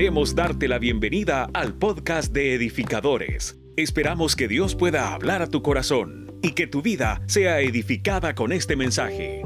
Queremos 0.00 0.34
darte 0.34 0.66
la 0.66 0.78
bienvenida 0.78 1.50
al 1.52 1.74
podcast 1.74 2.32
de 2.32 2.54
edificadores. 2.54 3.58
Esperamos 3.76 4.34
que 4.34 4.48
Dios 4.48 4.74
pueda 4.74 5.12
hablar 5.12 5.42
a 5.42 5.46
tu 5.46 5.62
corazón 5.62 6.38
y 6.42 6.54
que 6.54 6.66
tu 6.66 6.80
vida 6.80 7.20
sea 7.26 7.60
edificada 7.60 8.34
con 8.34 8.50
este 8.50 8.76
mensaje. 8.76 9.42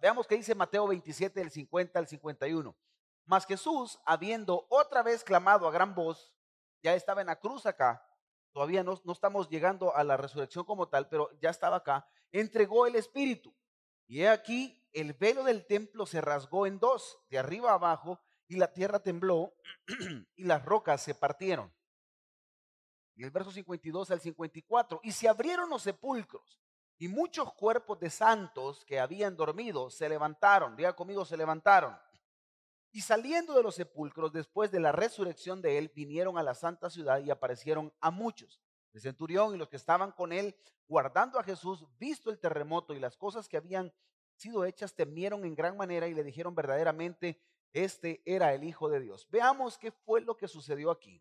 Veamos 0.00 0.26
qué 0.26 0.36
dice 0.36 0.54
Mateo 0.54 0.88
27, 0.88 1.40
del 1.40 1.50
50 1.50 1.98
al 1.98 2.06
51. 2.06 2.74
Mas 3.26 3.44
Jesús, 3.44 4.00
habiendo 4.06 4.66
otra 4.70 5.02
vez 5.02 5.22
clamado 5.22 5.68
a 5.68 5.72
gran 5.72 5.94
voz, 5.94 6.32
ya 6.82 6.94
estaba 6.94 7.20
en 7.20 7.26
la 7.26 7.38
cruz 7.38 7.66
acá, 7.66 8.02
todavía 8.54 8.82
no, 8.82 8.98
no 9.04 9.12
estamos 9.12 9.50
llegando 9.50 9.94
a 9.94 10.04
la 10.04 10.16
resurrección 10.16 10.64
como 10.64 10.88
tal, 10.88 11.06
pero 11.10 11.28
ya 11.42 11.50
estaba 11.50 11.76
acá, 11.76 12.08
entregó 12.32 12.86
el 12.86 12.96
Espíritu. 12.96 13.54
Y 14.06 14.22
he 14.22 14.28
aquí, 14.28 14.82
el 14.92 15.14
velo 15.14 15.44
del 15.44 15.66
templo 15.66 16.06
se 16.06 16.20
rasgó 16.20 16.66
en 16.66 16.78
dos, 16.78 17.18
de 17.30 17.38
arriba 17.38 17.72
abajo, 17.72 18.20
y 18.46 18.56
la 18.56 18.72
tierra 18.72 19.00
tembló 19.00 19.54
y 20.36 20.44
las 20.44 20.64
rocas 20.64 21.02
se 21.02 21.14
partieron. 21.14 21.72
Y 23.16 23.24
el 23.24 23.30
verso 23.30 23.50
52 23.50 24.10
al 24.10 24.20
54, 24.20 25.00
y 25.02 25.12
se 25.12 25.28
abrieron 25.28 25.70
los 25.70 25.82
sepulcros, 25.82 26.60
y 26.98 27.08
muchos 27.08 27.52
cuerpos 27.54 27.98
de 27.98 28.10
santos 28.10 28.84
que 28.84 29.00
habían 29.00 29.36
dormido 29.36 29.90
se 29.90 30.08
levantaron, 30.08 30.76
diga 30.76 30.94
conmigo, 30.94 31.24
se 31.24 31.36
levantaron. 31.36 31.96
Y 32.92 33.00
saliendo 33.00 33.54
de 33.54 33.62
los 33.62 33.74
sepulcros, 33.74 34.32
después 34.32 34.70
de 34.70 34.78
la 34.78 34.92
resurrección 34.92 35.60
de 35.60 35.78
él, 35.78 35.90
vinieron 35.94 36.38
a 36.38 36.44
la 36.44 36.54
santa 36.54 36.90
ciudad 36.90 37.18
y 37.18 37.30
aparecieron 37.30 37.92
a 38.00 38.12
muchos. 38.12 38.63
El 38.94 39.00
centurión 39.00 39.54
y 39.54 39.58
los 39.58 39.68
que 39.68 39.76
estaban 39.76 40.12
con 40.12 40.32
él, 40.32 40.56
guardando 40.88 41.38
a 41.38 41.42
Jesús, 41.42 41.84
visto 41.98 42.30
el 42.30 42.38
terremoto 42.38 42.94
y 42.94 43.00
las 43.00 43.16
cosas 43.16 43.48
que 43.48 43.56
habían 43.56 43.92
sido 44.36 44.64
hechas, 44.64 44.94
temieron 44.94 45.44
en 45.44 45.54
gran 45.54 45.76
manera 45.76 46.08
y 46.08 46.14
le 46.14 46.24
dijeron 46.24 46.54
verdaderamente, 46.54 47.42
este 47.72 48.22
era 48.24 48.54
el 48.54 48.62
Hijo 48.64 48.88
de 48.88 49.00
Dios. 49.00 49.28
Veamos 49.30 49.76
qué 49.76 49.90
fue 49.90 50.20
lo 50.20 50.36
que 50.36 50.46
sucedió 50.46 50.92
aquí. 50.92 51.20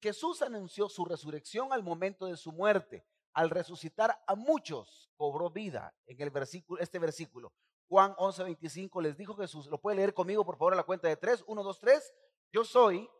Jesús 0.00 0.42
anunció 0.42 0.88
su 0.88 1.04
resurrección 1.04 1.72
al 1.72 1.82
momento 1.82 2.26
de 2.26 2.36
su 2.36 2.52
muerte. 2.52 3.06
Al 3.34 3.50
resucitar 3.50 4.22
a 4.26 4.34
muchos, 4.34 5.10
cobró 5.16 5.50
vida 5.50 5.94
en 6.06 6.20
el 6.20 6.30
versículo, 6.30 6.80
este 6.80 6.98
versículo. 6.98 7.52
Juan 7.88 8.14
11, 8.16 8.44
25 8.44 9.00
les 9.02 9.16
dijo 9.16 9.34
Jesús, 9.34 9.66
lo 9.66 9.80
puede 9.80 9.96
leer 9.96 10.14
conmigo 10.14 10.44
por 10.44 10.56
favor 10.56 10.72
a 10.72 10.76
la 10.76 10.84
cuenta 10.84 11.08
de 11.08 11.16
tres, 11.16 11.44
uno, 11.46 11.62
dos, 11.62 11.78
tres. 11.78 12.14
Yo 12.52 12.64
soy 12.64 13.10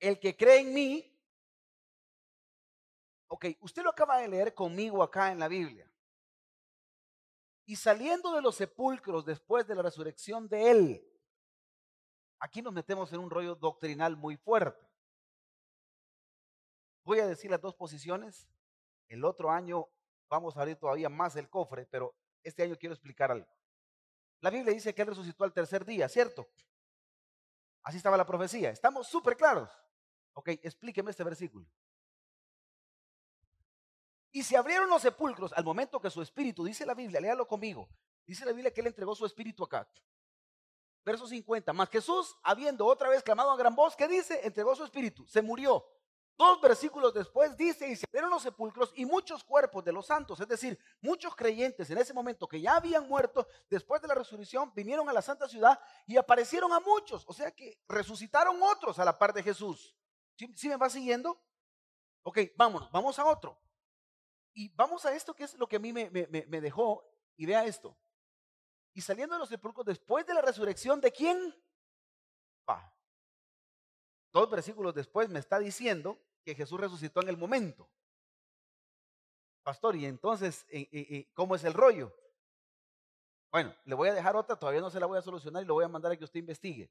el 0.00 0.18
que 0.18 0.36
cree 0.36 0.60
en 0.60 0.72
mí. 0.74 1.13
Ok, 3.34 3.46
usted 3.62 3.82
lo 3.82 3.90
acaba 3.90 4.18
de 4.18 4.28
leer 4.28 4.54
conmigo 4.54 5.02
acá 5.02 5.32
en 5.32 5.40
la 5.40 5.48
Biblia. 5.48 5.90
Y 7.66 7.74
saliendo 7.74 8.32
de 8.32 8.40
los 8.40 8.54
sepulcros 8.54 9.24
después 9.24 9.66
de 9.66 9.74
la 9.74 9.82
resurrección 9.82 10.48
de 10.48 10.70
él, 10.70 11.12
aquí 12.38 12.62
nos 12.62 12.72
metemos 12.72 13.12
en 13.12 13.18
un 13.18 13.28
rollo 13.28 13.56
doctrinal 13.56 14.16
muy 14.16 14.36
fuerte. 14.36 14.88
Voy 17.02 17.18
a 17.18 17.26
decir 17.26 17.50
las 17.50 17.60
dos 17.60 17.74
posiciones. 17.74 18.48
El 19.08 19.24
otro 19.24 19.50
año 19.50 19.88
vamos 20.28 20.56
a 20.56 20.60
abrir 20.60 20.76
todavía 20.76 21.08
más 21.08 21.34
el 21.34 21.50
cofre, 21.50 21.86
pero 21.86 22.14
este 22.44 22.62
año 22.62 22.76
quiero 22.78 22.94
explicar 22.94 23.32
algo. 23.32 23.48
La 24.42 24.50
Biblia 24.50 24.72
dice 24.72 24.94
que 24.94 25.02
Él 25.02 25.08
resucitó 25.08 25.42
al 25.42 25.52
tercer 25.52 25.84
día, 25.84 26.08
¿cierto? 26.08 26.46
Así 27.82 27.96
estaba 27.96 28.16
la 28.16 28.26
profecía. 28.26 28.70
Estamos 28.70 29.08
súper 29.08 29.36
claros. 29.36 29.76
Ok, 30.34 30.50
explíqueme 30.50 31.10
este 31.10 31.24
versículo. 31.24 31.66
Y 34.34 34.42
se 34.42 34.56
abrieron 34.56 34.90
los 34.90 35.00
sepulcros 35.00 35.52
al 35.52 35.64
momento 35.64 36.00
que 36.00 36.10
su 36.10 36.20
espíritu, 36.20 36.64
dice 36.64 36.84
la 36.84 36.94
Biblia, 36.94 37.20
léalo 37.20 37.46
conmigo, 37.46 37.88
dice 38.26 38.44
la 38.44 38.50
Biblia 38.50 38.74
que 38.74 38.80
Él 38.80 38.88
entregó 38.88 39.14
su 39.14 39.24
espíritu 39.24 39.62
acá. 39.62 39.88
Verso 41.04 41.28
50, 41.28 41.72
más 41.72 41.88
Jesús, 41.88 42.36
habiendo 42.42 42.84
otra 42.84 43.08
vez 43.08 43.22
clamado 43.22 43.52
a 43.52 43.56
gran 43.56 43.76
voz, 43.76 43.94
¿qué 43.94 44.08
dice? 44.08 44.40
Entregó 44.42 44.74
su 44.74 44.82
espíritu, 44.82 45.24
se 45.28 45.40
murió. 45.40 45.86
Dos 46.36 46.60
versículos 46.60 47.14
después 47.14 47.56
dice, 47.56 47.88
y 47.88 47.94
se 47.94 48.06
abrieron 48.08 48.28
los 48.28 48.42
sepulcros 48.42 48.92
y 48.96 49.06
muchos 49.06 49.44
cuerpos 49.44 49.84
de 49.84 49.92
los 49.92 50.06
santos, 50.06 50.40
es 50.40 50.48
decir, 50.48 50.76
muchos 51.00 51.36
creyentes 51.36 51.88
en 51.90 51.98
ese 51.98 52.12
momento 52.12 52.48
que 52.48 52.60
ya 52.60 52.74
habían 52.74 53.06
muerto 53.06 53.46
después 53.70 54.02
de 54.02 54.08
la 54.08 54.16
resurrección, 54.16 54.72
vinieron 54.74 55.08
a 55.08 55.12
la 55.12 55.22
santa 55.22 55.48
ciudad 55.48 55.78
y 56.08 56.16
aparecieron 56.16 56.72
a 56.72 56.80
muchos, 56.80 57.24
o 57.28 57.32
sea 57.32 57.52
que 57.52 57.78
resucitaron 57.86 58.60
otros 58.60 58.98
a 58.98 59.04
la 59.04 59.16
par 59.16 59.32
de 59.32 59.44
Jesús. 59.44 59.94
¿Sí, 60.56 60.68
me 60.68 60.76
va 60.76 60.90
siguiendo? 60.90 61.40
Ok, 62.24 62.40
vámonos, 62.56 62.90
vamos 62.90 63.16
a 63.20 63.26
otro. 63.26 63.63
Y 64.54 64.68
vamos 64.70 65.04
a 65.04 65.14
esto 65.14 65.34
que 65.34 65.44
es 65.44 65.54
lo 65.58 65.66
que 65.66 65.76
a 65.76 65.80
mí 65.80 65.92
me, 65.92 66.08
me 66.10 66.60
dejó, 66.60 67.04
y 67.36 67.46
vea 67.46 67.64
esto. 67.64 67.96
Y 68.92 69.00
saliendo 69.00 69.34
de 69.34 69.40
los 69.40 69.48
sepulcros 69.48 69.84
después 69.84 70.24
de 70.26 70.34
la 70.34 70.40
resurrección 70.40 71.00
de 71.00 71.10
quién? 71.10 71.54
Va, 72.68 72.94
dos 74.32 74.50
versículos 74.50 74.94
después 74.94 75.28
me 75.28 75.38
está 75.38 75.58
diciendo 75.58 76.18
que 76.44 76.54
Jesús 76.54 76.78
resucitó 76.78 77.20
en 77.22 77.28
el 77.28 77.36
momento. 77.36 77.88
Pastor, 79.62 79.96
y 79.96 80.06
entonces, 80.06 80.66
eh, 80.68 80.88
eh, 80.92 81.06
eh, 81.10 81.30
¿cómo 81.34 81.54
es 81.54 81.64
el 81.64 81.72
rollo? 81.72 82.14
Bueno, 83.50 83.74
le 83.84 83.94
voy 83.94 84.08
a 84.08 84.14
dejar 84.14 84.36
otra, 84.36 84.56
todavía 84.56 84.80
no 84.80 84.90
se 84.90 85.00
la 85.00 85.06
voy 85.06 85.18
a 85.18 85.22
solucionar 85.22 85.62
y 85.62 85.66
lo 85.66 85.74
voy 85.74 85.84
a 85.84 85.88
mandar 85.88 86.12
a 86.12 86.16
que 86.16 86.24
usted 86.24 86.40
investigue. 86.40 86.90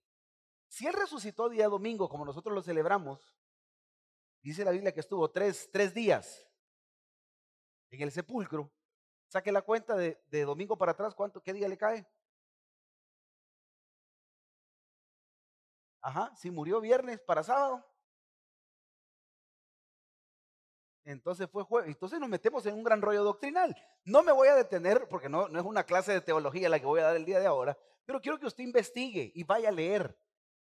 Si 0.67 0.87
Él 0.87 0.93
resucitó 0.93 1.49
día 1.49 1.67
domingo, 1.67 2.09
como 2.09 2.25
nosotros 2.25 2.55
lo 2.55 2.61
celebramos, 2.61 3.37
dice 4.41 4.65
la 4.65 4.71
Biblia 4.71 4.93
que 4.93 5.01
estuvo 5.01 5.29
tres, 5.29 5.69
tres 5.71 5.93
días 5.93 6.47
en 7.95 8.01
el 8.03 8.11
sepulcro, 8.11 8.71
saque 9.27 9.51
la 9.51 9.61
cuenta 9.61 9.95
de, 9.95 10.17
domingo 10.45 10.77
para 10.77 10.91
atrás, 10.91 11.13
¿cuánto, 11.15 11.41
qué 11.41 11.53
día 11.53 11.67
le 11.67 11.77
cae? 11.77 12.07
Ajá, 16.01 16.35
si 16.35 16.51
murió 16.51 16.81
viernes 16.81 17.21
para 17.21 17.43
sábado. 17.43 17.85
Entonces 21.05 21.49
fue 21.49 21.63
jueves. 21.63 21.89
Entonces 21.89 22.19
nos 22.19 22.29
metemos 22.29 22.65
en 22.65 22.75
un 22.75 22.83
gran 22.83 23.01
rollo 23.01 23.23
doctrinal. 23.23 23.75
No 24.03 24.21
me 24.21 24.31
voy 24.31 24.47
a 24.47 24.55
detener 24.55 25.07
porque 25.09 25.29
no, 25.29 25.47
no 25.47 25.59
es 25.59 25.65
una 25.65 25.83
clase 25.83 26.13
de 26.13 26.21
teología 26.21 26.69
la 26.69 26.79
que 26.79 26.85
voy 26.85 26.99
a 26.99 27.05
dar 27.05 27.15
el 27.15 27.25
día 27.25 27.39
de 27.39 27.47
ahora, 27.47 27.77
pero 28.05 28.21
quiero 28.21 28.39
que 28.39 28.47
usted 28.47 28.63
investigue 28.63 29.31
y 29.33 29.43
vaya 29.43 29.69
a 29.69 29.73
leer. 29.73 30.17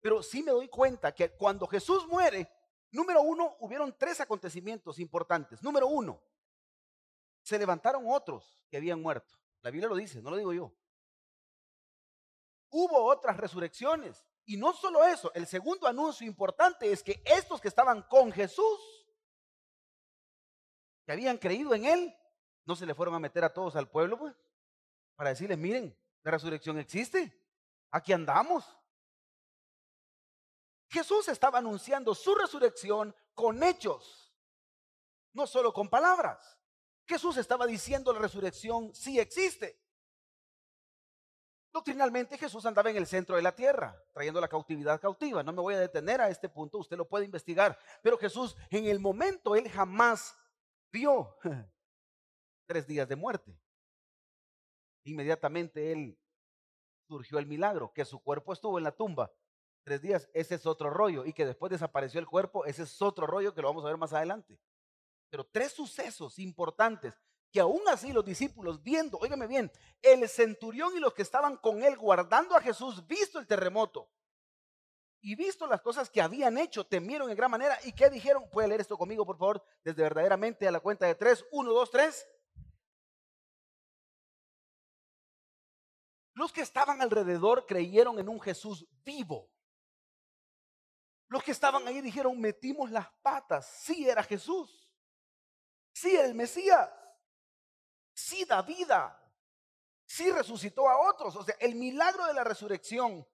Pero 0.01 0.21
sí 0.21 0.43
me 0.43 0.51
doy 0.51 0.67
cuenta 0.67 1.13
que 1.13 1.29
cuando 1.31 1.65
Jesús 1.67 2.07
muere, 2.07 2.51
número 2.91 3.21
uno, 3.21 3.55
hubieron 3.59 3.95
tres 3.97 4.19
acontecimientos 4.19 4.99
importantes. 4.99 5.63
Número 5.63 5.87
uno, 5.87 6.21
se 7.43 7.59
levantaron 7.59 8.05
otros 8.07 8.59
que 8.69 8.77
habían 8.77 9.01
muerto. 9.01 9.37
La 9.61 9.69
Biblia 9.69 9.89
lo 9.89 9.95
dice, 9.95 10.21
no 10.21 10.31
lo 10.31 10.37
digo 10.37 10.53
yo. 10.53 10.73
Hubo 12.69 13.03
otras 13.03 13.37
resurrecciones. 13.37 14.25
Y 14.45 14.57
no 14.57 14.73
solo 14.73 15.05
eso, 15.05 15.31
el 15.35 15.47
segundo 15.47 15.87
anuncio 15.87 16.27
importante 16.27 16.91
es 16.91 17.01
que 17.03 17.21
estos 17.25 17.61
que 17.61 17.67
estaban 17.67 18.01
con 18.03 18.31
Jesús, 18.31 19.07
que 21.05 21.13
habían 21.13 21.37
creído 21.37 21.73
en 21.73 21.85
Él, 21.85 22.17
no 22.65 22.75
se 22.75 22.85
le 22.85 22.95
fueron 22.95 23.15
a 23.15 23.19
meter 23.19 23.43
a 23.43 23.53
todos 23.53 23.75
al 23.75 23.89
pueblo, 23.89 24.17
pues, 24.17 24.35
para 25.15 25.29
decirles, 25.29 25.57
miren, 25.57 25.97
la 26.23 26.31
resurrección 26.31 26.77
existe, 26.77 27.41
aquí 27.91 28.11
andamos. 28.11 28.65
Jesús 30.89 31.27
estaba 31.29 31.59
anunciando 31.59 32.13
su 32.13 32.35
resurrección 32.35 33.15
con 33.33 33.63
hechos, 33.63 34.33
no 35.33 35.47
solo 35.47 35.73
con 35.73 35.89
palabras. 35.89 36.59
Jesús 37.05 37.37
estaba 37.37 37.65
diciendo 37.65 38.13
la 38.13 38.19
resurrección 38.19 38.93
sí 38.93 39.19
existe. 39.19 39.79
Doctrinalmente 41.73 42.37
Jesús 42.37 42.65
andaba 42.67 42.91
en 42.91 42.97
el 42.97 43.07
centro 43.07 43.35
de 43.35 43.41
la 43.41 43.55
tierra, 43.55 43.99
trayendo 44.13 44.39
la 44.39 44.47
cautividad 44.47 45.01
cautiva. 45.01 45.41
No 45.41 45.51
me 45.51 45.61
voy 45.61 45.73
a 45.73 45.79
detener 45.79 46.21
a 46.21 46.29
este 46.29 46.47
punto, 46.47 46.77
usted 46.77 46.97
lo 46.97 47.09
puede 47.09 47.25
investigar. 47.25 47.77
Pero 48.03 48.17
Jesús 48.17 48.55
en 48.69 48.85
el 48.85 48.99
momento, 48.99 49.55
él 49.55 49.67
jamás 49.69 50.37
vio 50.91 51.35
tres 52.67 52.85
días 52.85 53.09
de 53.09 53.15
muerte. 53.15 53.59
Inmediatamente 55.05 55.91
él 55.91 56.17
surgió 57.07 57.39
el 57.39 57.47
milagro, 57.47 57.91
que 57.91 58.05
su 58.05 58.19
cuerpo 58.21 58.53
estuvo 58.53 58.77
en 58.77 58.83
la 58.83 58.91
tumba 58.91 59.33
tres 59.83 59.99
días. 59.99 60.29
Ese 60.33 60.55
es 60.55 60.65
otro 60.67 60.91
rollo. 60.91 61.25
Y 61.25 61.33
que 61.33 61.45
después 61.45 61.71
desapareció 61.71 62.19
el 62.19 62.27
cuerpo, 62.27 62.65
ese 62.65 62.83
es 62.83 63.01
otro 63.01 63.25
rollo 63.25 63.53
que 63.53 63.61
lo 63.61 63.69
vamos 63.69 63.83
a 63.83 63.87
ver 63.87 63.97
más 63.97 64.13
adelante. 64.13 64.59
Pero 65.33 65.45
tres 65.45 65.71
sucesos 65.71 66.37
importantes 66.37 67.11
que 67.51 67.59
aún 67.59 67.81
así 67.87 68.13
los 68.13 68.23
discípulos 68.23 68.83
viendo, 68.83 69.17
óigame 69.17 69.47
bien, 69.47 69.71
el 70.03 70.29
centurión 70.29 70.95
y 70.95 70.99
los 70.99 71.15
que 71.15 71.23
estaban 71.23 71.57
con 71.57 71.81
él 71.81 71.97
guardando 71.97 72.55
a 72.55 72.61
Jesús, 72.61 73.07
visto 73.07 73.39
el 73.39 73.47
terremoto 73.47 74.11
y 75.21 75.33
visto 75.33 75.65
las 75.65 75.81
cosas 75.81 76.11
que 76.11 76.21
habían 76.21 76.59
hecho, 76.59 76.85
temieron 76.85 77.31
en 77.31 77.35
gran 77.35 77.49
manera. 77.49 77.79
¿Y 77.83 77.93
qué 77.93 78.11
dijeron? 78.11 78.47
Puede 78.51 78.67
leer 78.67 78.81
esto 78.81 78.95
conmigo, 78.95 79.25
por 79.25 79.39
favor, 79.39 79.65
desde 79.83 80.03
verdaderamente 80.03 80.67
a 80.67 80.71
la 80.71 80.81
cuenta 80.81 81.07
de 81.07 81.15
tres. 81.15 81.43
Uno, 81.51 81.73
dos, 81.73 81.89
tres. 81.89 82.27
Los 86.35 86.53
que 86.53 86.61
estaban 86.61 87.01
alrededor 87.01 87.65
creyeron 87.65 88.19
en 88.19 88.29
un 88.29 88.39
Jesús 88.39 88.85
vivo. 89.03 89.49
Los 91.27 91.41
que 91.41 91.49
estaban 91.49 91.87
ahí 91.87 92.01
dijeron, 92.01 92.39
metimos 92.39 92.91
las 92.91 93.07
patas. 93.23 93.67
Sí 93.81 94.07
era 94.07 94.21
Jesús. 94.21 94.82
Sí 96.03 96.17
el 96.17 96.35
Mesías 96.35 96.89
sí 98.13 98.43
da 98.43 98.61
vida, 98.61 99.17
sí 100.05 100.29
resucitó 100.31 100.89
a 100.89 101.09
otros. 101.09 101.33
O 101.37 101.45
sea, 101.45 101.55
el 101.61 101.75
milagro 101.75 102.25
de 102.25 102.33
la 102.33 102.43
resurrección 102.43 103.25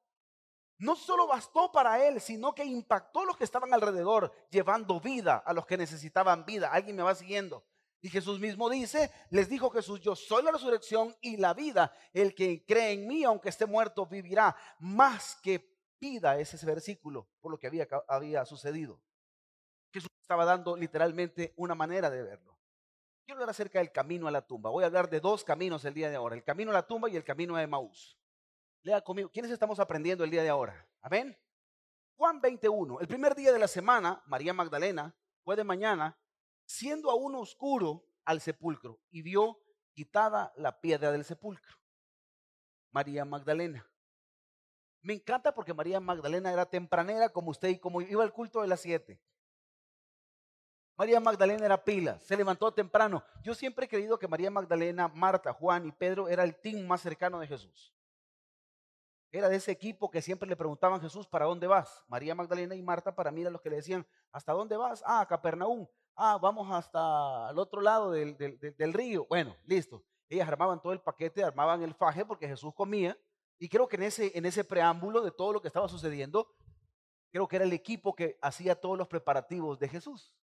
no 0.77 0.95
solo 0.95 1.25
bastó 1.25 1.71
para 1.71 2.06
él, 2.06 2.21
sino 2.21 2.54
que 2.54 2.63
impactó 2.63 3.21
a 3.21 3.25
los 3.25 3.38
que 3.38 3.44
estaban 3.44 3.74
alrededor, 3.74 4.31
llevando 4.51 5.00
vida 5.00 5.38
a 5.44 5.51
los 5.51 5.66
que 5.66 5.77
necesitaban 5.77 6.45
vida. 6.45 6.71
Alguien 6.71 6.95
me 6.95 7.01
va 7.01 7.16
siguiendo. 7.16 7.66
Y 8.01 8.10
Jesús 8.10 8.39
mismo 8.39 8.69
dice, 8.69 9.12
les 9.31 9.50
dijo 9.50 9.72
Jesús, 9.72 10.00
yo 10.01 10.15
soy 10.15 10.44
la 10.44 10.51
resurrección 10.51 11.18
y 11.22 11.38
la 11.38 11.56
vida. 11.56 11.92
El 12.13 12.36
que 12.36 12.68
cree 12.68 12.92
en 12.92 13.07
mí, 13.07 13.24
aunque 13.24 13.50
esté 13.50 13.65
muerto, 13.65 14.06
vivirá. 14.06 14.56
Más 14.77 15.38
que 15.42 15.75
vida 16.00 16.39
ese 16.39 16.63
versículo 16.68 17.27
por 17.42 17.51
lo 17.51 17.57
que 17.57 17.65
había, 17.65 17.88
había 18.07 18.45
sucedido. 18.45 19.01
Jesús 19.92 20.12
estaba 20.22 20.45
dando 20.45 20.77
literalmente 20.77 21.56
una 21.57 21.74
manera 21.74 22.12
de 22.12 22.22
verlo. 22.22 22.59
Quiero 23.30 23.42
hablar 23.42 23.52
acerca 23.52 23.78
del 23.78 23.92
camino 23.92 24.28
a 24.28 24.31
la 24.31 24.42
tumba. 24.42 24.72
Voy 24.72 24.84
a 24.84 24.88
hablar 24.88 25.08
de 25.08 25.20
dos 25.20 25.44
caminos 25.44 25.86
el 25.86 25.94
día 25.94 26.10
de 26.10 26.16
ahora, 26.16 26.34
el 26.34 26.44
camino 26.44 26.72
a 26.72 26.74
la 26.74 26.88
tumba 26.88 27.12
y 27.12 27.16
el 27.16 27.24
camino 27.24 27.56
a 27.56 27.62
Emaús. 27.62 28.18
Lea 28.81 29.02
conmigo. 29.02 29.30
¿Quiénes 29.30 29.52
estamos 29.52 29.80
aprendiendo 29.80 30.24
el 30.24 30.31
día 30.31 30.42
de 30.42 30.50
ahora? 30.50 30.90
Amén. 31.00 31.38
Juan 32.16 32.42
21. 32.42 33.00
El 33.00 33.08
primer 33.08 33.36
día 33.36 33.52
de 33.54 33.60
la 33.60 33.68
semana, 33.68 34.24
María 34.26 34.52
Magdalena 34.52 35.16
fue 35.44 35.56
de 35.56 35.64
mañana, 35.64 36.18
siendo 36.66 37.12
aún 37.12 37.36
oscuro, 37.36 38.04
al 38.26 38.42
sepulcro 38.42 39.00
y 39.12 39.22
vio 39.22 39.60
quitada 39.94 40.52
la 40.56 40.82
piedra 40.82 41.12
del 41.12 41.24
sepulcro. 41.24 41.78
María 42.90 43.25
Magdalena. 43.25 43.88
Me 45.02 45.14
encanta 45.14 45.54
porque 45.54 45.75
María 45.75 46.00
Magdalena 46.00 46.52
era 46.52 46.66
tempranera 46.66 47.30
como 47.30 47.52
usted 47.52 47.70
y 47.70 47.78
como 47.78 48.02
iba 48.02 48.24
al 48.24 48.34
culto 48.34 48.64
de 48.64 48.68
las 48.70 48.80
siete. 48.80 49.22
María 51.00 51.22
Magdalena 51.22 51.66
era 51.66 51.81
pila, 51.81 52.19
se 52.19 52.36
levantó 52.36 52.74
temprano. 52.74 53.24
Yo 53.42 53.56
siempre 53.56 53.86
he 53.86 53.88
creído 53.88 54.19
que 54.19 54.28
María 54.28 54.51
Magdalena, 54.51 55.07
Marta, 55.07 55.54
Juan 55.54 55.86
y 55.86 55.94
Pedro 55.94 56.28
era 56.28 56.44
el 56.44 56.60
team 56.60 56.86
más 56.86 57.00
cercano 57.00 57.40
de 57.40 57.48
Jesús. 57.48 57.96
Era 59.31 59.48
de 59.48 59.56
ese 59.56 59.72
equipo 59.72 60.12
que 60.12 60.22
siempre 60.22 60.50
le 60.50 60.57
preguntaban 60.57 61.00
Jesús, 61.00 61.25
¿para 61.25 61.46
dónde 61.46 61.68
vas? 61.68 62.04
María 62.10 62.36
Magdalena 62.36 62.75
y 62.75 62.81
Marta 62.81 63.16
para 63.16 63.31
mí 63.31 63.40
eran 63.40 63.54
los 63.54 63.62
que 63.62 63.69
le 63.69 63.78
decían, 63.78 64.06
¿hasta 64.34 64.51
dónde 64.51 64.75
vas? 64.75 65.01
Ah, 65.06 65.22
a 65.22 65.25
Capernaum. 65.25 65.88
Ah, 66.18 66.38
vamos 66.38 66.69
hasta 66.69 67.50
el 67.50 67.57
otro 67.60 67.80
lado 67.80 68.12
del, 68.12 68.36
del 68.36 68.94
río. 68.94 69.25
Bueno, 69.30 69.56
listo. 69.63 70.04
Ellas 70.28 70.50
armaban 70.50 70.81
todo 70.81 70.92
el 70.92 71.00
paquete, 71.00 71.46
armaban 71.46 71.81
el 71.81 71.94
faje 71.94 72.25
porque 72.25 72.46
Jesús 72.46 72.74
comía. 72.75 73.18
Y 73.57 73.69
creo 73.69 73.88
que 73.88 73.96
en 73.96 74.04
ese, 74.04 74.38
en 74.38 74.46
ese 74.46 74.66
preámbulo 74.66 75.22
de 75.22 75.31
todo 75.31 75.54
lo 75.54 75.62
que 75.62 75.69
estaba 75.69 75.88
sucediendo, 75.88 76.54
creo 77.31 77.48
que 77.48 77.56
era 77.56 77.63
el 77.63 77.72
equipo 77.72 78.13
que 78.13 78.38
hacía 78.42 78.75
todos 78.75 78.98
los 78.98 79.07
preparativos 79.07 79.80
de 79.80 79.88
Jesús 79.88 80.36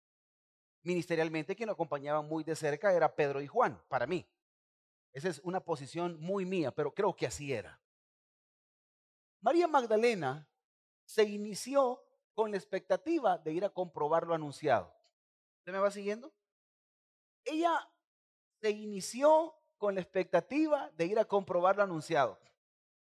ministerialmente 0.86 1.56
quien 1.56 1.66
lo 1.66 1.72
acompañaba 1.72 2.22
muy 2.22 2.44
de 2.44 2.54
cerca 2.54 2.92
era 2.92 3.14
Pedro 3.14 3.42
y 3.42 3.48
Juan, 3.48 3.82
para 3.88 4.06
mí. 4.06 4.24
Esa 5.12 5.28
es 5.28 5.40
una 5.40 5.60
posición 5.60 6.18
muy 6.20 6.46
mía, 6.46 6.70
pero 6.70 6.94
creo 6.94 7.14
que 7.16 7.26
así 7.26 7.52
era. 7.52 7.80
María 9.40 9.66
Magdalena 9.66 10.48
se 11.04 11.24
inició 11.24 12.04
con 12.34 12.52
la 12.52 12.56
expectativa 12.56 13.36
de 13.36 13.52
ir 13.52 13.64
a 13.64 13.70
comprobar 13.70 14.26
lo 14.26 14.34
anunciado. 14.34 14.94
¿Usted 15.58 15.72
me 15.72 15.78
va 15.78 15.90
siguiendo? 15.90 16.32
Ella 17.44 17.90
se 18.60 18.70
inició 18.70 19.56
con 19.78 19.96
la 19.96 20.02
expectativa 20.02 20.90
de 20.92 21.06
ir 21.06 21.18
a 21.18 21.24
comprobar 21.24 21.76
lo 21.76 21.82
anunciado. 21.82 22.38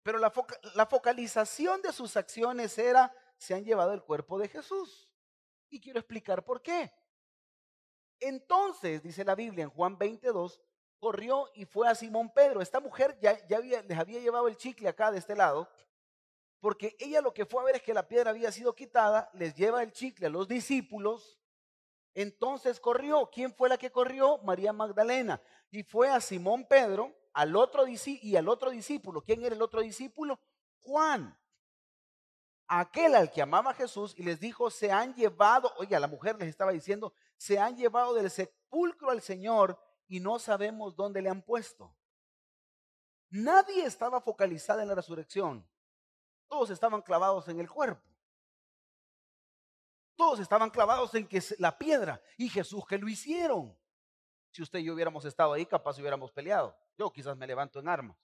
Pero 0.05 0.19
la 0.19 0.87
focalización 0.87 1.83
de 1.83 1.93
sus 1.93 2.17
acciones 2.17 2.79
era, 2.79 3.13
se 3.37 3.55
han 3.55 3.65
llevado 3.65 3.93
el 3.95 4.03
cuerpo 4.03 4.39
de 4.39 4.49
Jesús. 4.49 5.11
Y 5.71 5.81
quiero 5.81 5.99
explicar 5.99 6.45
por 6.45 6.63
qué. 6.63 6.93
Entonces, 8.25 9.03
dice 9.03 9.23
la 9.23 9.35
Biblia 9.35 9.65
en 9.65 9.71
Juan 9.71 9.99
22, 9.99 10.59
corrió 10.99 11.51
y 11.55 11.67
fue 11.67 11.89
a 11.89 11.95
Simón 11.95 12.33
Pedro. 12.33 12.63
Esta 12.63 12.81
mujer 12.81 13.19
ya, 13.21 13.47
ya 13.47 13.61
les 13.61 13.99
había 13.99 14.19
llevado 14.19 14.49
el 14.49 14.57
chicle 14.57 14.89
acá 14.89 15.13
de 15.13 15.19
este 15.19 15.37
lado, 15.37 15.69
porque 16.59 16.97
ella 16.99 17.21
lo 17.21 17.35
que 17.35 17.45
fue 17.45 17.61
a 17.61 17.67
ver 17.67 17.77
es 17.77 17.83
que 17.83 17.93
la 17.93 18.09
piedra 18.09 18.31
había 18.31 18.51
sido 18.51 18.75
quitada, 18.75 19.31
les 19.35 19.55
lleva 19.55 19.83
el 19.83 19.93
chicle 19.93 20.27
a 20.27 20.31
los 20.31 20.49
discípulos. 20.49 21.39
Entonces 22.15 22.81
corrió. 22.81 23.29
¿Quién 23.31 23.53
fue 23.53 23.69
la 23.69 23.77
que 23.77 23.91
corrió? 23.91 24.39
María 24.39 24.73
Magdalena. 24.73 25.43
Y 25.71 25.83
fue 25.83 26.09
a 26.09 26.21
Simón 26.21 26.67
Pedro, 26.67 27.15
al 27.35 27.55
otro 27.57 27.85
y 27.87 28.37
al 28.37 28.49
otro 28.49 28.71
discípulo. 28.71 29.21
¿Quién 29.21 29.43
era 29.43 29.55
el 29.55 29.61
otro 29.61 29.83
discípulo? 29.83 30.41
Juan 30.81 31.37
aquel 32.67 33.15
al 33.15 33.31
que 33.31 33.43
amaba 33.43 33.75
Jesús 33.75 34.15
y 34.17 34.23
les 34.23 34.41
dijo, 34.41 34.71
se 34.71 34.91
han 34.91 35.15
llevado, 35.15 35.73
oiga, 35.79 36.01
la 36.01 36.09
mujer 36.09 36.37
les 36.39 36.49
estaba 36.49 36.73
diciendo, 36.73 37.13
se 37.37 37.59
han 37.59 37.77
llevado 37.77 38.15
del 38.15 38.31
sepulcro 38.31 39.11
al 39.11 39.21
Señor 39.21 39.79
y 40.07 40.21
no 40.21 40.39
sabemos 40.39 40.97
dónde 40.97 41.23
le 41.23 41.31
han 41.31 41.43
puesto. 41.43 41.95
Nadie 43.31 43.85
estaba 43.85 44.21
focalizada 44.21 44.83
en 44.83 44.89
la 44.89 44.95
resurrección. 44.95 45.69
Todos 46.47 46.71
estaban 46.71 47.03
clavados 47.03 47.49
en 47.49 47.59
el 47.59 47.69
cuerpo. 47.69 48.09
Todos 50.17 50.39
estaban 50.39 50.71
clavados 50.71 51.15
en 51.15 51.27
que 51.27 51.43
la 51.59 51.77
piedra 51.77 52.23
y 52.37 52.49
Jesús 52.49 52.87
que 52.87 52.99
lo 52.99 53.09
hicieron. 53.09 53.77
Si 54.51 54.63
usted 54.63 54.79
y 54.79 54.85
yo 54.85 54.95
hubiéramos 54.95 55.25
estado 55.25 55.53
ahí, 55.53 55.67
capaz 55.67 55.99
hubiéramos 55.99 56.31
peleado. 56.31 56.77
Yo 56.97 57.11
quizás 57.13 57.37
me 57.37 57.47
levanto 57.47 57.81
en 57.81 57.89
armas. 57.89 58.17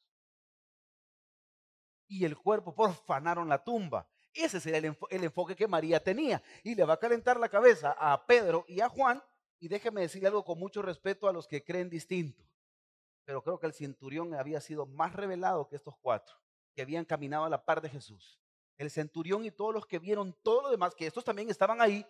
Y 2.06 2.24
el 2.24 2.36
cuerpo 2.36 2.72
profanaron 2.72 3.48
la 3.48 3.62
tumba. 3.62 4.08
Ese 4.32 4.60
sería 4.60 4.78
el, 4.78 5.24
enfoque 5.24 5.56
que 5.56 5.66
María 5.66 6.02
tenía. 6.02 6.42
Y 6.62 6.74
le 6.74 6.84
va 6.84 6.94
a 6.94 6.98
calentar 6.98 7.38
la 7.38 7.48
cabeza 7.48 7.96
a 7.98 8.26
Pedro 8.26 8.64
y 8.68 8.80
a 8.80 8.88
Juan. 8.88 9.22
Y 9.58 9.68
déjeme 9.68 10.02
decirle 10.02 10.28
algo 10.28 10.44
con 10.44 10.58
mucho 10.58 10.82
respeto 10.82 11.28
a 11.28 11.32
los 11.32 11.46
que 11.46 11.64
creen 11.64 11.90
distinto. 11.90 12.42
Pero 13.24 13.42
creo 13.42 13.58
que 13.58 13.66
el 13.66 13.74
centurión 13.74 14.34
había 14.34 14.60
sido 14.60 14.86
más 14.86 15.12
revelado 15.14 15.68
que 15.68 15.76
estos 15.76 15.96
cuatro, 16.00 16.34
que 16.74 16.82
habían 16.82 17.04
caminado 17.04 17.44
a 17.44 17.50
la 17.50 17.64
par 17.64 17.80
de 17.80 17.90
Jesús. 17.90 18.40
El 18.78 18.90
centurión 18.90 19.44
y 19.44 19.50
todos 19.50 19.74
los 19.74 19.86
que 19.86 19.98
vieron 19.98 20.32
todo 20.42 20.62
lo 20.62 20.70
demás, 20.70 20.94
que 20.94 21.06
estos 21.06 21.24
también 21.24 21.50
estaban 21.50 21.82
ahí, 21.82 22.06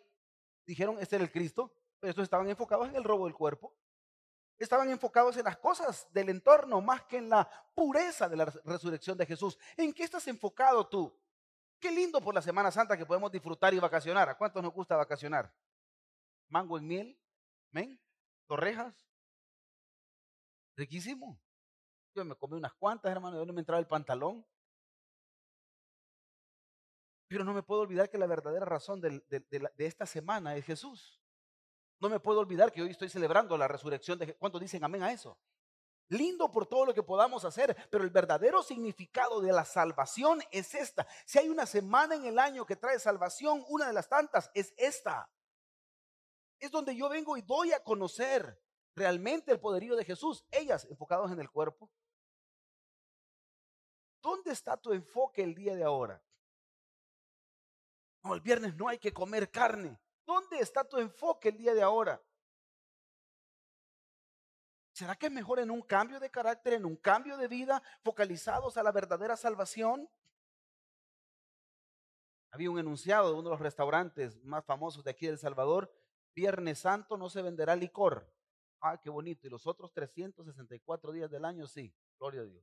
dijeron, 0.64 0.98
este 1.00 1.16
era 1.16 1.24
el 1.24 1.32
Cristo, 1.32 1.74
pero 1.98 2.10
estos 2.10 2.22
estaban 2.22 2.48
enfocados 2.48 2.88
en 2.88 2.96
el 2.96 3.04
robo 3.04 3.24
del 3.24 3.34
cuerpo. 3.34 3.74
Estaban 4.56 4.90
enfocados 4.90 5.36
en 5.36 5.44
las 5.44 5.56
cosas 5.56 6.06
del 6.12 6.28
entorno 6.28 6.80
más 6.80 7.02
que 7.04 7.16
en 7.16 7.28
la 7.28 7.48
pureza 7.74 8.28
de 8.28 8.36
la 8.36 8.44
resurrección 8.44 9.18
de 9.18 9.26
Jesús. 9.26 9.58
¿En 9.76 9.92
qué 9.92 10.04
estás 10.04 10.28
enfocado 10.28 10.86
tú? 10.86 11.12
Qué 11.80 11.90
lindo 11.90 12.20
por 12.20 12.34
la 12.34 12.42
Semana 12.42 12.70
Santa 12.70 12.96
que 12.96 13.06
podemos 13.06 13.32
disfrutar 13.32 13.72
y 13.72 13.78
vacacionar. 13.78 14.28
¿A 14.28 14.36
cuántos 14.36 14.62
nos 14.62 14.72
gusta 14.72 14.96
vacacionar? 14.96 15.50
Mango 16.48 16.76
en 16.76 16.86
miel, 16.86 17.18
¿men? 17.70 17.98
Torrejas. 18.46 18.94
Riquísimo. 20.76 21.40
Yo 22.14 22.24
me 22.24 22.34
comí 22.34 22.56
unas 22.56 22.74
cuantas, 22.74 23.10
hermano, 23.10 23.38
yo 23.38 23.46
no 23.46 23.52
me 23.54 23.60
entraba 23.60 23.80
el 23.80 23.86
pantalón. 23.86 24.44
Pero 27.28 27.44
no 27.44 27.54
me 27.54 27.62
puedo 27.62 27.82
olvidar 27.82 28.10
que 28.10 28.18
la 28.18 28.26
verdadera 28.26 28.66
razón 28.66 29.00
de, 29.00 29.20
de, 29.28 29.70
esta 29.86 30.04
semana 30.04 30.56
es 30.56 30.64
Jesús. 30.66 31.22
No 32.00 32.10
me 32.10 32.20
puedo 32.20 32.40
olvidar 32.40 32.72
que 32.72 32.82
hoy 32.82 32.90
estoy 32.90 33.08
celebrando 33.08 33.56
la 33.56 33.68
resurrección 33.68 34.18
de 34.18 34.26
Jesús. 34.26 34.38
¿Cuántos 34.38 34.60
dicen 34.60 34.84
amén 34.84 35.02
a 35.02 35.12
eso? 35.12 35.38
Lindo 36.10 36.50
por 36.50 36.66
todo 36.66 36.86
lo 36.86 36.94
que 36.94 37.02
podamos 37.02 37.44
hacer, 37.44 37.74
pero 37.90 38.04
el 38.04 38.10
verdadero 38.10 38.62
significado 38.62 39.40
de 39.40 39.52
la 39.52 39.64
salvación 39.64 40.40
es 40.50 40.74
esta. 40.74 41.06
Si 41.24 41.38
hay 41.38 41.48
una 41.48 41.66
semana 41.66 42.14
en 42.14 42.26
el 42.26 42.38
año 42.38 42.66
que 42.66 42.76
trae 42.76 42.98
salvación, 42.98 43.64
una 43.68 43.86
de 43.86 43.92
las 43.92 44.08
tantas 44.08 44.50
es 44.54 44.74
esta. 44.76 45.30
Es 46.58 46.70
donde 46.70 46.94
yo 46.94 47.08
vengo 47.08 47.36
y 47.36 47.42
doy 47.42 47.72
a 47.72 47.82
conocer 47.82 48.60
realmente 48.94 49.52
el 49.52 49.60
poderío 49.60 49.96
de 49.96 50.04
Jesús. 50.04 50.44
Ellas 50.50 50.84
enfocados 50.90 51.32
en 51.32 51.40
el 51.40 51.50
cuerpo. 51.50 51.90
¿Dónde 54.20 54.50
está 54.50 54.76
tu 54.76 54.92
enfoque 54.92 55.42
el 55.42 55.54
día 55.54 55.74
de 55.74 55.84
ahora? 55.84 56.22
No, 58.22 58.34
el 58.34 58.40
viernes 58.40 58.74
no 58.76 58.88
hay 58.88 58.98
que 58.98 59.14
comer 59.14 59.50
carne. 59.50 59.98
¿Dónde 60.26 60.58
está 60.58 60.84
tu 60.84 60.98
enfoque 60.98 61.48
el 61.48 61.56
día 61.56 61.72
de 61.72 61.82
ahora? 61.82 62.22
¿Será 65.00 65.16
que 65.16 65.28
es 65.28 65.32
mejor 65.32 65.60
en 65.60 65.70
un 65.70 65.80
cambio 65.80 66.20
de 66.20 66.30
carácter, 66.30 66.74
en 66.74 66.84
un 66.84 66.94
cambio 66.94 67.38
de 67.38 67.48
vida, 67.48 67.82
focalizados 68.02 68.76
a 68.76 68.82
la 68.82 68.92
verdadera 68.92 69.34
salvación? 69.34 70.10
Había 72.50 72.70
un 72.70 72.78
enunciado 72.78 73.28
de 73.28 73.32
uno 73.32 73.44
de 73.44 73.48
los 73.48 73.60
restaurantes 73.60 74.44
más 74.44 74.62
famosos 74.62 75.02
de 75.02 75.12
aquí 75.12 75.24
de 75.24 75.32
El 75.32 75.38
Salvador, 75.38 75.90
Viernes 76.34 76.80
Santo 76.80 77.16
no 77.16 77.30
se 77.30 77.40
venderá 77.40 77.76
licor. 77.76 78.30
Ah, 78.82 79.00
qué 79.00 79.08
bonito. 79.08 79.46
Y 79.46 79.50
los 79.50 79.66
otros 79.66 79.90
364 79.94 81.12
días 81.12 81.30
del 81.30 81.46
año, 81.46 81.66
sí. 81.66 81.96
Gloria 82.18 82.42
a 82.42 82.44
Dios. 82.44 82.62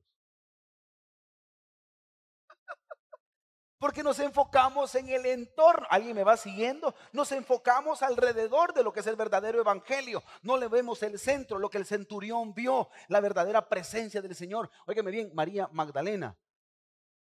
Porque 3.78 4.02
nos 4.02 4.18
enfocamos 4.18 4.94
en 4.94 5.08
el 5.08 5.24
entorno. 5.26 5.86
¿Alguien 5.90 6.16
me 6.16 6.24
va 6.24 6.36
siguiendo? 6.36 6.94
Nos 7.12 7.30
enfocamos 7.32 8.02
alrededor 8.02 8.74
de 8.74 8.82
lo 8.82 8.92
que 8.92 9.00
es 9.00 9.06
el 9.06 9.16
verdadero 9.16 9.60
evangelio. 9.60 10.22
No 10.42 10.56
le 10.56 10.68
vemos 10.68 11.02
el 11.02 11.18
centro, 11.18 11.58
lo 11.58 11.70
que 11.70 11.78
el 11.78 11.86
centurión 11.86 12.54
vio, 12.54 12.88
la 13.08 13.20
verdadera 13.20 13.68
presencia 13.68 14.20
del 14.20 14.34
Señor. 14.34 14.70
Óigame 14.86 15.10
bien, 15.10 15.30
María 15.34 15.68
Magdalena, 15.72 16.36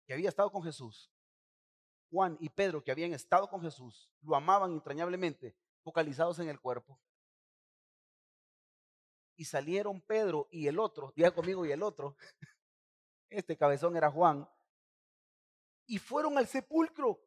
que 0.06 0.12
había 0.12 0.28
estado 0.28 0.50
con 0.50 0.62
Jesús. 0.62 1.10
Juan 2.10 2.36
y 2.40 2.50
Pedro, 2.50 2.84
que 2.84 2.92
habían 2.92 3.14
estado 3.14 3.48
con 3.48 3.62
Jesús, 3.62 4.10
lo 4.20 4.36
amaban 4.36 4.72
entrañablemente, 4.72 5.56
focalizados 5.82 6.38
en 6.40 6.50
el 6.50 6.60
cuerpo. 6.60 7.00
Y 9.36 9.46
salieron 9.46 10.02
Pedro 10.02 10.46
y 10.50 10.66
el 10.66 10.78
otro, 10.78 11.14
diga 11.16 11.30
conmigo 11.30 11.64
y 11.64 11.72
el 11.72 11.82
otro, 11.82 12.16
Este 13.32 13.56
cabezón 13.56 13.96
era 13.96 14.10
Juan. 14.10 14.46
Y 15.86 15.98
fueron 15.98 16.38
al 16.38 16.46
sepulcro. 16.46 17.20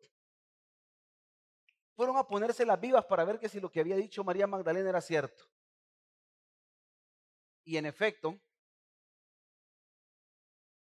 Fueron 1.96 2.18
a 2.18 2.28
ponerse 2.28 2.66
las 2.66 2.80
vivas 2.80 3.06
para 3.06 3.24
ver 3.24 3.40
que 3.40 3.50
si 3.50 3.60
lo 3.60 3.72
que 3.72 3.80
había 3.80 3.96
dicho 3.96 4.24
María 4.24 4.48
Magdalena 4.48 4.90
era 4.90 5.02
cierto. 5.02 5.46
Y 7.64 7.78
en 7.78 7.86
efecto, 7.86 8.40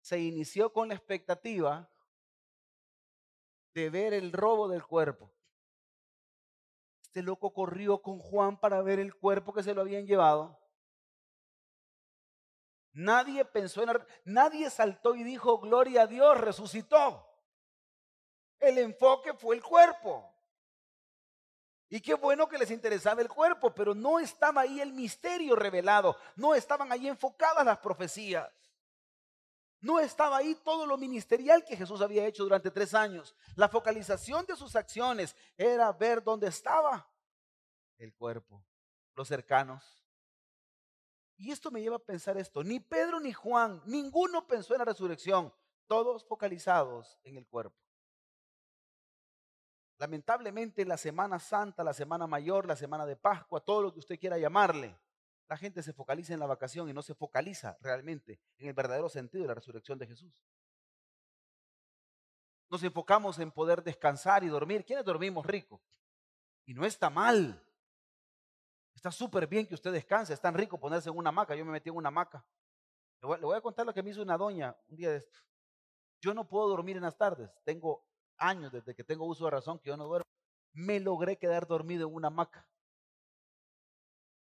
se 0.02 0.20
inició 0.20 0.72
con 0.72 0.88
la 0.90 0.96
expectativa 0.96 1.90
de 3.74 3.90
ver 3.90 4.14
el 4.14 4.32
robo 4.32 4.68
del 4.68 4.86
cuerpo. 4.86 5.34
Este 7.02 7.22
loco 7.22 7.54
corrió 7.54 8.02
con 8.02 8.20
Juan 8.20 8.60
para 8.60 8.82
ver 8.82 9.00
el 9.00 9.16
cuerpo 9.16 9.54
que 9.54 9.64
se 9.64 9.74
lo 9.74 9.82
habían 9.82 10.06
llevado. 10.06 10.60
Nadie 12.94 13.44
pensó 13.46 13.84
en, 13.84 13.90
nadie 14.26 14.70
saltó 14.70 15.16
y 15.16 15.24
dijo, 15.24 15.60
gloria 15.60 16.04
a 16.04 16.08
Dios, 16.08 16.40
resucitó. 16.40 17.33
El 18.64 18.78
enfoque 18.78 19.34
fue 19.34 19.58
el 19.58 19.62
cuerpo. 19.62 20.34
Y 21.90 22.00
qué 22.00 22.14
bueno 22.14 22.48
que 22.48 22.58
les 22.58 22.72
interesaba 22.72 23.22
el 23.22 23.28
cuerpo, 23.28 23.76
pero 23.76 23.94
no 23.94 24.20
estaba 24.20 24.62
ahí 24.62 24.80
el 24.80 24.94
misterio 24.94 25.56
revelado, 25.56 26.18
no 26.38 26.56
estaban 26.56 26.92
ahí 26.92 27.08
enfocadas 27.08 27.66
las 27.66 27.78
profecías. 27.80 28.50
No 29.82 30.00
estaba 30.00 30.38
ahí 30.38 30.56
todo 30.64 30.88
lo 30.88 30.98
ministerial 30.98 31.66
que 31.66 31.76
Jesús 31.76 32.00
había 32.00 32.26
hecho 32.26 32.44
durante 32.44 32.72
tres 32.72 32.94
años. 32.94 33.36
La 33.56 33.68
focalización 33.68 34.46
de 34.46 34.56
sus 34.56 34.78
acciones 34.78 35.36
era 35.58 35.92
ver 35.92 36.24
dónde 36.24 36.48
estaba 36.48 37.06
el 37.98 38.14
cuerpo, 38.14 38.64
los 39.14 39.28
cercanos. 39.28 39.84
Y 41.36 41.52
esto 41.52 41.70
me 41.70 41.82
lleva 41.82 41.98
a 41.98 42.00
pensar 42.00 42.38
esto. 42.38 42.64
Ni 42.64 42.80
Pedro 42.80 43.20
ni 43.20 43.34
Juan, 43.34 43.82
ninguno 43.86 44.48
pensó 44.48 44.74
en 44.74 44.80
la 44.80 44.86
resurrección, 44.86 45.54
todos 45.86 46.26
focalizados 46.26 47.20
en 47.24 47.36
el 47.36 47.46
cuerpo. 47.46 47.83
Lamentablemente 50.04 50.84
la 50.84 50.98
Semana 50.98 51.40
Santa, 51.40 51.82
la 51.82 51.94
Semana 51.94 52.28
Mayor, 52.28 52.68
la 52.68 52.76
Semana 52.76 53.06
de 53.06 53.16
Pascua, 53.16 53.62
todo 53.62 53.82
lo 53.82 53.94
que 53.94 54.00
usted 54.00 54.20
quiera 54.20 54.38
llamarle, 54.38 55.00
la 55.48 55.56
gente 55.56 55.82
se 55.82 55.94
focaliza 55.94 56.34
en 56.34 56.42
la 56.42 56.46
vacación 56.46 56.90
y 56.90 56.94
no 56.94 57.02
se 57.02 57.16
focaliza 57.16 57.78
realmente 57.80 58.42
en 58.58 58.68
el 58.68 58.74
verdadero 58.74 59.08
sentido 59.08 59.44
de 59.44 59.48
la 59.48 59.54
resurrección 59.54 59.98
de 59.98 60.08
Jesús. 60.08 60.44
Nos 62.70 62.84
enfocamos 62.84 63.40
en 63.40 63.50
poder 63.50 63.82
descansar 63.82 64.44
y 64.44 64.50
dormir. 64.50 64.84
¿Quiénes 64.84 65.06
dormimos 65.06 65.46
rico? 65.46 65.82
Y 66.66 66.74
no 66.74 66.86
está 66.86 67.10
mal. 67.10 67.64
Está 68.94 69.10
súper 69.10 69.48
bien 69.48 69.66
que 69.66 69.76
usted 69.76 69.94
descanse. 69.94 70.34
Es 70.34 70.42
tan 70.42 70.54
rico 70.54 70.78
ponerse 70.78 71.08
en 71.08 71.18
una 71.18 71.30
hamaca. 71.30 71.56
Yo 71.56 71.64
me 71.64 71.72
metí 71.72 71.88
en 71.88 71.96
una 71.96 72.10
hamaca. 72.10 72.46
Le 73.22 73.38
voy, 73.38 73.56
a 73.56 73.62
contar 73.62 73.86
lo 73.86 73.94
que 73.94 74.04
me 74.04 74.10
hizo 74.10 74.22
una 74.22 74.38
doña 74.38 74.76
un 74.90 74.98
día 74.98 75.12
de 75.12 75.20
esto. 75.20 75.40
Yo 76.20 76.34
no 76.34 76.46
puedo 76.46 76.68
dormir 76.68 76.98
en 76.98 77.04
las 77.04 77.18
tardes. 77.18 77.50
Tengo 77.64 78.06
años 78.48 78.72
desde 78.72 78.96
que 78.96 79.04
tengo 79.04 79.26
uso 79.26 79.46
de 79.46 79.52
razón 79.52 79.80
que 79.80 79.90
yo 79.90 79.98
no 79.98 80.06
duermo. 80.06 80.26
Me 80.74 81.00
logré 81.00 81.38
quedar 81.38 81.68
dormido 81.68 82.08
en 82.08 82.16
una 82.16 82.28
hamaca 82.28 82.68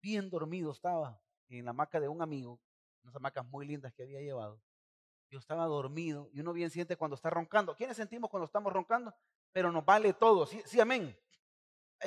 bien 0.02 0.28
dormido 0.28 0.73
estaba 0.73 1.23
en 1.49 1.64
la 1.64 1.71
hamaca 1.71 2.00
de 2.00 2.09
un 2.09 2.21
amigo, 2.21 2.61
unas 3.02 3.14
hamacas 3.14 3.47
muy 3.47 3.66
lindas 3.66 3.94
que 3.94 4.02
había 4.02 4.21
llevado. 4.21 4.61
Yo 5.30 5.38
estaba 5.38 5.64
dormido 5.66 6.28
y 6.32 6.40
uno 6.40 6.52
bien 6.52 6.71
siente 6.71 6.97
cuando 6.97 7.14
está 7.14 7.30
roncando. 7.30 7.75
¿Quiénes 7.75 7.97
sentimos 7.97 8.28
cuando 8.28 8.47
estamos 8.47 8.73
roncando? 8.73 9.14
Pero 9.52 9.71
nos 9.73 9.85
vale 9.85 10.12
todo. 10.12 10.44
Sí, 10.47 10.61
sí 10.66 10.80
amén. 10.80 11.16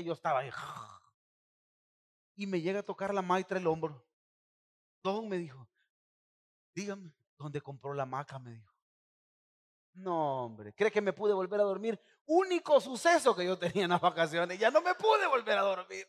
yo 0.04 0.14
estaba 0.14 0.40
ahí. 0.40 0.52
Y 2.36 2.46
me 2.46 2.62
llega 2.62 2.80
a 2.80 2.84
tocar 2.84 3.14
la 3.14 3.22
maitra 3.22 3.58
el 3.58 3.66
hombro. 3.66 4.06
Don 5.02 5.30
me 5.30 5.38
dijo, 5.38 5.68
dígame, 6.76 7.14
¿dónde 7.38 7.62
compró 7.62 7.94
la 7.94 8.04
hamaca? 8.04 8.38
Me 8.40 8.52
dijo. 8.52 8.75
No, 9.96 10.46
hombre, 10.46 10.74
¿cree 10.74 10.92
que 10.92 11.02
me 11.02 11.14
pude 11.14 11.34
volver 11.34 11.60
a 11.62 11.64
dormir? 11.64 12.00
Único 12.26 12.82
suceso 12.82 13.36
que 13.36 13.46
yo 13.46 13.58
tenía 13.58 13.86
en 13.86 13.92
las 13.92 14.02
vacaciones. 14.02 14.60
Ya 14.60 14.70
no 14.70 14.82
me 14.82 14.94
pude 14.96 15.26
volver 15.28 15.58
a 15.58 15.62
dormir. 15.62 16.08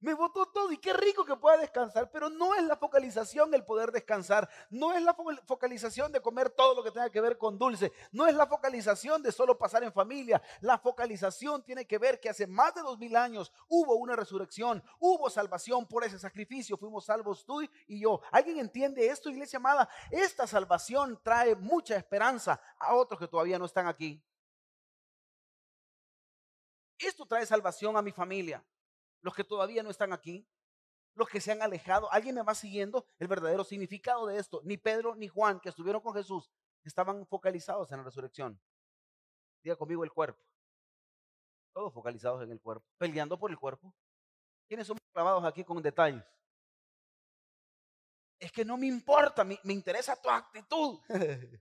Me 0.00 0.12
botó 0.12 0.44
todo 0.46 0.70
y 0.72 0.76
qué 0.76 0.92
rico 0.92 1.24
que 1.24 1.36
pueda 1.36 1.56
descansar, 1.56 2.10
pero 2.10 2.28
no 2.28 2.54
es 2.54 2.62
la 2.64 2.76
focalización 2.76 3.54
el 3.54 3.64
poder 3.64 3.90
descansar, 3.92 4.46
no 4.68 4.92
es 4.92 5.02
la 5.02 5.14
focalización 5.14 6.12
de 6.12 6.20
comer 6.20 6.50
todo 6.50 6.74
lo 6.74 6.84
que 6.84 6.90
tenga 6.90 7.08
que 7.08 7.20
ver 7.20 7.38
con 7.38 7.58
dulce, 7.58 7.92
no 8.12 8.26
es 8.26 8.34
la 8.34 8.46
focalización 8.46 9.22
de 9.22 9.32
solo 9.32 9.56
pasar 9.56 9.84
en 9.84 9.92
familia, 9.92 10.42
la 10.60 10.78
focalización 10.78 11.62
tiene 11.62 11.86
que 11.86 11.96
ver 11.96 12.20
que 12.20 12.28
hace 12.28 12.46
más 12.46 12.74
de 12.74 12.82
dos 12.82 12.98
mil 12.98 13.16
años 13.16 13.50
hubo 13.68 13.94
una 13.96 14.14
resurrección, 14.14 14.84
hubo 14.98 15.30
salvación 15.30 15.86
por 15.86 16.04
ese 16.04 16.18
sacrificio, 16.18 16.76
fuimos 16.76 17.06
salvos 17.06 17.46
tú 17.46 17.62
y 17.62 18.00
yo. 18.00 18.20
¿Alguien 18.32 18.58
entiende 18.58 19.06
esto, 19.06 19.30
iglesia 19.30 19.56
amada? 19.56 19.88
Esta 20.10 20.46
salvación 20.46 21.18
trae 21.22 21.56
mucha 21.56 21.96
esperanza 21.96 22.60
a 22.78 22.94
otros 22.94 23.18
que 23.18 23.28
todavía 23.28 23.58
no 23.58 23.64
están 23.64 23.86
aquí. 23.86 24.22
Esto 26.98 27.24
trae 27.24 27.46
salvación 27.46 27.96
a 27.96 28.02
mi 28.02 28.12
familia 28.12 28.62
los 29.22 29.34
que 29.34 29.44
todavía 29.44 29.82
no 29.82 29.90
están 29.90 30.12
aquí, 30.12 30.46
los 31.14 31.28
que 31.28 31.40
se 31.40 31.52
han 31.52 31.62
alejado. 31.62 32.10
¿Alguien 32.12 32.34
me 32.34 32.42
va 32.42 32.54
siguiendo 32.54 33.06
el 33.18 33.26
verdadero 33.28 33.64
significado 33.64 34.26
de 34.26 34.38
esto? 34.38 34.60
Ni 34.64 34.76
Pedro 34.76 35.14
ni 35.16 35.28
Juan, 35.28 35.58
que 35.60 35.70
estuvieron 35.70 36.02
con 36.02 36.14
Jesús, 36.14 36.50
estaban 36.84 37.26
focalizados 37.26 37.90
en 37.90 37.98
la 37.98 38.04
resurrección. 38.04 38.60
Diga 39.62 39.76
conmigo 39.76 40.04
el 40.04 40.12
cuerpo. 40.12 40.40
Todos 41.72 41.92
focalizados 41.92 42.42
en 42.42 42.52
el 42.52 42.60
cuerpo, 42.60 42.86
peleando 42.98 43.38
por 43.38 43.50
el 43.50 43.58
cuerpo. 43.58 43.92
¿Quiénes 44.68 44.86
son 44.86 44.98
clavados 45.12 45.44
aquí 45.44 45.64
con 45.64 45.82
detalles? 45.82 46.24
Es 48.38 48.52
que 48.52 48.64
no 48.64 48.76
me 48.76 48.86
importa, 48.86 49.44
me, 49.44 49.58
me 49.64 49.72
interesa 49.72 50.20
tu 50.20 50.28
actitud. 50.28 51.00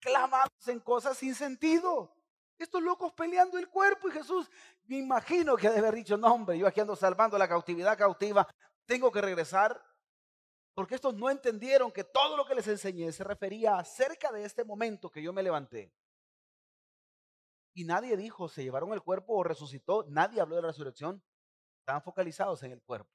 Clamados 0.00 0.66
en 0.66 0.80
cosas 0.80 1.18
sin 1.18 1.34
sentido. 1.34 2.14
Estos 2.58 2.82
locos 2.82 3.12
peleando 3.12 3.58
el 3.58 3.68
cuerpo 3.68 4.08
y 4.08 4.12
Jesús, 4.12 4.50
me 4.90 4.98
imagino 4.98 5.56
que 5.56 5.68
debe 5.68 5.86
haber 5.86 5.94
dicho, 5.94 6.16
no 6.16 6.52
yo 6.52 6.66
aquí 6.66 6.80
ando 6.80 6.96
salvando 6.96 7.38
la 7.38 7.46
cautividad 7.46 7.96
cautiva, 7.96 8.48
tengo 8.86 9.12
que 9.12 9.20
regresar. 9.20 9.80
Porque 10.74 10.96
estos 10.96 11.14
no 11.14 11.30
entendieron 11.30 11.92
que 11.92 12.02
todo 12.02 12.36
lo 12.36 12.44
que 12.44 12.56
les 12.56 12.66
enseñé 12.66 13.12
se 13.12 13.22
refería 13.22 13.76
acerca 13.76 14.32
de 14.32 14.44
este 14.44 14.64
momento 14.64 15.08
que 15.08 15.22
yo 15.22 15.32
me 15.32 15.44
levanté. 15.44 15.92
Y 17.72 17.84
nadie 17.84 18.16
dijo, 18.16 18.48
se 18.48 18.64
llevaron 18.64 18.92
el 18.92 19.02
cuerpo 19.02 19.34
o 19.34 19.44
resucitó, 19.44 20.06
nadie 20.08 20.40
habló 20.40 20.56
de 20.56 20.62
la 20.62 20.68
resurrección. 20.68 21.22
Estaban 21.80 22.02
focalizados 22.02 22.62
en 22.64 22.72
el 22.72 22.82
cuerpo. 22.82 23.10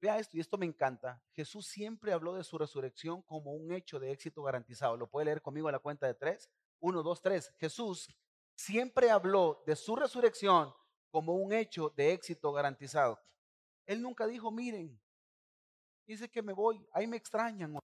Vea 0.00 0.18
esto, 0.18 0.36
y 0.36 0.40
esto 0.40 0.58
me 0.58 0.66
encanta. 0.66 1.20
Jesús 1.32 1.66
siempre 1.66 2.12
habló 2.12 2.34
de 2.34 2.44
su 2.44 2.56
resurrección 2.56 3.22
como 3.22 3.52
un 3.52 3.72
hecho 3.72 3.98
de 3.98 4.12
éxito 4.12 4.44
garantizado. 4.44 4.96
¿Lo 4.96 5.08
puede 5.08 5.24
leer 5.24 5.42
conmigo 5.42 5.66
a 5.66 5.72
la 5.72 5.80
cuenta 5.80 6.06
de 6.06 6.14
tres? 6.14 6.48
1, 6.78 7.02
2, 7.02 7.20
3, 7.20 7.52
Jesús 7.58 8.14
siempre 8.54 9.10
habló 9.10 9.62
de 9.66 9.76
su 9.76 9.96
resurrección 9.96 10.74
como 11.10 11.34
un 11.34 11.52
hecho 11.52 11.90
de 11.96 12.12
éxito 12.12 12.52
garantizado. 12.52 13.20
Él 13.86 14.02
nunca 14.02 14.26
dijo, 14.26 14.50
miren, 14.50 15.00
dice 16.06 16.30
que 16.30 16.42
me 16.42 16.52
voy, 16.52 16.86
ahí 16.92 17.06
me 17.06 17.16
extrañan. 17.16 17.78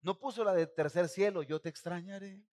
No 0.00 0.18
puso 0.18 0.44
la 0.44 0.52
de 0.52 0.66
tercer 0.66 1.08
cielo, 1.08 1.42
yo 1.42 1.60
te 1.60 1.68
extrañaré. 1.68 2.44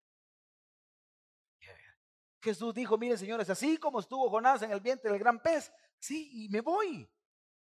Jesús 2.41 2.73
dijo, 2.73 2.97
miren 2.97 3.17
señores, 3.17 3.49
así 3.49 3.77
como 3.77 3.99
estuvo 3.99 4.29
Jonás 4.29 4.61
en 4.61 4.71
el 4.71 4.79
vientre 4.79 5.11
del 5.11 5.19
gran 5.19 5.41
pez, 5.41 5.71
sí, 5.97 6.45
y 6.45 6.49
me 6.49 6.61
voy. 6.61 7.09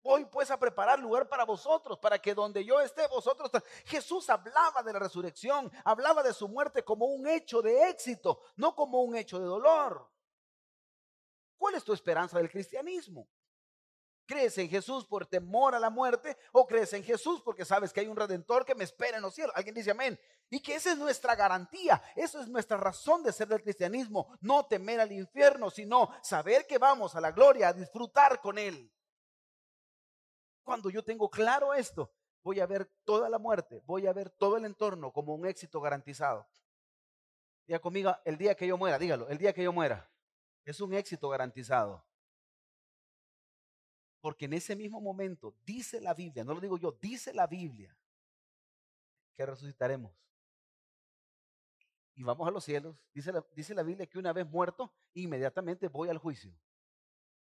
Voy 0.06 0.24
pues 0.24 0.52
a 0.52 0.56
preparar 0.56 1.00
lugar 1.00 1.28
para 1.28 1.44
vosotros, 1.44 1.98
para 1.98 2.20
que 2.20 2.32
donde 2.32 2.64
yo 2.64 2.80
esté, 2.80 3.08
vosotros. 3.08 3.50
Jesús 3.86 4.30
hablaba 4.30 4.80
de 4.84 4.92
la 4.92 5.00
resurrección, 5.00 5.68
hablaba 5.84 6.22
de 6.22 6.32
su 6.32 6.46
muerte 6.46 6.84
como 6.84 7.06
un 7.06 7.26
hecho 7.26 7.60
de 7.60 7.88
éxito, 7.88 8.40
no 8.54 8.76
como 8.76 9.02
un 9.02 9.16
hecho 9.16 9.40
de 9.40 9.46
dolor. 9.46 10.08
¿Cuál 11.58 11.74
es 11.74 11.82
tu 11.82 11.92
esperanza 11.92 12.38
del 12.38 12.48
cristianismo? 12.48 13.28
¿Crees 14.26 14.56
en 14.58 14.68
Jesús 14.68 15.04
por 15.04 15.26
temor 15.26 15.74
a 15.74 15.80
la 15.80 15.90
muerte 15.90 16.36
o 16.52 16.68
crees 16.68 16.92
en 16.92 17.02
Jesús 17.02 17.42
porque 17.42 17.64
sabes 17.64 17.92
que 17.92 17.98
hay 17.98 18.06
un 18.06 18.16
redentor 18.16 18.64
que 18.64 18.76
me 18.76 18.84
espera 18.84 19.16
en 19.16 19.24
los 19.24 19.34
cielos? 19.34 19.56
Alguien 19.56 19.74
dice 19.74 19.90
amén. 19.90 20.16
Y 20.48 20.60
que 20.60 20.76
esa 20.76 20.92
es 20.92 20.98
nuestra 20.98 21.34
garantía, 21.34 22.00
esa 22.14 22.40
es 22.40 22.46
nuestra 22.46 22.76
razón 22.76 23.24
de 23.24 23.32
ser 23.32 23.48
del 23.48 23.62
cristianismo. 23.62 24.38
No 24.40 24.66
temer 24.66 25.00
al 25.00 25.10
infierno, 25.10 25.68
sino 25.68 26.14
saber 26.22 26.64
que 26.64 26.78
vamos 26.78 27.16
a 27.16 27.20
la 27.20 27.32
gloria 27.32 27.70
a 27.70 27.72
disfrutar 27.72 28.40
con 28.40 28.56
Él. 28.56 28.92
Cuando 30.66 30.90
yo 30.90 31.04
tengo 31.04 31.30
claro 31.30 31.74
esto, 31.74 32.12
voy 32.42 32.58
a 32.58 32.66
ver 32.66 32.90
toda 33.04 33.30
la 33.30 33.38
muerte, 33.38 33.80
voy 33.86 34.08
a 34.08 34.12
ver 34.12 34.30
todo 34.30 34.56
el 34.56 34.64
entorno 34.64 35.12
como 35.12 35.32
un 35.32 35.46
éxito 35.46 35.80
garantizado. 35.80 36.44
Diga 37.68 37.78
conmigo, 37.78 38.12
el 38.24 38.36
día 38.36 38.56
que 38.56 38.66
yo 38.66 38.76
muera, 38.76 38.98
dígalo, 38.98 39.28
el 39.28 39.38
día 39.38 39.52
que 39.52 39.62
yo 39.62 39.72
muera, 39.72 40.10
es 40.64 40.80
un 40.80 40.92
éxito 40.92 41.28
garantizado. 41.28 42.04
Porque 44.20 44.46
en 44.46 44.54
ese 44.54 44.74
mismo 44.74 45.00
momento 45.00 45.54
dice 45.64 46.00
la 46.00 46.14
Biblia, 46.14 46.42
no 46.42 46.52
lo 46.52 46.60
digo 46.60 46.76
yo, 46.78 46.90
dice 47.00 47.32
la 47.32 47.46
Biblia 47.46 47.96
que 49.36 49.46
resucitaremos. 49.46 50.12
Y 52.16 52.24
vamos 52.24 52.48
a 52.48 52.50
los 52.50 52.64
cielos. 52.64 52.96
Dice 53.14 53.30
la, 53.30 53.46
dice 53.54 53.72
la 53.72 53.84
Biblia 53.84 54.08
que 54.08 54.18
una 54.18 54.32
vez 54.32 54.44
muerto, 54.48 54.92
inmediatamente 55.14 55.86
voy 55.86 56.08
al 56.08 56.18
juicio. 56.18 56.52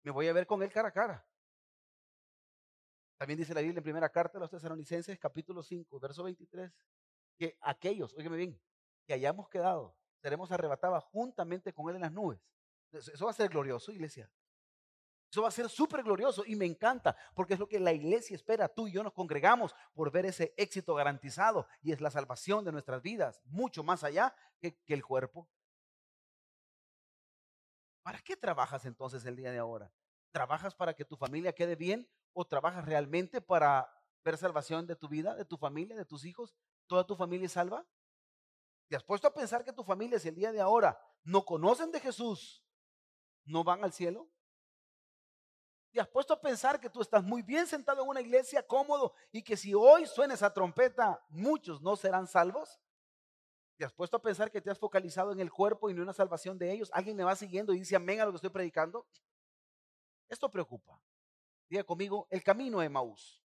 Me 0.04 0.10
voy 0.10 0.26
a 0.26 0.32
ver 0.32 0.46
con 0.46 0.62
él 0.62 0.72
cara 0.72 0.88
a 0.88 0.92
cara. 0.92 1.29
También 3.20 3.38
dice 3.38 3.52
la 3.52 3.60
Biblia 3.60 3.80
en 3.80 3.84
primera 3.84 4.08
carta 4.08 4.38
de 4.38 4.40
los 4.40 4.48
tesalonicenses, 4.48 5.18
capítulo 5.18 5.62
5, 5.62 6.00
verso 6.00 6.22
23, 6.24 6.72
que 7.36 7.58
aquellos, 7.60 8.14
óigame 8.14 8.38
bien, 8.38 8.58
que 9.04 9.12
hayamos 9.12 9.46
quedado, 9.50 9.94
seremos 10.22 10.50
arrebatados 10.50 11.04
juntamente 11.04 11.74
con 11.74 11.90
Él 11.90 11.96
en 11.96 12.00
las 12.00 12.12
nubes. 12.12 12.40
Eso 12.90 13.26
va 13.26 13.30
a 13.30 13.34
ser 13.34 13.50
glorioso, 13.50 13.92
iglesia. 13.92 14.32
Eso 15.30 15.42
va 15.42 15.48
a 15.48 15.50
ser 15.50 15.68
súper 15.68 16.02
glorioso 16.02 16.44
y 16.46 16.56
me 16.56 16.64
encanta 16.64 17.14
porque 17.34 17.52
es 17.52 17.60
lo 17.60 17.68
que 17.68 17.78
la 17.78 17.92
iglesia 17.92 18.34
espera. 18.34 18.70
Tú 18.70 18.88
y 18.88 18.92
yo 18.92 19.02
nos 19.02 19.12
congregamos 19.12 19.74
por 19.92 20.10
ver 20.10 20.24
ese 20.24 20.54
éxito 20.56 20.94
garantizado 20.94 21.66
y 21.82 21.92
es 21.92 22.00
la 22.00 22.10
salvación 22.10 22.64
de 22.64 22.72
nuestras 22.72 23.02
vidas, 23.02 23.42
mucho 23.44 23.84
más 23.84 24.02
allá 24.02 24.34
que, 24.58 24.78
que 24.78 24.94
el 24.94 25.04
cuerpo. 25.04 25.46
¿Para 28.02 28.20
qué 28.20 28.34
trabajas 28.34 28.86
entonces 28.86 29.26
el 29.26 29.36
día 29.36 29.52
de 29.52 29.58
ahora? 29.58 29.92
¿Trabajas 30.32 30.74
para 30.74 30.94
que 30.94 31.04
tu 31.04 31.16
familia 31.16 31.52
quede 31.52 31.76
bien 31.76 32.08
o 32.32 32.44
trabajas 32.44 32.84
realmente 32.84 33.40
para 33.40 33.90
ver 34.24 34.36
salvación 34.36 34.86
de 34.86 34.96
tu 34.96 35.08
vida, 35.08 35.34
de 35.34 35.44
tu 35.44 35.56
familia, 35.56 35.96
de 35.96 36.04
tus 36.04 36.24
hijos? 36.24 36.54
¿Toda 36.86 37.04
tu 37.04 37.16
familia 37.16 37.46
es 37.46 37.52
salva? 37.52 37.86
¿Te 38.88 38.96
has 38.96 39.04
puesto 39.04 39.28
a 39.28 39.34
pensar 39.34 39.64
que 39.64 39.72
tu 39.72 39.84
familia, 39.84 40.18
si 40.18 40.28
el 40.28 40.34
día 40.34 40.52
de 40.52 40.60
ahora 40.60 41.00
no 41.22 41.44
conocen 41.44 41.92
de 41.92 42.00
Jesús, 42.00 42.64
no 43.44 43.64
van 43.64 43.84
al 43.84 43.92
cielo? 43.92 44.28
¿Te 45.92 46.00
has 46.00 46.08
puesto 46.08 46.34
a 46.34 46.40
pensar 46.40 46.80
que 46.80 46.88
tú 46.88 47.00
estás 47.00 47.24
muy 47.24 47.42
bien 47.42 47.66
sentado 47.66 48.02
en 48.02 48.08
una 48.08 48.20
iglesia 48.20 48.64
cómodo 48.64 49.12
y 49.32 49.42
que 49.42 49.56
si 49.56 49.74
hoy 49.74 50.06
suena 50.06 50.34
esa 50.34 50.52
trompeta, 50.52 51.24
muchos 51.28 51.82
no 51.82 51.96
serán 51.96 52.28
salvos? 52.28 52.80
¿Te 53.76 53.84
has 53.84 53.92
puesto 53.92 54.16
a 54.16 54.22
pensar 54.22 54.50
que 54.50 54.60
te 54.60 54.70
has 54.70 54.78
focalizado 54.78 55.32
en 55.32 55.40
el 55.40 55.50
cuerpo 55.50 55.90
y 55.90 55.94
no 55.94 56.02
en 56.02 56.06
la 56.06 56.12
salvación 56.12 56.58
de 56.58 56.72
ellos? 56.72 56.90
¿Alguien 56.92 57.16
me 57.16 57.24
va 57.24 57.34
siguiendo 57.34 57.72
y 57.72 57.78
dice 57.78 57.96
amén 57.96 58.20
a 58.20 58.24
lo 58.24 58.32
que 58.32 58.36
estoy 58.36 58.50
predicando? 58.50 59.06
Esto 60.30 60.48
preocupa. 60.48 61.02
Diga 61.68 61.84
conmigo, 61.84 62.26
el 62.30 62.42
camino 62.42 62.80
de 62.80 62.88
Maús. 62.88 63.42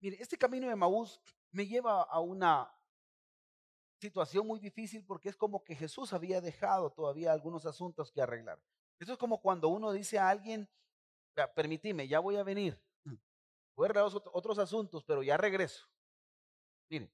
Mire, 0.00 0.18
este 0.20 0.36
camino 0.36 0.68
de 0.68 0.76
Maús 0.76 1.20
me 1.50 1.66
lleva 1.66 2.02
a 2.02 2.20
una 2.20 2.72
situación 3.98 4.46
muy 4.46 4.60
difícil 4.60 5.04
porque 5.04 5.30
es 5.30 5.36
como 5.36 5.64
que 5.64 5.74
Jesús 5.74 6.12
había 6.12 6.40
dejado 6.40 6.92
todavía 6.92 7.32
algunos 7.32 7.66
asuntos 7.66 8.12
que 8.12 8.22
arreglar. 8.22 8.62
Esto 9.00 9.14
es 9.14 9.18
como 9.18 9.40
cuando 9.40 9.68
uno 9.68 9.90
dice 9.90 10.18
a 10.18 10.28
alguien, 10.28 10.68
permíteme, 11.54 12.06
ya 12.06 12.20
voy 12.20 12.36
a 12.36 12.44
venir. 12.44 12.80
Voy 13.74 13.86
a 13.86 13.90
arreglar 13.90 14.10
otros 14.32 14.58
asuntos, 14.58 15.02
pero 15.04 15.22
ya 15.22 15.36
regreso. 15.36 15.88
Mire, 16.90 17.10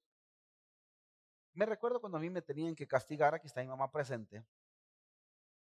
me 1.52 1.66
recuerdo 1.66 2.00
cuando 2.00 2.18
a 2.18 2.20
mí 2.20 2.30
me 2.30 2.42
tenían 2.42 2.74
que 2.74 2.86
castigar, 2.86 3.34
aquí 3.34 3.46
está 3.46 3.60
mi 3.60 3.68
mamá 3.68 3.90
presente, 3.90 4.44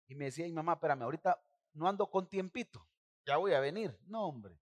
y 0.09 0.15
me 0.15 0.27
decía, 0.27 0.47
mi 0.47 0.53
mamá, 0.53 0.73
espérame, 0.73 1.03
ahorita 1.03 1.41
no 1.73 1.89
ando 1.89 2.11
con 2.11 2.29
tiempito, 2.29 2.87
ya 3.25 3.37
voy 3.37 3.53
a 3.53 3.61
venir. 3.61 3.99
No, 4.07 4.27
hombre. 4.27 4.59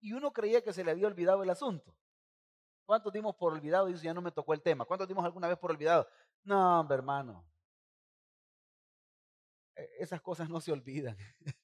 Y 0.00 0.12
uno 0.12 0.32
creía 0.32 0.62
que 0.62 0.72
se 0.72 0.84
le 0.84 0.90
había 0.90 1.06
olvidado 1.06 1.42
el 1.42 1.50
asunto. 1.50 1.94
¿Cuántos 2.84 3.12
dimos 3.12 3.36
por 3.36 3.52
olvidado? 3.52 3.86
Dice, 3.86 4.04
ya 4.04 4.14
no 4.14 4.22
me 4.22 4.32
tocó 4.32 4.54
el 4.54 4.62
tema. 4.62 4.84
¿Cuántos 4.84 5.06
dimos 5.06 5.24
alguna 5.24 5.48
vez 5.48 5.58
por 5.58 5.70
olvidado? 5.70 6.08
No, 6.42 6.80
hombre, 6.80 6.96
hermano. 6.96 7.44
E, 9.76 9.88
esas 9.98 10.20
cosas 10.20 10.48
no 10.48 10.60
se 10.60 10.72
olvidan. 10.72 11.16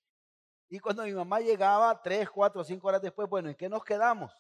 y 0.69 0.79
cuando 0.81 1.05
mi 1.05 1.13
mamá 1.13 1.41
llegaba 1.41 2.03
tres, 2.03 2.29
cuatro, 2.29 2.63
cinco 2.63 2.89
horas 2.89 3.03
después, 3.03 3.29
bueno, 3.29 3.49
¿en 3.49 3.55
qué 3.55 3.69
nos 3.69 3.85
quedamos? 3.85 4.37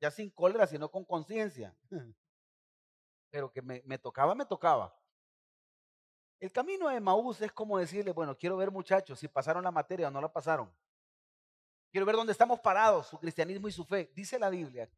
Ya 0.00 0.10
sin 0.10 0.30
cólera, 0.30 0.66
sino 0.66 0.90
con 0.90 1.04
conciencia. 1.04 1.74
pero 3.34 3.50
que 3.50 3.60
me, 3.62 3.98
tocaba, 3.98 4.32
me 4.36 4.46
tocaba. 4.46 4.96
El 6.40 6.52
camino 6.52 6.88
de 6.88 7.00
Maús 7.00 7.40
es 7.40 7.52
como 7.52 7.78
decirle, 7.78 8.12
bueno, 8.12 8.36
quiero 8.36 8.56
ver 8.56 8.70
muchachos 8.70 9.18
si 9.18 9.28
pasaron 9.28 9.64
la 9.64 9.70
materia 9.70 10.08
o 10.08 10.10
no 10.10 10.20
la 10.20 10.32
pasaron. 10.32 10.72
Quiero 11.90 12.06
ver 12.06 12.16
dónde 12.16 12.32
estamos 12.32 12.60
parados, 12.60 13.06
su 13.06 13.18
cristianismo 13.18 13.68
y 13.68 13.72
su 13.72 13.84
fe. 13.84 14.10
Dice 14.14 14.38
la 14.38 14.50
Biblia. 14.50 14.90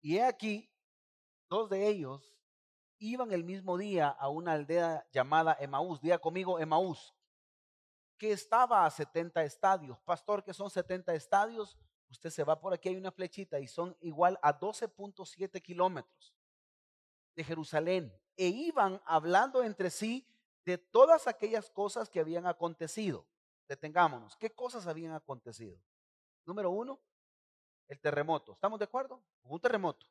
Y 0.00 0.16
he 0.16 0.24
aquí, 0.24 0.70
dos 1.48 1.68
de 1.68 1.86
ellos 1.86 2.34
iban 2.98 3.32
el 3.32 3.44
mismo 3.44 3.76
día 3.76 4.08
a 4.08 4.28
una 4.28 4.52
aldea 4.52 5.06
llamada 5.12 5.56
Emaús. 5.60 6.00
Día 6.00 6.18
conmigo, 6.18 6.58
Emaús, 6.58 7.14
que 8.18 8.32
estaba 8.32 8.84
a 8.84 8.90
70 8.90 9.42
estadios. 9.44 9.98
Pastor, 10.00 10.44
que 10.44 10.54
son 10.54 10.70
70 10.70 11.14
estadios. 11.14 11.78
Usted 12.08 12.30
se 12.30 12.44
va 12.44 12.60
por 12.60 12.74
aquí, 12.74 12.88
hay 12.88 12.96
una 12.96 13.12
flechita 13.12 13.60
y 13.60 13.66
son 13.66 13.96
igual 14.00 14.38
a 14.42 14.58
12.7 14.58 15.62
kilómetros 15.62 16.34
de 17.34 17.44
Jerusalén 17.44 18.12
e 18.40 18.46
iban 18.46 19.02
hablando 19.04 19.62
entre 19.62 19.90
sí 19.90 20.26
de 20.64 20.78
todas 20.78 21.26
aquellas 21.26 21.68
cosas 21.68 22.08
que 22.08 22.20
habían 22.20 22.46
acontecido. 22.46 23.26
Detengámonos. 23.68 24.34
¿Qué 24.38 24.50
cosas 24.50 24.86
habían 24.86 25.12
acontecido? 25.12 25.78
Número 26.46 26.70
uno, 26.70 26.98
el 27.86 28.00
terremoto. 28.00 28.54
¿Estamos 28.54 28.78
de 28.78 28.86
acuerdo? 28.86 29.22
Un 29.42 29.60
terremoto. 29.60 30.06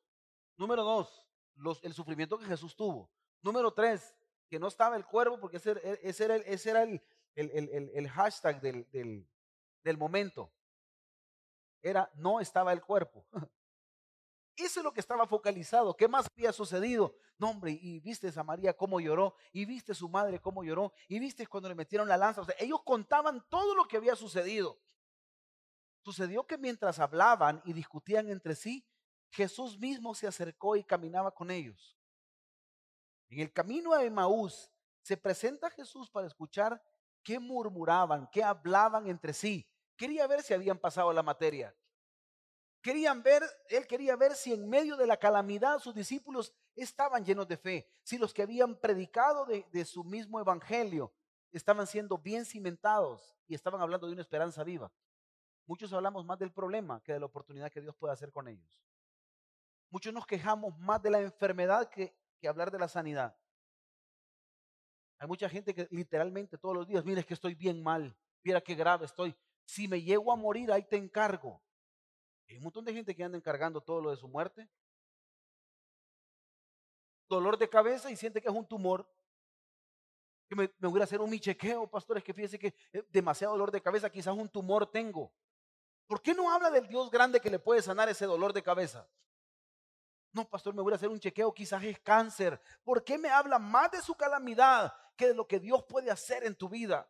Número 0.58 0.84
dos, 0.84 1.26
los, 1.56 1.84
el 1.84 1.96
sufrimiento 1.96 2.38
que 2.38 2.46
Jesús 2.46 2.76
tuvo. 2.76 3.10
Número 3.42 3.74
tres, 3.74 4.15
que 4.48 4.60
no 4.60 4.68
estaba 4.68 4.96
el 4.96 5.08
cuervo 5.08 5.39
porque 5.39 5.58
ese, 5.58 5.72
era, 5.72 6.36
el, 6.36 6.44
ese 6.46 6.70
era 6.70 6.84
el, 6.84 8.10
hashtag 8.10 8.62
del, 8.62 8.88
del, 8.92 9.28
del 9.84 9.98
momento. 9.98 10.54
Era 11.82 12.12
no 12.13 12.39
estaba 12.39 12.74
el 12.74 12.84
cuerpo. 12.84 13.26
Eso 14.60 14.82
es 14.82 14.84
lo 14.84 14.93
que 14.93 15.00
estaba 15.00 15.26
focalizado. 15.26 15.95
¿Qué 15.95 16.08
más 16.10 16.28
había 16.36 16.52
sucedido? 16.52 17.15
No, 17.38 17.52
hombre, 17.52 17.72
y 17.72 18.02
viste 18.02 18.30
a 18.36 18.43
María 18.43 18.76
cómo 18.76 19.00
lloró, 19.00 19.36
y 19.54 19.63
viste 19.63 19.93
a 19.93 19.95
su 19.95 20.10
madre 20.10 20.39
cómo 20.39 20.63
lloró, 20.65 20.91
y 21.08 21.17
viste 21.17 21.48
cuando 21.48 21.69
le 21.69 21.76
metieron 21.76 22.10
la 22.10 22.17
lanza. 22.17 22.41
O 22.41 22.48
ellos 22.60 22.82
contaban 22.84 23.45
todo 23.50 23.74
lo 23.74 23.88
que 23.88 23.95
había 23.95 24.17
sucedido. 24.17 24.78
Sucedió 26.04 26.45
que 26.45 26.58
mientras 26.58 27.00
hablaban 27.00 27.62
y 27.63 27.72
discutían 27.72 28.30
entre 28.30 28.54
sí, 28.54 28.86
Jesús 29.30 29.80
mismo 29.80 30.13
se 30.13 30.28
acercó 30.28 30.76
y 30.76 30.84
caminaba 30.84 31.32
con 31.32 31.52
ellos. 31.52 31.98
En 33.30 33.39
el 33.39 33.54
camino 33.54 33.93
a 33.93 34.04
Emaús 34.04 34.69
se 35.02 35.15
presenta 35.15 35.69
Jesús 35.69 36.10
para 36.10 36.28
escuchar 36.28 36.82
qué 37.24 37.39
murmuraban, 37.39 38.28
qué 38.32 38.43
hablaban 38.43 39.08
entre 39.08 39.34
sí. 39.34 39.69
Quería 39.95 40.28
ver 40.28 40.41
si 40.41 40.54
habían 40.54 40.80
pasado 40.80 41.13
la 41.13 41.24
materia. 41.24 41.74
Querían 42.82 43.22
ver, 43.22 43.44
él 43.70 43.86
quería 43.88 44.15
ver 44.15 44.36
si 44.36 44.54
en 44.54 44.70
medio 44.70 44.96
de 44.96 45.06
la 45.06 45.18
calamidad 45.18 45.80
sus 45.80 45.94
discípulos 45.94 46.54
estaban 46.76 47.26
llenos 47.26 47.48
de 47.48 47.58
fe, 47.58 47.89
si 48.04 48.18
los 48.18 48.34
que 48.34 48.44
habían 48.44 48.76
predicado 48.80 49.46
de, 49.46 49.86
su 49.86 50.04
mismo 50.06 50.39
evangelio 50.39 51.13
estaban 51.52 51.88
siendo 51.88 52.18
bien 52.18 52.46
cimentados 52.46 53.38
y 53.48 53.56
estaban 53.56 53.82
hablando 53.82 54.08
de 54.08 54.13
una 54.13 54.22
esperanza 54.22 54.63
viva. 54.63 54.92
Muchos 55.65 55.92
hablamos 55.92 56.26
más 56.26 56.39
del 56.39 56.54
problema 56.54 57.02
que 57.04 57.13
de 57.13 57.20
la 57.20 57.26
oportunidad 57.26 57.70
que 57.70 57.82
Dios 57.82 57.96
puede 57.96 58.13
hacer 58.13 58.32
con 58.32 58.48
ellos. 58.48 58.82
Muchos 59.89 60.13
nos 60.13 60.26
quejamos 60.26 60.78
más 60.80 61.02
de 61.02 61.10
la 61.10 61.20
enfermedad 61.20 61.89
que, 61.89 62.15
que 62.39 62.48
hablar 62.48 62.72
de 62.72 62.80
la 62.80 62.88
sanidad. 62.88 63.36
Hay 65.18 65.28
mucha 65.28 65.50
gente 65.50 65.74
que 65.74 65.88
literalmente 65.92 66.58
todos 66.58 66.76
los 66.76 66.88
días, 66.88 67.04
mira, 67.04 67.20
es 67.20 67.26
que 67.26 67.34
estoy 67.34 67.56
bien 67.56 67.84
mal, 67.84 68.15
mira 68.42 68.62
qué 68.62 68.74
grave 68.74 69.06
estoy. 69.06 69.36
Si 69.65 69.88
me 69.88 70.02
llego 70.02 70.32
a 70.32 70.38
morir, 70.38 70.72
ahí 70.72 70.84
te 70.84 70.96
encargo. 70.96 71.62
Hay 72.49 72.57
un 72.57 72.63
montón 72.63 72.83
de 72.83 72.93
gente 72.93 73.15
que 73.15 73.23
anda 73.23 73.38
encargando 73.38 73.79
todo 73.79 74.01
lo 74.01 74.09
de 74.09 74.17
su 74.17 74.27
muerte. 74.27 74.67
Dolor 77.29 77.57
de 77.57 77.69
cabeza 77.69 78.09
y 78.09 78.15
siente 78.15 78.41
que 78.41 78.49
es 78.49 78.53
un 78.53 78.65
tumor. 78.65 79.07
Que 80.49 80.55
me, 80.55 80.73
me 80.79 80.88
voy 80.88 80.99
a 80.99 81.03
hacer 81.03 81.21
un 81.21 81.29
michequeo, 81.29 81.85
pastores, 81.88 82.23
que 82.23 82.33
fíjese 82.33 82.57
que 82.57 82.73
eh, 82.91 83.05
demasiado 83.09 83.53
dolor 83.53 83.71
de 83.71 83.81
cabeza, 83.81 84.09
quizás 84.09 84.35
un 84.35 84.49
tumor 84.49 84.91
tengo. 84.91 85.31
¿Por 86.07 86.23
qué 86.23 86.33
no 86.33 86.51
habla 86.51 86.71
del 86.71 86.88
Dios 86.88 87.12
grande 87.12 87.39
que 87.39 87.51
le 87.51 87.59
puede 87.59 87.83
sanar 87.83 88.09
ese 88.09 88.25
dolor 88.25 88.51
de 88.51 88.63
cabeza? 88.63 89.07
No, 90.31 90.49
pastor, 90.49 90.73
me 90.73 90.81
voy 90.81 90.93
a 90.93 90.95
hacer 90.95 91.09
un 91.09 91.19
chequeo, 91.19 91.53
quizás 91.53 91.83
es 91.83 91.99
cáncer. 91.99 92.59
¿Por 92.83 93.03
qué 93.03 93.19
me 93.19 93.29
habla 93.29 93.59
más 93.59 93.91
de 93.91 94.01
su 94.01 94.15
calamidad 94.15 94.91
que 95.15 95.27
de 95.27 95.35
lo 95.35 95.47
que 95.47 95.59
Dios 95.59 95.83
puede 95.83 96.09
hacer 96.09 96.43
en 96.43 96.55
tu 96.55 96.67
vida? 96.67 97.07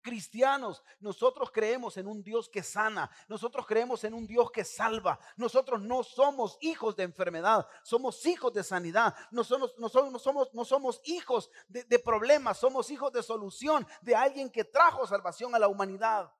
Cristianos, 0.00 0.82
nosotros 0.98 1.50
creemos 1.50 1.96
en 1.96 2.06
un 2.06 2.22
Dios 2.22 2.48
que 2.48 2.62
sana, 2.62 3.10
nosotros 3.28 3.66
creemos 3.66 4.02
en 4.04 4.14
un 4.14 4.26
Dios 4.26 4.50
que 4.50 4.64
salva, 4.64 5.18
nosotros 5.36 5.80
no 5.82 6.02
somos 6.02 6.58
hijos 6.60 6.96
de 6.96 7.04
enfermedad, 7.04 7.66
somos 7.82 8.24
hijos 8.26 8.52
de 8.52 8.64
sanidad, 8.64 9.14
no 9.30 9.44
somos, 9.44 9.74
no 9.78 9.88
somos, 9.88 10.52
no 10.52 10.64
somos, 10.64 11.00
hijos 11.04 11.50
de, 11.68 11.84
de 11.84 11.98
problemas, 11.98 12.58
somos 12.58 12.90
hijos 12.90 13.12
de 13.12 13.22
solución, 13.22 13.86
de 14.02 14.14
alguien 14.14 14.50
que 14.50 14.64
trajo 14.64 15.06
salvación 15.06 15.54
a 15.54 15.58
la 15.58 15.68
humanidad. 15.68 16.32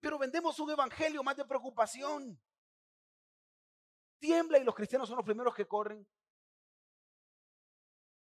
Pero 0.00 0.18
vendemos 0.18 0.58
un 0.58 0.70
evangelio 0.70 1.22
más 1.22 1.36
de 1.36 1.44
preocupación. 1.44 2.40
Tiembla 4.18 4.58
y 4.58 4.64
los 4.64 4.74
cristianos 4.74 5.08
son 5.08 5.16
los 5.16 5.24
primeros 5.24 5.54
que 5.54 5.66
corren. 5.66 6.06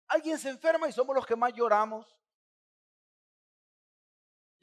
Alguien 0.08 0.38
se 0.38 0.50
enferma 0.50 0.88
y 0.88 0.92
somos 0.92 1.16
los 1.16 1.26
que 1.26 1.36
más 1.36 1.54
lloramos. 1.54 2.23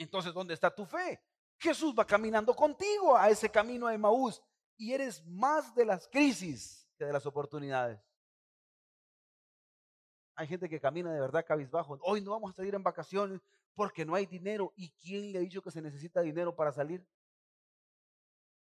Entonces, 0.01 0.33
¿dónde 0.33 0.55
está 0.55 0.75
tu 0.75 0.87
fe? 0.87 1.23
Jesús 1.59 1.95
va 1.97 2.07
caminando 2.07 2.57
contigo 2.57 3.15
a 3.15 3.29
ese 3.29 3.51
camino 3.51 3.87
de 3.87 3.99
Maús 3.99 4.43
y 4.79 4.95
eres 4.95 5.23
más 5.27 5.75
de 5.75 5.85
las 5.85 6.09
crisis 6.09 6.89
que 6.97 7.05
de 7.05 7.13
las 7.13 7.27
oportunidades. 7.27 8.01
Hay 10.37 10.47
gente 10.47 10.71
que 10.71 10.81
camina 10.81 11.13
de 11.13 11.21
verdad 11.21 11.45
cabizbajo. 11.47 11.99
Hoy 12.01 12.23
no 12.23 12.31
vamos 12.31 12.53
a 12.53 12.55
salir 12.55 12.75
en 12.75 12.83
vacaciones 12.83 13.43
porque 13.75 14.07
no 14.07 14.15
hay 14.15 14.25
dinero. 14.25 14.73
¿Y 14.75 14.91
quién 14.93 15.33
le 15.33 15.39
ha 15.39 15.43
dicho 15.43 15.61
que 15.61 15.71
se 15.71 15.83
necesita 15.83 16.23
dinero 16.23 16.57
para 16.57 16.73
salir? 16.73 17.07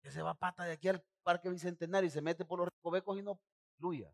Que 0.02 0.10
se 0.10 0.22
va 0.22 0.34
pata 0.34 0.64
de 0.64 0.72
aquí 0.72 0.88
al 0.88 1.04
Parque 1.22 1.48
Bicentenario 1.48 2.08
y 2.08 2.10
se 2.10 2.20
mete 2.20 2.44
por 2.44 2.58
los 2.58 2.68
recovecos 2.68 3.16
y 3.16 3.22
no 3.22 3.40
fluya. 3.76 4.12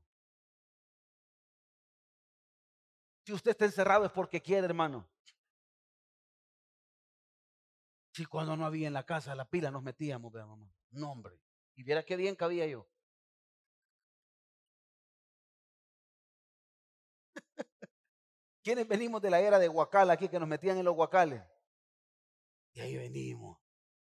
Si 3.25 3.33
usted 3.33 3.53
está 3.53 3.65
encerrado 3.65 4.05
es 4.05 4.13
porque 4.13 4.43
quiere, 4.43 4.67
hermano. 4.67 5.09
Si 8.15 8.25
cuando 8.27 8.57
no 8.57 8.65
había 8.65 8.87
en 8.87 8.93
la 8.93 9.05
casa 9.05 9.35
la 9.35 9.45
pila 9.45 9.73
nos 9.73 9.83
metíamos, 9.83 10.33
vea 10.33 10.47
mamá. 10.47 10.73
No, 10.93 11.11
hombre. 11.11 11.37
Y 11.75 11.83
viera 11.83 12.05
qué 12.05 12.15
bien 12.17 12.37
cabía 12.37 12.65
yo. 12.65 12.87
¿Quiénes 18.63 18.87
venimos 18.87 19.21
de 19.21 19.31
la 19.31 19.41
era 19.41 19.59
de 19.59 19.69
Huacal 19.69 20.11
aquí 20.11 20.29
que 20.29 20.39
nos 20.39 20.49
metían 20.49 20.79
en 20.79 20.85
los 20.85 20.97
Huacales? 20.97 21.43
Y 22.73 22.81
ahí 22.81 22.97
venimos. 22.97 23.64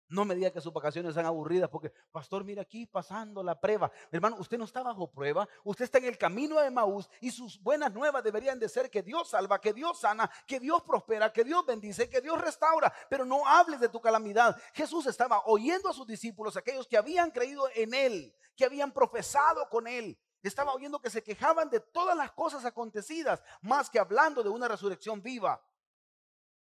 No 0.09 0.25
me 0.25 0.37
diga 0.37 0.53
que 0.53 0.61
sus 0.61 0.73
vacaciones 0.73 1.15
sean 1.15 1.27
aburridas 1.27 1.69
porque, 1.69 1.93
pastor, 2.13 2.45
mira 2.45 2.63
aquí 2.63 2.87
pasando 2.87 3.43
la 3.43 3.61
prueba. 3.61 3.91
Hermano, 4.13 4.37
usted 4.39 4.57
no 4.57 4.65
está 4.65 4.81
bajo 4.83 5.11
prueba, 5.11 5.49
usted 5.65 5.85
está 5.85 5.99
en 5.99 6.05
el 6.05 6.17
camino 6.17 6.61
de 6.61 6.71
Maús 6.71 7.11
y 7.21 7.33
sus 7.33 7.61
buenas 7.61 7.93
nuevas 7.93 8.23
deberían 8.23 8.61
de 8.61 8.69
ser 8.69 8.89
que 8.89 9.03
Dios 9.03 9.31
salva, 9.31 9.61
que 9.61 9.73
Dios 9.73 9.99
sana, 9.99 10.31
que 10.47 10.61
Dios 10.61 10.83
prospera, 10.83 11.33
que 11.33 11.43
Dios 11.43 11.67
bendice, 11.67 12.09
que 12.09 12.21
Dios 12.21 12.41
restaura. 12.41 12.93
Pero 13.11 13.25
no 13.25 13.45
hables 13.47 13.81
de 13.81 13.89
tu 13.89 14.01
calamidad. 14.01 14.57
Jesús 14.75 15.07
estaba 15.07 15.43
oyendo 15.47 15.89
a 15.89 15.93
sus 15.93 16.07
discípulos, 16.07 16.57
aquellos 16.57 16.87
que 16.87 16.97
habían 16.97 17.33
creído 17.33 17.69
en 17.75 17.93
Él, 17.93 18.33
que 18.55 18.65
habían 18.65 18.93
profesado 18.93 19.69
con 19.69 19.89
Él. 19.89 20.17
Estaba 20.41 20.73
oyendo 20.73 21.01
que 21.01 21.11
se 21.11 21.25
quejaban 21.25 21.69
de 21.69 21.81
todas 21.81 22.17
las 22.17 22.31
cosas 22.31 22.65
acontecidas, 22.65 23.43
más 23.61 23.91
que 23.91 23.99
hablando 23.99 24.45
de 24.45 24.51
una 24.51 24.69
resurrección 24.69 25.21
viva. 25.21 25.61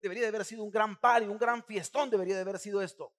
Debería 0.03 0.23
de 0.25 0.29
haber 0.29 0.45
sido 0.45 0.63
un 0.63 0.71
gran 0.71 1.01
par 1.01 1.23
un 1.23 1.39
gran 1.39 1.65
fiestón, 1.65 2.11
debería 2.11 2.35
de 2.35 2.43
haber 2.43 2.59
sido 2.59 2.83
esto. 2.83 3.15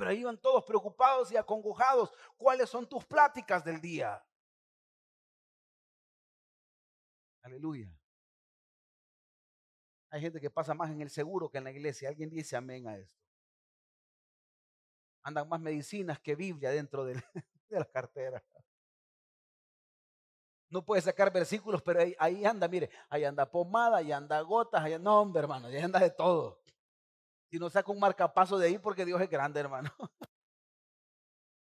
Pero 0.00 0.12
ahí 0.12 0.20
iban 0.20 0.38
todos 0.38 0.64
preocupados 0.64 1.30
y 1.30 1.36
acongojados. 1.36 2.10
¿Cuáles 2.38 2.70
son 2.70 2.88
tus 2.88 3.04
pláticas 3.04 3.62
del 3.62 3.82
día? 3.82 4.24
Aleluya. 7.42 7.86
Hay 10.08 10.22
gente 10.22 10.40
que 10.40 10.48
pasa 10.48 10.72
más 10.72 10.90
en 10.90 11.02
el 11.02 11.10
seguro 11.10 11.50
que 11.50 11.58
en 11.58 11.64
la 11.64 11.70
iglesia. 11.70 12.08
Alguien 12.08 12.30
dice 12.30 12.56
amén 12.56 12.88
a 12.88 12.96
esto. 12.96 13.14
Andan 15.22 15.46
más 15.46 15.60
medicinas 15.60 16.18
que 16.18 16.34
Biblia 16.34 16.70
dentro 16.70 17.04
de, 17.04 17.22
la 17.68 17.84
cartera. 17.84 18.42
No 20.70 20.82
puede 20.82 21.02
sacar 21.02 21.30
versículos, 21.30 21.82
pero 21.82 22.00
ahí, 22.18 22.42
anda, 22.46 22.68
mire, 22.68 22.88
ahí 23.10 23.24
anda 23.24 23.44
pomada, 23.50 23.98
ahí 23.98 24.12
anda 24.12 24.40
gotas, 24.40 24.82
ahí 24.82 24.98
no, 24.98 25.20
hombre, 25.20 25.42
hermano, 25.42 25.66
ahí 25.66 25.76
anda 25.76 26.00
de 26.00 26.10
todo. 26.10 26.58
Si 27.50 27.58
no 27.58 27.68
saco 27.68 27.90
un 27.92 27.98
marcapaso 27.98 28.56
de 28.58 28.68
ahí 28.68 28.78
porque 28.78 29.04
Dios 29.04 29.20
es 29.20 29.28
grande, 29.28 29.58
hermano. 29.58 29.90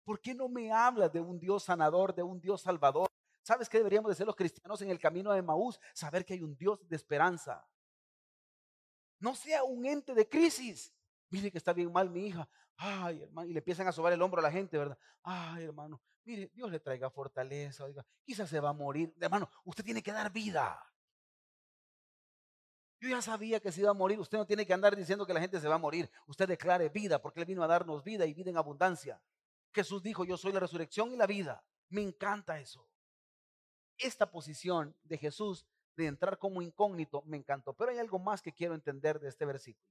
¿Por 0.04 0.20
qué 0.20 0.34
no 0.34 0.48
me 0.48 0.70
hablas 0.72 1.10
de 1.10 1.20
un 1.20 1.38
Dios 1.38 1.64
sanador, 1.64 2.14
de 2.14 2.22
un 2.22 2.38
Dios 2.38 2.60
salvador? 2.60 3.08
¿Sabes 3.42 3.68
qué 3.68 3.78
deberíamos 3.78 4.10
de 4.10 4.14
ser 4.14 4.26
los 4.26 4.36
cristianos 4.36 4.82
en 4.82 4.90
el 4.90 4.98
camino 4.98 5.32
de 5.32 5.40
Maús? 5.40 5.80
Saber 5.94 6.26
que 6.26 6.34
hay 6.34 6.42
un 6.42 6.54
Dios 6.54 6.86
de 6.86 6.96
esperanza. 6.96 7.66
No 9.20 9.34
sea 9.34 9.64
un 9.64 9.86
ente 9.86 10.14
de 10.14 10.28
crisis. 10.28 10.92
Mire 11.30 11.50
que 11.50 11.58
está 11.58 11.72
bien 11.72 11.90
mal 11.90 12.10
mi 12.10 12.26
hija. 12.26 12.46
Ay, 12.76 13.22
hermano, 13.22 13.48
y 13.48 13.52
le 13.52 13.60
empiezan 13.60 13.86
a 13.88 13.92
sobar 13.92 14.12
el 14.12 14.20
hombro 14.20 14.40
a 14.40 14.42
la 14.42 14.50
gente, 14.50 14.76
¿verdad? 14.76 14.98
Ay, 15.22 15.64
hermano, 15.64 16.02
mire, 16.24 16.50
Dios 16.54 16.70
le 16.70 16.80
traiga 16.80 17.10
fortaleza, 17.10 17.84
oiga, 17.84 18.04
quizás 18.24 18.48
se 18.50 18.60
va 18.60 18.70
a 18.70 18.74
morir. 18.74 19.14
Hermano, 19.20 19.48
usted 19.64 19.84
tiene 19.84 20.02
que 20.02 20.12
dar 20.12 20.32
vida. 20.32 20.89
Yo 23.00 23.08
ya 23.08 23.22
sabía 23.22 23.60
que 23.60 23.72
se 23.72 23.80
iba 23.80 23.90
a 23.90 23.94
morir. 23.94 24.20
Usted 24.20 24.36
no 24.36 24.46
tiene 24.46 24.66
que 24.66 24.74
andar 24.74 24.94
diciendo 24.94 25.26
que 25.26 25.32
la 25.32 25.40
gente 25.40 25.58
se 25.58 25.68
va 25.68 25.76
a 25.76 25.78
morir. 25.78 26.10
Usted 26.26 26.46
declare 26.46 26.90
vida 26.90 27.20
porque 27.20 27.40
Él 27.40 27.46
vino 27.46 27.62
a 27.64 27.66
darnos 27.66 28.04
vida 28.04 28.26
y 28.26 28.34
vida 28.34 28.50
en 28.50 28.58
abundancia. 28.58 29.20
Jesús 29.72 30.02
dijo, 30.02 30.24
yo 30.24 30.36
soy 30.36 30.52
la 30.52 30.60
resurrección 30.60 31.10
y 31.10 31.16
la 31.16 31.26
vida. 31.26 31.64
Me 31.88 32.02
encanta 32.02 32.60
eso. 32.60 32.86
Esta 33.96 34.30
posición 34.30 34.94
de 35.04 35.16
Jesús 35.16 35.66
de 35.96 36.06
entrar 36.06 36.38
como 36.38 36.60
incógnito 36.60 37.22
me 37.22 37.38
encantó. 37.38 37.72
Pero 37.72 37.90
hay 37.90 37.98
algo 37.98 38.18
más 38.18 38.42
que 38.42 38.52
quiero 38.52 38.74
entender 38.74 39.18
de 39.18 39.28
este 39.28 39.46
versículo. 39.46 39.88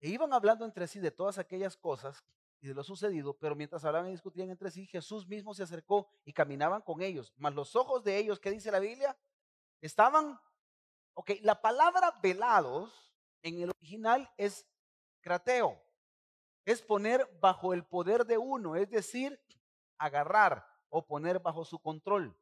E 0.00 0.08
iban 0.08 0.32
hablando 0.32 0.64
entre 0.64 0.86
sí 0.86 1.00
de 1.00 1.10
todas 1.10 1.38
aquellas 1.38 1.76
cosas 1.76 2.24
y 2.60 2.68
de 2.68 2.74
lo 2.74 2.82
sucedido, 2.84 3.36
pero 3.36 3.54
mientras 3.54 3.84
hablaban 3.84 4.08
y 4.08 4.12
discutían 4.12 4.50
entre 4.50 4.70
sí, 4.70 4.86
Jesús 4.86 5.26
mismo 5.26 5.54
se 5.54 5.62
acercó 5.62 6.08
y 6.24 6.32
caminaban 6.32 6.82
con 6.82 7.02
ellos. 7.02 7.32
Mas 7.36 7.54
los 7.54 7.76
ojos 7.76 8.02
de 8.02 8.16
ellos, 8.16 8.40
¿qué 8.40 8.50
dice 8.50 8.70
la 8.70 8.80
Biblia? 8.80 9.16
Estaban 9.80 10.38
Ok, 11.20 11.32
la 11.42 11.60
palabra 11.60 12.16
velados 12.22 13.12
en 13.42 13.60
el 13.60 13.70
original 13.70 14.32
es 14.36 14.68
crateo. 15.20 15.76
Es 16.64 16.80
poner 16.80 17.28
bajo 17.40 17.74
el 17.74 17.84
poder 17.84 18.24
de 18.24 18.38
uno, 18.38 18.76
es 18.76 18.88
decir, 18.88 19.36
agarrar 19.98 20.64
o 20.88 21.04
poner 21.04 21.40
bajo 21.40 21.64
su 21.64 21.80
control. 21.80 22.38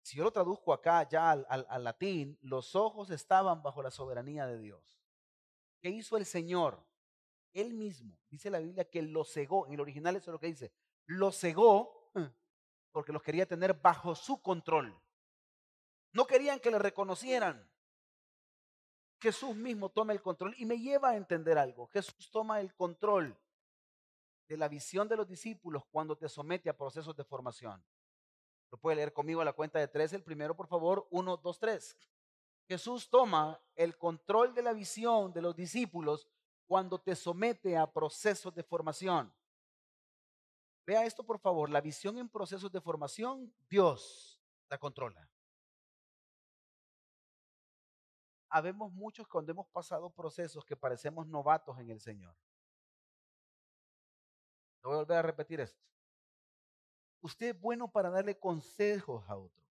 Si 0.00 0.16
yo 0.16 0.24
lo 0.24 0.30
traduzco 0.30 0.72
acá 0.72 1.06
ya 1.06 1.32
al, 1.32 1.84
latín, 1.84 2.38
los 2.40 2.74
ojos 2.74 3.10
estaban 3.10 3.62
bajo 3.62 3.82
la 3.82 3.90
soberanía 3.90 4.46
de 4.46 4.60
Dios. 4.60 4.98
¿Qué 5.82 5.90
hizo 5.90 6.16
el 6.16 6.24
Señor? 6.24 6.82
Él 7.52 7.74
mismo, 7.74 8.18
dice 8.30 8.48
la 8.48 8.60
Biblia 8.60 8.88
que 8.88 9.02
lo 9.02 9.24
cegó, 9.24 9.66
en 9.66 9.74
el 9.74 9.80
original 9.80 10.16
eso 10.16 10.30
es 10.30 10.32
lo 10.32 10.40
que 10.40 10.46
dice, 10.46 10.72
lo 11.04 11.32
cegó 11.32 12.10
porque 12.92 13.12
los 13.12 13.22
quería 13.22 13.44
tener 13.44 13.74
bajo 13.74 14.14
su 14.14 14.40
control. 14.40 14.98
No 16.12 16.26
querían 16.26 16.60
que 16.60 16.70
le 16.70 16.78
reconocieran. 16.78 17.75
Jesús 19.20 19.56
mismo 19.56 19.88
toma 19.88 20.12
el 20.12 20.22
control 20.22 20.54
y 20.58 20.66
me 20.66 20.78
lleva 20.78 21.10
a 21.10 21.16
entender 21.16 21.58
algo. 21.58 21.86
Jesús 21.88 22.30
toma 22.30 22.60
el 22.60 22.74
control 22.74 23.36
de 24.48 24.56
la 24.56 24.68
visión 24.68 25.08
de 25.08 25.16
los 25.16 25.26
discípulos 25.26 25.84
cuando 25.90 26.16
te 26.16 26.28
somete 26.28 26.68
a 26.68 26.76
procesos 26.76 27.16
de 27.16 27.24
formación. 27.24 27.82
Lo 28.70 28.78
puede 28.78 28.96
leer 28.96 29.12
conmigo 29.12 29.40
a 29.40 29.44
la 29.44 29.52
cuenta 29.52 29.78
de 29.78 29.88
tres, 29.88 30.12
el 30.12 30.22
primero, 30.22 30.54
por 30.56 30.66
favor, 30.66 31.06
uno, 31.10 31.36
dos, 31.36 31.58
tres. 31.58 31.96
Jesús 32.68 33.08
toma 33.08 33.60
el 33.74 33.96
control 33.96 34.54
de 34.54 34.62
la 34.62 34.72
visión 34.72 35.32
de 35.32 35.42
los 35.42 35.54
discípulos 35.54 36.28
cuando 36.66 37.00
te 37.00 37.14
somete 37.14 37.76
a 37.76 37.90
procesos 37.90 38.54
de 38.54 38.64
formación. 38.64 39.32
Vea 40.84 41.04
esto, 41.04 41.24
por 41.24 41.38
favor, 41.38 41.70
la 41.70 41.80
visión 41.80 42.18
en 42.18 42.28
procesos 42.28 42.70
de 42.70 42.80
formación, 42.80 43.52
Dios 43.68 44.40
la 44.68 44.78
controla. 44.78 45.28
Habemos 48.56 48.90
muchos 48.90 49.28
cuando 49.28 49.52
hemos 49.52 49.66
pasado 49.68 50.08
procesos 50.08 50.64
que 50.64 50.74
parecemos 50.74 51.26
novatos 51.26 51.78
en 51.78 51.90
el 51.90 52.00
Señor. 52.00 52.34
voy 54.82 54.94
a 54.94 54.96
volver 54.96 55.18
a 55.18 55.22
repetir 55.22 55.60
esto. 55.60 55.78
Usted 57.20 57.48
es 57.48 57.60
bueno 57.60 57.86
para 57.86 58.08
darle 58.08 58.38
consejos 58.38 59.28
a 59.28 59.36
otros. 59.36 59.66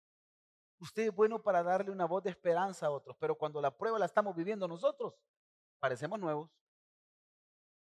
Usted 0.78 1.04
es 1.04 1.14
bueno 1.14 1.42
para 1.42 1.62
darle 1.62 1.92
una 1.92 2.04
voz 2.04 2.24
de 2.24 2.30
esperanza 2.30 2.86
a 2.86 2.90
otros, 2.90 3.16
pero 3.18 3.34
cuando 3.36 3.58
la 3.62 3.74
prueba 3.74 3.98
la 3.98 4.04
estamos 4.04 4.36
viviendo 4.36 4.68
nosotros, 4.68 5.14
parecemos 5.78 6.18
nuevos. 6.18 6.50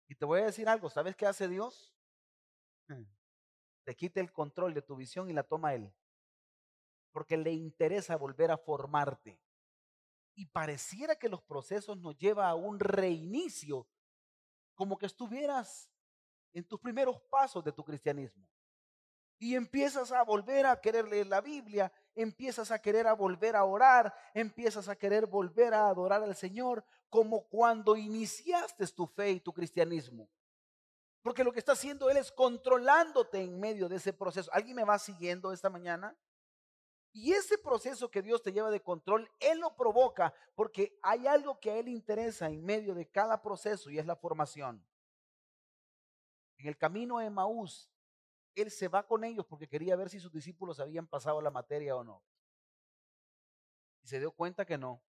Y 0.08 0.16
te 0.16 0.26
voy 0.26 0.42
a 0.42 0.46
decir 0.46 0.68
algo, 0.68 0.90
¿sabes 0.90 1.16
qué 1.16 1.28
hace 1.28 1.48
Dios? 1.48 1.94
Te 3.84 3.96
quita 3.96 4.22
el 4.22 4.32
control 4.32 4.74
de 4.74 4.82
tu 4.82 4.96
visión 4.96 5.30
y 5.30 5.34
la 5.34 5.44
toma 5.44 5.76
Él. 5.76 5.94
Porque 7.12 7.38
le 7.38 7.52
interesa 7.52 8.16
volver 8.16 8.50
a 8.50 8.58
formarte 8.58 9.40
y 10.40 10.46
pareciera 10.46 11.18
que 11.18 11.28
los 11.28 11.42
procesos 11.42 11.98
nos 11.98 12.18
lleva 12.18 12.48
a 12.48 12.56
un 12.56 12.80
reinicio, 12.80 13.86
como 14.74 14.98
que 14.98 15.06
estuvieras 15.06 15.92
en 16.54 16.64
tus 16.64 16.80
primeros 16.80 17.20
pasos 17.30 17.62
de 17.62 17.74
tu 17.74 17.84
cristianismo. 17.84 18.48
Y 19.38 19.56
empiezas 19.56 20.14
a 20.14 20.24
volver 20.24 20.66
a 20.66 20.80
querer 20.80 21.10
leer 21.10 21.28
la 21.28 21.42
Biblia, 21.42 21.92
empiezas 22.16 22.72
a 22.72 22.82
querer 22.82 23.06
a 23.06 23.14
volver 23.14 23.58
a 23.58 23.66
orar, 23.66 24.16
empiezas 24.34 24.88
a 24.88 24.96
querer 24.96 25.26
volver 25.26 25.74
a 25.74 25.90
adorar 25.90 26.24
al 26.24 26.36
Señor, 26.38 26.86
como 27.10 27.44
cuando 27.50 27.98
iniciaste 27.98 28.88
tu 28.88 29.08
fe 29.08 29.32
y 29.32 29.40
tu 29.42 29.52
cristianismo. 29.52 30.30
Porque 31.22 31.44
lo 31.44 31.52
que 31.52 31.60
está 31.60 31.74
haciendo 31.74 32.10
Él 32.10 32.16
es 32.16 32.32
controlándote 32.32 33.42
en 33.42 33.60
medio 33.60 33.90
de 33.90 33.98
ese 33.98 34.14
proceso. 34.14 34.50
¿Alguien 34.54 34.78
me 34.78 34.86
va 34.86 35.00
siguiendo 35.00 35.52
esta 35.52 35.70
mañana? 35.70 36.16
Y 37.12 37.34
ese 37.34 37.58
proceso 37.58 38.12
que 38.12 38.22
Dios 38.22 38.42
te 38.44 38.52
lleva 38.52 38.70
de 38.70 38.84
control, 38.84 39.30
Él 39.40 39.60
lo 39.60 39.76
provoca 39.76 40.34
porque 40.56 40.98
hay 41.02 41.26
algo 41.26 41.60
que 41.60 41.72
a 41.72 41.78
Él 41.78 41.88
interesa 41.88 42.48
en 42.50 42.64
medio 42.64 42.94
de 42.94 43.10
cada 43.10 43.42
proceso 43.42 43.90
y 43.90 43.98
es 43.98 44.06
la 44.06 44.16
formación. 44.16 44.86
En 46.58 46.68
el 46.68 46.78
camino 46.78 47.18
de 47.18 47.30
Maús, 47.30 47.90
Él 48.54 48.70
se 48.70 48.88
va 48.88 49.08
con 49.08 49.24
ellos 49.24 49.46
porque 49.46 49.68
quería 49.68 49.96
ver 49.96 50.10
si 50.10 50.20
sus 50.20 50.32
discípulos 50.32 50.80
habían 50.80 51.08
pasado 51.08 51.42
la 51.42 51.50
materia 51.50 51.96
o 51.96 52.04
no. 52.04 52.24
Y 54.04 54.08
se 54.08 54.20
dio 54.20 54.32
cuenta 54.32 54.66
que 54.66 54.78
no. 54.78 55.02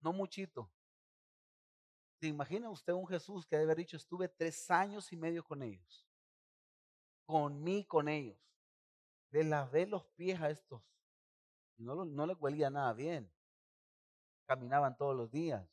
No 0.00 0.12
muchito. 0.12 0.70
¿Se 2.20 2.26
imagina 2.26 2.68
usted 2.68 2.92
un 2.92 3.06
Jesús 3.06 3.46
que 3.46 3.56
debe 3.56 3.72
haber 3.72 3.78
dicho, 3.78 3.96
estuve 3.96 4.28
tres 4.28 4.70
años 4.70 5.12
y 5.12 5.16
medio 5.16 5.42
con 5.42 5.62
ellos? 5.62 6.06
Con 7.24 7.62
mí, 7.62 7.84
con 7.84 8.08
ellos 8.08 8.47
le 9.30 9.44
lavé 9.44 9.86
los 9.86 10.04
pies 10.16 10.40
a 10.40 10.50
estos. 10.50 10.82
Y 11.76 11.84
no, 11.84 12.04
no 12.04 12.26
les 12.26 12.36
huelía 12.40 12.70
nada 12.70 12.92
bien. 12.92 13.30
caminaban 14.46 14.96
todos 14.96 15.14
los 15.14 15.30
días, 15.30 15.68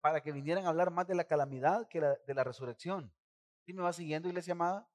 para 0.00 0.22
que 0.22 0.32
vinieran 0.32 0.66
a 0.66 0.70
hablar 0.70 0.90
más 0.90 1.06
de 1.06 1.14
la 1.14 1.24
calamidad 1.24 1.86
que 1.88 2.00
de 2.00 2.34
la 2.34 2.44
resurrección. 2.44 3.12
¿Sí 3.64 3.72
me 3.72 3.82
va 3.82 3.92
siguiendo, 3.92 4.28
iglesia 4.28 4.52
amada? 4.52 4.88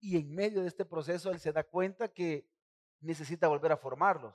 Y 0.00 0.16
en 0.18 0.34
medio 0.34 0.62
de 0.62 0.68
este 0.68 0.84
proceso 0.84 1.30
él 1.30 1.40
se 1.40 1.52
da 1.52 1.64
cuenta 1.64 2.08
que 2.08 2.50
necesita 3.00 3.48
volver 3.48 3.72
a 3.72 3.76
formarlos. 3.76 4.34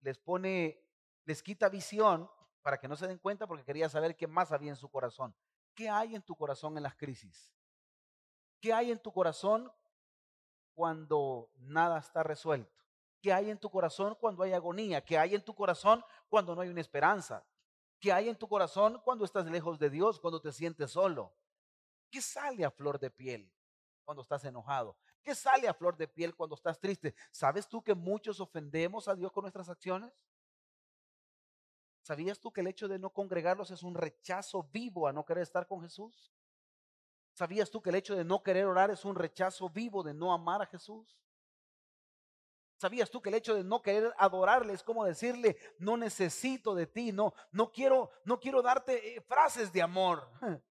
Les 0.00 0.18
pone, 0.18 0.84
les 1.24 1.42
quita 1.42 1.68
visión 1.68 2.28
para 2.62 2.78
que 2.78 2.88
no 2.88 2.96
se 2.96 3.06
den 3.06 3.18
cuenta 3.18 3.46
porque 3.46 3.64
quería 3.64 3.88
saber 3.88 4.16
qué 4.16 4.26
más 4.26 4.52
había 4.52 4.70
en 4.70 4.76
su 4.76 4.88
corazón. 4.88 5.34
¿Qué 5.74 5.88
hay 5.88 6.14
en 6.14 6.22
tu 6.22 6.36
corazón 6.36 6.76
en 6.76 6.82
las 6.82 6.94
crisis? 6.94 7.52
¿Qué 8.60 8.72
hay 8.72 8.90
en 8.90 9.00
tu 9.00 9.12
corazón 9.12 9.72
cuando 10.74 11.50
nada 11.56 11.98
está 11.98 12.22
resuelto? 12.22 12.72
¿Qué 13.20 13.32
hay 13.32 13.50
en 13.50 13.58
tu 13.58 13.70
corazón 13.70 14.16
cuando 14.20 14.42
hay 14.42 14.52
agonía? 14.52 15.04
¿Qué 15.04 15.16
hay 15.16 15.34
en 15.34 15.44
tu 15.44 15.54
corazón 15.54 16.04
cuando 16.28 16.54
no 16.54 16.60
hay 16.60 16.68
una 16.68 16.80
esperanza? 16.80 17.46
¿Qué 18.00 18.12
hay 18.12 18.28
en 18.28 18.36
tu 18.36 18.48
corazón 18.48 19.00
cuando 19.04 19.24
estás 19.24 19.46
lejos 19.46 19.78
de 19.78 19.88
Dios, 19.88 20.18
cuando 20.18 20.40
te 20.40 20.50
sientes 20.50 20.90
solo? 20.90 21.32
¿Qué 22.10 22.20
sale 22.20 22.64
a 22.64 22.70
flor 22.70 22.98
de 22.98 23.10
piel 23.10 23.50
cuando 24.04 24.22
estás 24.22 24.44
enojado? 24.44 24.96
¿Qué 25.22 25.36
sale 25.36 25.68
a 25.68 25.74
flor 25.74 25.96
de 25.96 26.08
piel 26.08 26.34
cuando 26.34 26.56
estás 26.56 26.80
triste? 26.80 27.14
¿Sabes 27.30 27.68
tú 27.68 27.80
que 27.80 27.94
muchos 27.94 28.40
ofendemos 28.40 29.06
a 29.06 29.14
Dios 29.14 29.30
con 29.30 29.42
nuestras 29.42 29.68
acciones? 29.68 30.12
¿Sabías 32.02 32.40
tú 32.40 32.52
que 32.52 32.60
el 32.60 32.66
hecho 32.66 32.88
de 32.88 32.98
no 32.98 33.10
congregarlos 33.10 33.70
es 33.70 33.84
un 33.84 33.94
rechazo 33.94 34.64
vivo 34.64 35.06
a 35.06 35.12
no 35.12 35.24
querer 35.24 35.44
estar 35.44 35.68
con 35.68 35.80
Jesús? 35.80 36.32
¿Sabías 37.42 37.72
tú 37.72 37.82
que 37.82 37.90
el 37.90 37.96
hecho 37.96 38.14
de 38.14 38.22
no 38.22 38.40
querer 38.40 38.66
orar 38.66 38.92
es 38.92 39.04
un 39.04 39.16
rechazo 39.16 39.68
vivo 39.68 40.04
de 40.04 40.14
no 40.14 40.32
amar 40.32 40.62
a 40.62 40.66
Jesús? 40.66 41.18
¿Sabías 42.76 43.10
tú 43.10 43.20
que 43.20 43.30
el 43.30 43.34
hecho 43.34 43.56
de 43.56 43.64
no 43.64 43.82
querer 43.82 44.14
adorarle 44.16 44.74
es 44.74 44.84
como 44.84 45.04
decirle, 45.04 45.56
no 45.80 45.96
necesito 45.96 46.72
de 46.72 46.86
ti, 46.86 47.10
no, 47.10 47.34
no 47.50 47.72
quiero, 47.72 48.12
no 48.24 48.38
quiero 48.38 48.62
darte 48.62 49.16
eh, 49.16 49.20
frases 49.22 49.72
de 49.72 49.82
amor? 49.82 50.30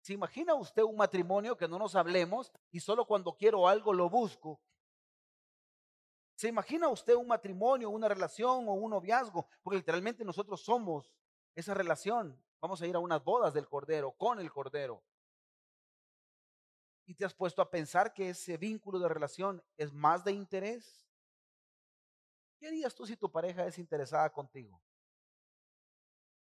¿Se 0.00 0.12
imagina 0.12 0.54
usted 0.54 0.84
un 0.84 0.96
matrimonio 0.96 1.56
que 1.56 1.66
no 1.66 1.80
nos 1.80 1.96
hablemos 1.96 2.52
y 2.70 2.78
solo 2.78 3.04
cuando 3.06 3.36
quiero 3.36 3.66
algo 3.66 3.92
lo 3.92 4.08
busco? 4.08 4.60
¿Se 6.36 6.46
imagina 6.46 6.86
usted 6.86 7.14
un 7.14 7.26
matrimonio, 7.26 7.90
una 7.90 8.06
relación 8.06 8.68
o 8.68 8.74
un 8.74 8.92
noviazgo? 8.92 9.48
Porque 9.60 9.78
literalmente 9.78 10.24
nosotros 10.24 10.60
somos 10.62 11.12
esa 11.56 11.74
relación. 11.74 12.40
Vamos 12.60 12.82
a 12.82 12.86
ir 12.86 12.94
a 12.94 12.98
unas 12.98 13.24
bodas 13.24 13.54
del 13.54 13.66
Cordero, 13.66 14.12
con 14.12 14.38
el 14.38 14.52
Cordero. 14.52 15.02
¿Y 17.06 17.14
te 17.14 17.24
has 17.24 17.34
puesto 17.34 17.62
a 17.62 17.70
pensar 17.70 18.12
que 18.12 18.30
ese 18.30 18.56
vínculo 18.56 18.98
de 18.98 19.08
relación 19.08 19.62
es 19.76 19.92
más 19.92 20.22
de 20.24 20.32
interés? 20.32 21.08
¿Qué 22.58 22.68
harías 22.68 22.94
tú 22.94 23.06
si 23.06 23.16
tu 23.16 23.32
pareja 23.32 23.66
es 23.66 23.78
interesada 23.78 24.30
contigo? 24.30 24.80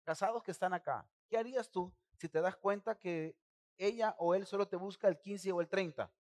Casados 0.03 0.43
que 0.43 0.51
están 0.51 0.73
acá, 0.73 1.07
¿qué 1.29 1.37
harías 1.37 1.71
tú 1.71 1.93
si 2.17 2.29
te 2.29 2.41
das 2.41 2.57
cuenta 2.57 2.99
que 2.99 3.37
ella 3.77 4.17
o 4.19 4.35
él 4.35 4.47
solo 4.47 4.67
te 4.67 4.77
busca 4.77 5.07
el 5.07 5.21
15 5.21 5.53
o 5.53 5.61
el 5.61 5.69
30? 5.69 6.11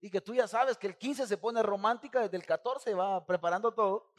Y 0.00 0.10
que 0.10 0.20
tú 0.20 0.34
ya 0.34 0.48
sabes 0.48 0.78
que 0.78 0.86
el 0.86 0.96
15 0.96 1.26
se 1.26 1.36
pone 1.36 1.62
romántica, 1.62 2.20
desde 2.20 2.36
el 2.38 2.44
14 2.44 2.94
va 2.94 3.24
preparando 3.24 3.72
todo. 3.72 4.10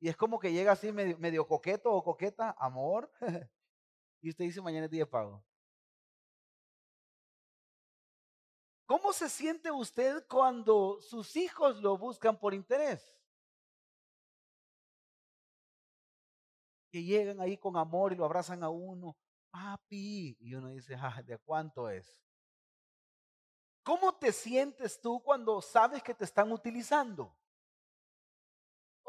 Y 0.00 0.08
es 0.08 0.16
como 0.16 0.38
que 0.38 0.52
llega 0.52 0.72
así 0.72 0.92
medio, 0.92 1.18
medio 1.18 1.46
coqueto 1.46 1.92
o 1.92 2.04
coqueta, 2.04 2.54
amor. 2.58 3.10
y 4.20 4.30
usted 4.30 4.44
dice 4.44 4.60
mañana 4.60 4.86
es 4.86 4.90
día 4.90 5.04
de 5.04 5.10
pago. 5.10 5.44
¿Cómo 8.86 9.12
se 9.12 9.28
siente 9.28 9.70
usted 9.70 10.26
cuando 10.28 11.00
sus 11.00 11.34
hijos 11.36 11.82
lo 11.82 11.98
buscan 11.98 12.38
por 12.38 12.54
interés? 12.54 13.16
que 16.96 17.02
llegan 17.02 17.40
ahí 17.42 17.58
con 17.58 17.76
amor 17.76 18.12
y 18.12 18.16
lo 18.16 18.24
abrazan 18.24 18.62
a 18.62 18.70
uno, 18.70 19.16
papi, 19.50 20.36
y 20.40 20.54
uno 20.54 20.70
dice, 20.70 20.94
ah, 20.94 21.22
¿de 21.22 21.36
cuánto 21.36 21.90
es? 21.90 22.22
¿Cómo 23.82 24.14
te 24.14 24.32
sientes 24.32 24.98
tú 25.00 25.22
cuando 25.22 25.60
sabes 25.60 26.02
que 26.02 26.14
te 26.14 26.24
están 26.24 26.50
utilizando? 26.50 27.36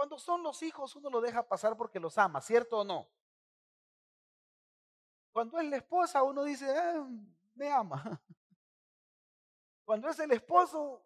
Cuando 0.07 0.19
son 0.19 0.41
los 0.41 0.63
hijos 0.63 0.95
uno 0.95 1.09
lo 1.09 1.19
deja 1.19 1.45
pasar 1.45 1.75
porque 1.75 1.99
los 1.99 2.17
ama, 2.17 2.39
¿cierto 2.39 2.79
o 2.79 2.83
no? 2.85 3.09
Cuando 5.33 5.59
es 5.59 5.67
la 5.67 5.75
esposa 5.75 6.23
uno 6.23 6.45
dice, 6.45 6.65
ah, 6.65 7.05
me 7.53 7.69
ama. 7.69 8.01
Cuando 9.83 10.07
es 10.07 10.17
el 10.19 10.31
esposo, 10.31 11.05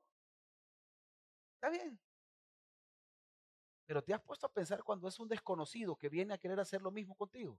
está 1.55 1.71
bien. 1.71 1.99
Pero 3.87 4.03
te 4.03 4.13
has 4.13 4.21
puesto 4.21 4.45
a 4.45 4.53
pensar 4.53 4.83
cuando 4.83 5.07
es 5.07 5.19
un 5.19 5.27
desconocido 5.27 5.95
que 5.95 6.07
viene 6.07 6.35
a 6.35 6.37
querer 6.37 6.59
hacer 6.59 6.83
lo 6.83 6.91
mismo 6.91 7.15
contigo. 7.15 7.57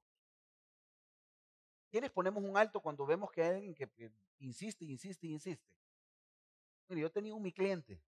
¿Quiénes 1.90 2.12
ponemos 2.12 2.44
un 2.44 2.57
alto 2.57 2.81
cuando 2.81 3.05
vemos 3.05 3.33
que 3.33 3.42
hay 3.42 3.57
alguien 3.57 3.74
que 3.74 4.12
insiste, 4.38 4.85
insiste, 4.85 5.26
insiste? 5.26 5.74
Mire, 6.87 7.02
yo 7.02 7.11
tenía 7.11 7.35
un 7.35 7.42
mi 7.42 7.52
cliente. 7.52 8.00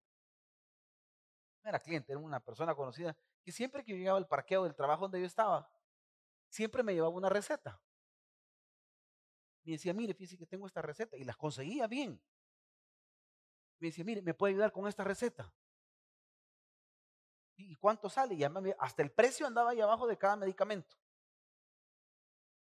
No 1.64 1.70
era 1.70 1.80
cliente, 1.80 2.12
era 2.12 2.20
una 2.20 2.40
persona 2.40 2.74
conocida 2.74 3.16
que 3.42 3.50
siempre 3.50 3.82
que 3.82 3.96
llegaba 3.96 4.18
al 4.18 4.28
parqueo 4.28 4.64
del 4.64 4.74
trabajo 4.74 5.02
donde 5.02 5.20
yo 5.20 5.26
estaba, 5.26 5.68
siempre 6.48 6.82
me 6.82 6.92
llevaba 6.92 7.14
una 7.14 7.30
receta. 7.30 7.80
Me 9.64 9.72
decía, 9.72 9.94
mire, 9.94 10.12
fíjese 10.12 10.36
que 10.36 10.46
tengo 10.46 10.66
esta 10.66 10.82
receta 10.82 11.16
y 11.16 11.24
las 11.24 11.36
conseguía 11.38 11.86
bien. 11.86 12.20
Me 13.78 13.88
decía, 13.88 14.04
mire, 14.04 14.20
¿me 14.20 14.34
puede 14.34 14.52
ayudar 14.52 14.72
con 14.72 14.86
esta 14.86 15.04
receta? 15.04 15.52
¿Y 17.56 17.74
cuánto 17.76 18.10
sale? 18.10 18.34
Y 18.34 18.44
hasta 18.78 19.02
el 19.02 19.10
precio 19.10 19.46
andaba 19.46 19.70
ahí 19.70 19.80
abajo 19.80 20.06
de 20.06 20.18
cada 20.18 20.36
medicamento. 20.36 20.96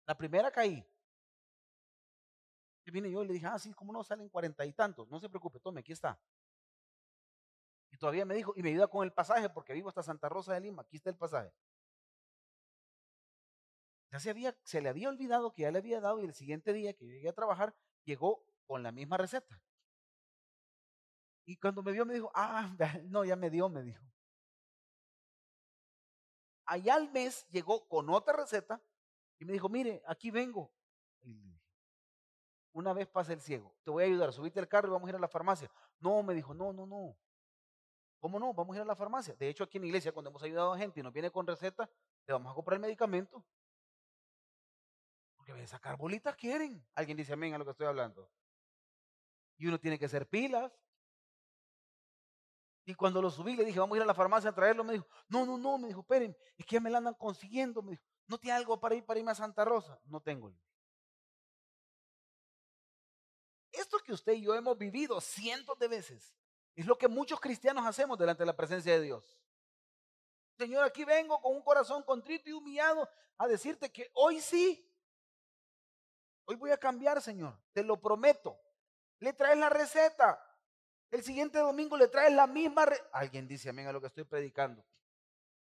La 0.05 0.16
primera 0.16 0.50
caí. 0.50 0.85
Y 2.85 2.90
vine 2.90 3.11
yo 3.11 3.22
y 3.22 3.29
le 3.29 3.35
dije, 3.35 3.46
ah, 3.46 3.59
sí, 3.59 3.72
¿cómo 3.72 3.92
no 3.92 4.03
salen 4.03 4.29
cuarenta 4.29 4.64
y 4.66 4.72
tantos? 4.72 5.09
No 5.09 5.20
se 5.20 5.29
preocupe, 5.29 5.61
tome, 5.61 5.81
aquí 5.81 5.92
está. 5.92 6.18
Todavía 8.00 8.24
me 8.24 8.34
dijo, 8.34 8.52
y 8.56 8.62
me 8.64 8.70
ayuda 8.70 8.88
con 8.88 9.04
el 9.04 9.12
pasaje 9.12 9.48
porque 9.48 9.72
vivo 9.72 9.88
hasta 9.88 10.02
Santa 10.02 10.28
Rosa 10.28 10.54
de 10.54 10.60
Lima, 10.60 10.82
aquí 10.82 10.96
está 10.96 11.10
el 11.10 11.16
pasaje. 11.16 11.52
Ya 14.10 14.18
se, 14.18 14.30
había, 14.30 14.58
se 14.64 14.80
le 14.80 14.88
había 14.88 15.08
olvidado 15.08 15.52
que 15.52 15.62
ya 15.62 15.70
le 15.70 15.78
había 15.78 16.00
dado 16.00 16.20
y 16.20 16.24
el 16.24 16.34
siguiente 16.34 16.72
día 16.72 16.92
que 16.94 17.06
llegué 17.06 17.28
a 17.28 17.32
trabajar, 17.32 17.76
llegó 18.02 18.44
con 18.66 18.82
la 18.82 18.90
misma 18.90 19.16
receta. 19.16 19.62
Y 21.44 21.56
cuando 21.58 21.84
me 21.84 21.92
vio 21.92 22.04
me 22.04 22.14
dijo, 22.14 22.32
ah, 22.34 22.74
no, 23.04 23.24
ya 23.24 23.36
me 23.36 23.50
dio, 23.50 23.68
me 23.68 23.84
dijo 23.84 24.10
allá 26.70 26.94
al 26.94 27.10
mes 27.10 27.46
llegó 27.48 27.88
con 27.88 28.08
otra 28.10 28.36
receta 28.36 28.80
y 29.40 29.44
me 29.44 29.52
dijo, 29.52 29.68
mire, 29.68 30.02
aquí 30.06 30.30
vengo. 30.30 30.72
una 32.72 32.92
vez 32.92 33.08
pasa 33.08 33.32
el 33.32 33.40
ciego, 33.40 33.74
te 33.82 33.90
voy 33.90 34.04
a 34.04 34.06
ayudar, 34.06 34.32
subite 34.32 34.60
al 34.60 34.68
carro 34.68 34.88
y 34.88 34.92
vamos 34.92 35.08
a 35.08 35.10
ir 35.10 35.16
a 35.16 35.20
la 35.20 35.28
farmacia. 35.28 35.68
No, 35.98 36.22
me 36.22 36.32
dijo, 36.32 36.54
no, 36.54 36.72
no, 36.72 36.86
no. 36.86 37.16
¿Cómo 38.20 38.38
no? 38.38 38.52
Vamos 38.52 38.74
a 38.74 38.78
ir 38.78 38.83
a 38.83 38.85
la 38.85 38.94
farmacia. 38.94 39.35
De 39.35 39.48
hecho, 39.48 39.64
aquí 39.64 39.78
en 39.78 39.83
la 39.83 39.87
iglesia, 39.88 40.12
cuando 40.12 40.28
hemos 40.28 40.42
ayudado 40.42 40.74
a 40.74 40.78
gente 40.78 41.00
y 41.00 41.02
nos 41.02 41.12
viene 41.12 41.30
con 41.30 41.46
receta, 41.46 41.90
le 42.26 42.33
vamos 42.35 42.52
a 42.52 42.54
comprar 42.54 42.74
el 42.74 42.83
medicamento. 42.83 43.42
Porque 45.37 45.66
sacar 45.66 45.96
bolitas 45.96 46.37
quieren. 46.37 46.87
Alguien 46.94 47.16
dice 47.16 47.33
amén 47.33 47.54
a 47.54 47.59
lo 47.59 47.64
que 47.64 47.70
estoy 47.70 47.87
hablando. 47.87 48.30
Y 49.56 49.66
uno 49.66 49.80
tiene 49.80 49.98
que 49.98 50.04
hacer 50.04 50.28
pilas. 50.28 50.70
Y 52.85 52.94
cuando 52.94 53.22
lo 53.22 53.30
subí, 53.30 53.56
le 53.56 53.64
dije, 53.64 53.78
vamos 53.78 53.94
a 53.94 53.98
ir 53.98 54.02
a 54.02 54.06
la 54.06 54.14
farmacia 54.14 54.50
a 54.50 54.54
traerlo. 54.54 54.85
Me 54.85 54.94
dijo, 54.94 55.06
no, 55.28 55.46
no, 55.46 55.56
no, 55.56 55.78
me 55.78 55.88
dijo, 55.88 56.00
esperen, 56.00 56.37
es 56.59 56.66
que 56.66 56.76
ya 56.76 56.80
me 56.80 56.90
la 56.90 56.98
andan 56.98 57.14
consiguiendo. 57.14 57.83
Me 57.83 57.92
dijo, 57.92 58.02
¿no 58.26 58.37
tiene 58.37 58.59
algo 58.59 58.78
para 58.78 58.96
ir 58.96 59.04
para 59.06 59.18
irme 59.18 59.30
a 59.30 59.35
Santa 59.35 59.64
Rosa? 59.64 59.98
No 60.04 60.20
tengo. 60.20 60.52
Esto 63.72 63.98
que 64.04 64.12
usted 64.12 64.35
y 64.35 64.42
yo 64.42 64.54
hemos 64.54 64.76
vivido 64.76 65.20
cientos 65.22 65.78
de 65.78 65.88
veces 65.88 66.35
es 66.74 66.87
lo 66.87 66.96
que 66.96 67.09
muchos 67.09 67.40
cristianos 67.40 67.87
hacemos 67.87 68.18
delante 68.18 68.42
de 68.42 68.46
la 68.46 68.56
presencia 68.56 68.92
de 68.92 69.02
Dios. 69.02 69.38
Señor, 70.59 70.85
aquí 70.85 71.04
vengo 71.04 71.40
con 71.40 71.54
un 71.56 71.62
corazón 71.62 72.02
contrito 72.02 72.50
y 72.50 72.52
humillado 72.52 73.09
a 73.38 73.48
decirte 73.48 73.90
que 73.90 74.11
hoy 74.14 74.40
sí, 74.40 74.87
hoy 76.44 76.56
voy 76.56 76.70
a 76.70 76.76
cambiar, 76.76 77.20
Señor, 77.22 77.59
te 77.72 77.83
lo 77.83 78.00
prometo. 78.00 78.61
Le 79.18 79.33
traes 79.33 79.59
la 79.59 79.68
receta, 79.68 80.38
el 81.11 81.22
siguiente 81.22 81.59
domingo 81.59 81.96
le 81.96 82.09
traes 82.09 82.33
la 82.33 82.46
misma... 82.46 82.87
Alguien 83.12 83.48
dice 83.48 83.68
amén 83.68 83.87
a 83.87 83.92
lo 83.92 84.00
que 84.00 84.06
estoy 84.06 84.24
predicando. 84.24 84.85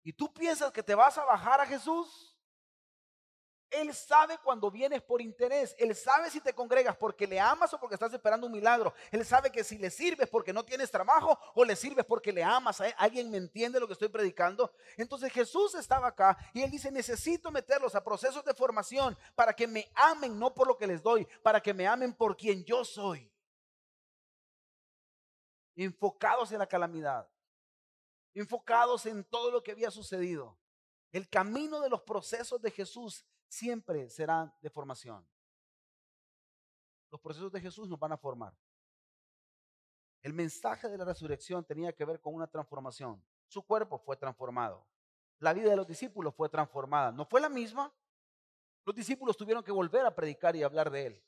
¿Y 0.04 0.13
tú 0.13 0.34
piensas 0.34 0.72
que 0.72 0.84
te 0.84 0.96
vas 0.96 1.17
a 1.17 1.26
bajar 1.26 1.62
a 1.62 1.65
Jesús? 1.65 2.37
Él 3.69 3.93
sabe 3.93 4.38
cuando 4.38 4.71
vienes 4.71 5.01
por 5.01 5.21
interés. 5.21 5.75
Él 5.77 5.93
sabe 5.95 6.30
si 6.30 6.39
te 6.39 6.53
congregas 6.53 6.95
porque 6.95 7.27
le 7.27 7.39
amas 7.39 7.73
o 7.73 7.80
porque 7.80 7.95
estás 7.95 8.13
esperando 8.13 8.47
un 8.47 8.53
milagro. 8.53 8.93
Él 9.12 9.25
sabe 9.25 9.51
que 9.51 9.63
si 9.63 9.77
le 9.77 9.89
sirves 9.89 10.30
porque 10.30 10.53
no 10.53 10.63
tienes 10.63 10.89
trabajo 10.89 11.38
o 11.53 11.65
le 11.65 11.75
sirves 11.75 12.06
porque 12.06 12.32
le 12.32 12.43
amas. 12.43 12.82
¿Alguien 12.97 13.30
me 13.30 13.38
entiende 13.38 13.80
lo 13.80 13.88
que 13.88 13.93
estoy 13.93 14.08
predicando? 14.08 14.71
Entonces 14.95 15.32
Jesús 15.34 15.75
estaba 15.75 16.08
acá 16.08 16.38
y 16.53 16.62
él 16.62 16.71
dice, 16.71 16.91
necesito 16.91 17.51
meterlos 17.51 17.93
a 17.95 18.03
procesos 18.03 18.43
de 18.45 18.53
formación 18.53 19.17
para 19.36 19.53
que 19.53 19.67
me 19.67 19.91
amen, 19.95 20.39
no 20.39 20.53
por 20.53 20.67
lo 20.67 20.77
que 20.77 20.88
les 20.88 21.03
doy, 21.03 21.27
para 21.43 21.62
que 21.62 21.73
me 21.73 21.86
amen 21.88 22.13
por 22.13 22.38
quien 22.38 22.63
yo 22.63 22.86
soy. 22.86 23.30
enfocados 25.75 26.51
en 26.51 26.60
la 26.60 26.67
calamidad, 26.67 27.30
enfocados 28.34 29.06
en 29.06 29.23
todo 29.23 29.51
lo 29.51 29.62
que 29.62 29.71
había 29.71 29.91
sucedido. 29.91 30.58
El 31.12 31.30
camino 31.30 31.82
de 31.82 31.89
los 31.89 32.01
procesos 32.01 32.62
de 32.62 32.71
Jesús 32.71 33.25
siempre 33.47 34.10
será 34.10 34.53
de 34.62 34.69
formación. 34.69 35.27
Los 37.10 37.21
procesos 37.21 37.51
de 37.51 37.62
Jesús 37.62 37.88
nos 37.88 37.99
van 37.99 38.12
a 38.12 38.17
formar. 38.17 38.53
El 40.21 40.33
mensaje 40.33 40.89
de 40.89 40.97
la 40.97 41.05
resurrección 41.05 41.63
tenía 41.63 41.93
que 41.93 42.05
ver 42.05 42.19
con 42.19 42.33
una 42.33 42.47
transformación. 42.47 43.23
Su 43.47 43.63
cuerpo 43.65 43.97
fue 43.97 44.17
transformado. 44.17 44.86
La 45.39 45.53
vida 45.53 45.69
de 45.69 45.75
los 45.75 45.88
discípulos 45.88 46.36
fue 46.36 46.49
transformada. 46.49 47.12
¿No 47.12 47.25
fue 47.25 47.39
la 47.39 47.49
misma? 47.49 47.93
Los 48.83 48.95
discípulos 48.95 49.38
tuvieron 49.38 49.63
que 49.63 49.71
volver 49.71 50.05
a 50.05 50.15
predicar 50.15 50.55
y 50.55 50.63
hablar 50.63 50.89
de 50.89 51.07
él. 51.07 51.23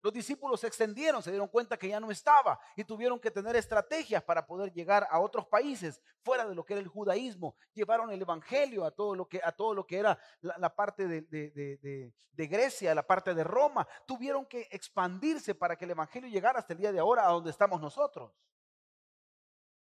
Los 0.00 0.12
discípulos 0.12 0.60
se 0.60 0.68
extendieron, 0.68 1.22
se 1.22 1.30
dieron 1.30 1.48
cuenta 1.48 1.76
que 1.76 1.88
ya 1.88 1.98
no 1.98 2.10
estaba 2.10 2.60
y 2.76 2.84
tuvieron 2.84 3.18
que 3.18 3.30
tener 3.30 3.56
estrategias 3.56 4.22
para 4.22 4.46
poder 4.46 4.72
llegar 4.72 5.08
a 5.10 5.18
otros 5.18 5.46
países 5.46 6.00
fuera 6.22 6.46
de 6.46 6.54
lo 6.54 6.64
que 6.64 6.74
era 6.74 6.80
el 6.80 6.88
judaísmo. 6.88 7.56
Llevaron 7.74 8.10
el 8.10 8.22
evangelio 8.22 8.84
a 8.84 8.92
todo 8.92 9.16
lo 9.16 9.28
que, 9.28 9.40
a 9.42 9.50
todo 9.50 9.74
lo 9.74 9.86
que 9.86 9.98
era 9.98 10.16
la, 10.40 10.74
parte 10.74 11.08
de, 11.08 11.22
de, 11.22 12.46
Grecia, 12.46 12.94
la 12.94 13.04
parte 13.04 13.34
de 13.34 13.42
Roma. 13.42 13.88
Tuvieron 14.06 14.46
que 14.46 14.68
expandirse 14.70 15.56
para 15.56 15.76
que 15.76 15.84
el 15.84 15.90
evangelio 15.90 16.28
llegara 16.28 16.60
hasta 16.60 16.74
el 16.74 16.78
día 16.78 16.92
de 16.92 17.00
ahora 17.00 17.26
a 17.26 17.32
donde 17.32 17.50
estamos 17.50 17.80
nosotros. 17.80 18.32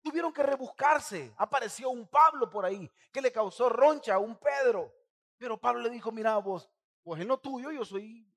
Tuvieron 0.02 0.32
que 0.32 0.42
rebuscarse. 0.42 1.32
Apareció 1.36 1.90
un 1.90 2.08
Pablo 2.08 2.50
por 2.50 2.64
ahí 2.64 2.90
que 3.12 3.20
le 3.20 3.30
causó 3.30 3.68
roncha 3.68 4.14
a 4.14 4.18
un 4.18 4.36
Pedro. 4.36 4.92
Pero 5.38 5.56
Pablo 5.56 5.82
le 5.82 5.90
dijo, 5.90 6.10
mira 6.10 6.36
vos, 6.38 6.68
pues 7.02 7.20
en 7.20 7.28
lo 7.28 7.38
tuyo 7.38 7.70
yo 7.70 7.84
soy 7.84 8.29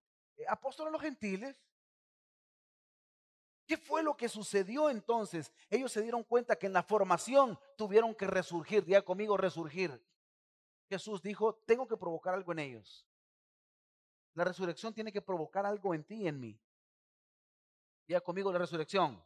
apóstol 0.47 0.87
a 0.87 0.91
los 0.91 1.01
gentiles. 1.01 1.61
¿Qué 3.65 3.77
fue 3.77 4.03
lo 4.03 4.17
que 4.17 4.27
sucedió 4.27 4.89
entonces? 4.89 5.53
Ellos 5.69 5.91
se 5.91 6.01
dieron 6.01 6.23
cuenta 6.23 6.57
que 6.57 6.67
en 6.67 6.73
la 6.73 6.83
formación 6.83 7.57
tuvieron 7.77 8.13
que 8.13 8.27
resurgir. 8.27 8.83
Diga 8.83 9.01
conmigo, 9.01 9.37
resurgir. 9.37 10.03
Jesús 10.89 11.21
dijo, 11.21 11.55
tengo 11.65 11.87
que 11.87 11.97
provocar 11.97 12.33
algo 12.33 12.51
en 12.51 12.59
ellos. 12.59 13.07
La 14.33 14.43
resurrección 14.43 14.93
tiene 14.93 15.11
que 15.11 15.21
provocar 15.21 15.65
algo 15.65 15.93
en 15.93 16.03
ti 16.03 16.15
y 16.15 16.27
en 16.27 16.39
mí. 16.39 16.59
Diga 18.05 18.19
conmigo, 18.19 18.51
la 18.51 18.59
resurrección 18.59 19.23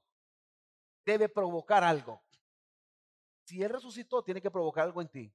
debe 1.03 1.29
provocar 1.29 1.83
algo. 1.83 2.21
Si 3.45 3.63
Él 3.63 3.69
resucitó, 3.69 4.23
tiene 4.23 4.41
que 4.41 4.51
provocar 4.51 4.83
algo 4.83 5.01
en 5.01 5.07
ti. 5.07 5.33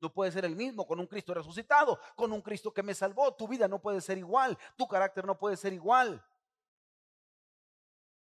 No 0.00 0.12
puede 0.12 0.30
ser 0.30 0.44
el 0.44 0.54
mismo 0.54 0.86
con 0.86 1.00
un 1.00 1.06
Cristo 1.06 1.34
resucitado, 1.34 1.98
con 2.14 2.32
un 2.32 2.40
Cristo 2.40 2.72
que 2.72 2.82
me 2.82 2.94
salvó. 2.94 3.34
Tu 3.34 3.48
vida 3.48 3.66
no 3.66 3.80
puede 3.80 4.00
ser 4.00 4.18
igual, 4.18 4.56
tu 4.76 4.86
carácter 4.86 5.24
no 5.24 5.38
puede 5.38 5.56
ser 5.56 5.72
igual. 5.72 6.24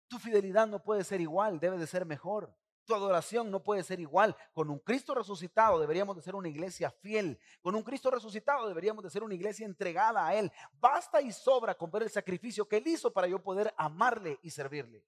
Tu 0.09 0.19
fidelidad 0.19 0.67
no 0.67 0.83
puede 0.83 1.05
ser 1.05 1.21
igual, 1.21 1.61
debe 1.61 1.77
de 1.77 1.87
ser 1.87 2.07
mejor. 2.07 2.55
Tu 2.87 2.95
adoración 2.95 3.51
no 3.51 3.63
puede 3.63 3.83
ser 3.83 4.01
igual. 4.01 4.35
Con 4.55 4.71
un 4.71 4.79
Cristo 4.79 5.15
resucitado 5.15 5.79
deberíamos 5.79 6.17
de 6.17 6.23
ser 6.23 6.35
una 6.35 6.49
iglesia 6.49 6.91
fiel. 6.91 7.39
Con 7.61 7.75
un 7.75 7.83
Cristo 7.83 8.11
resucitado 8.11 8.67
deberíamos 8.67 9.05
de 9.05 9.11
ser 9.11 9.23
una 9.23 9.35
iglesia 9.35 9.67
entregada 9.67 10.27
a 10.27 10.35
Él. 10.35 10.51
Basta 10.73 11.21
y 11.21 11.31
sobra 11.31 11.75
con 11.75 11.91
ver 11.91 12.05
el 12.05 12.11
sacrificio 12.11 12.67
que 12.67 12.79
Él 12.79 12.87
hizo 12.87 13.13
para 13.13 13.27
yo 13.27 13.43
poder 13.43 13.75
amarle 13.77 14.39
y 14.43 14.51
servirle. 14.51 15.05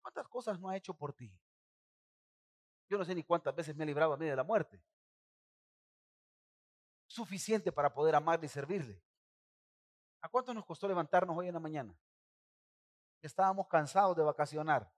¿Cuántas 0.00 0.26
cosas 0.28 0.58
no 0.58 0.70
ha 0.70 0.76
hecho 0.78 0.94
por 0.94 1.12
ti? 1.12 1.30
Yo 2.88 2.98
no 2.98 3.04
sé 3.04 3.14
ni 3.14 3.22
cuántas 3.22 3.54
veces 3.54 3.76
me 3.76 3.84
ha 3.84 3.86
librado 3.86 4.12
a 4.14 4.16
mí 4.16 4.26
de 4.26 4.36
la 4.36 4.44
muerte. 4.44 4.82
Suficiente 7.06 7.70
para 7.72 7.92
poder 7.92 8.14
amarle 8.14 8.46
y 8.46 8.48
servirle. 8.48 9.02
¿A 10.20 10.28
cuánto 10.28 10.52
nos 10.52 10.64
costó 10.64 10.88
levantarnos 10.88 11.36
hoy 11.36 11.48
en 11.48 11.54
la 11.54 11.60
mañana? 11.60 11.94
Estábamos 13.22 13.66
cansados 13.68 14.16
de 14.16 14.22
vacacionar. 14.22 14.90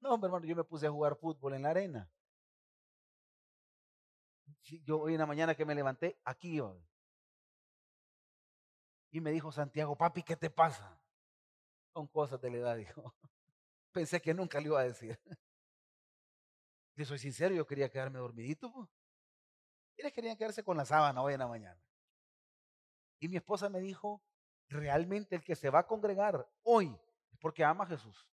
No, 0.00 0.14
hombre, 0.14 0.26
hermano, 0.26 0.44
yo 0.44 0.56
me 0.56 0.64
puse 0.64 0.86
a 0.86 0.90
jugar 0.90 1.16
fútbol 1.16 1.54
en 1.54 1.62
la 1.62 1.70
arena. 1.70 2.10
Yo 4.84 5.00
hoy 5.00 5.14
en 5.14 5.20
la 5.20 5.26
mañana 5.26 5.54
que 5.54 5.64
me 5.64 5.74
levanté, 5.74 6.18
aquí 6.24 6.56
iba. 6.56 6.74
Y 9.10 9.20
me 9.20 9.30
dijo 9.30 9.52
Santiago, 9.52 9.96
papi, 9.96 10.22
¿qué 10.22 10.36
te 10.36 10.50
pasa? 10.50 10.98
Son 11.92 12.08
cosas 12.08 12.40
de 12.40 12.50
la 12.50 12.56
edad, 12.56 12.76
dijo. 12.76 13.14
Pensé 13.92 14.20
que 14.20 14.34
nunca 14.34 14.58
le 14.58 14.66
iba 14.66 14.80
a 14.80 14.84
decir. 14.84 15.20
Le 16.94 17.04
soy 17.04 17.18
sincero, 17.18 17.54
yo 17.54 17.66
quería 17.66 17.88
quedarme 17.90 18.18
dormidito. 18.18 18.72
Pues. 18.72 20.12
querían 20.12 20.36
quedarse 20.36 20.62
con 20.62 20.76
la 20.76 20.84
sábana 20.84 21.22
hoy 21.22 21.34
en 21.34 21.40
la 21.40 21.46
mañana. 21.46 21.82
Y 23.18 23.28
mi 23.28 23.36
esposa 23.36 23.68
me 23.68 23.80
dijo, 23.80 24.22
realmente 24.68 25.36
el 25.36 25.44
que 25.44 25.54
se 25.54 25.70
va 25.70 25.80
a 25.80 25.86
congregar 25.86 26.48
hoy 26.62 26.98
es 27.30 27.38
porque 27.38 27.64
ama 27.64 27.84
a 27.84 27.86
Jesús. 27.86 28.28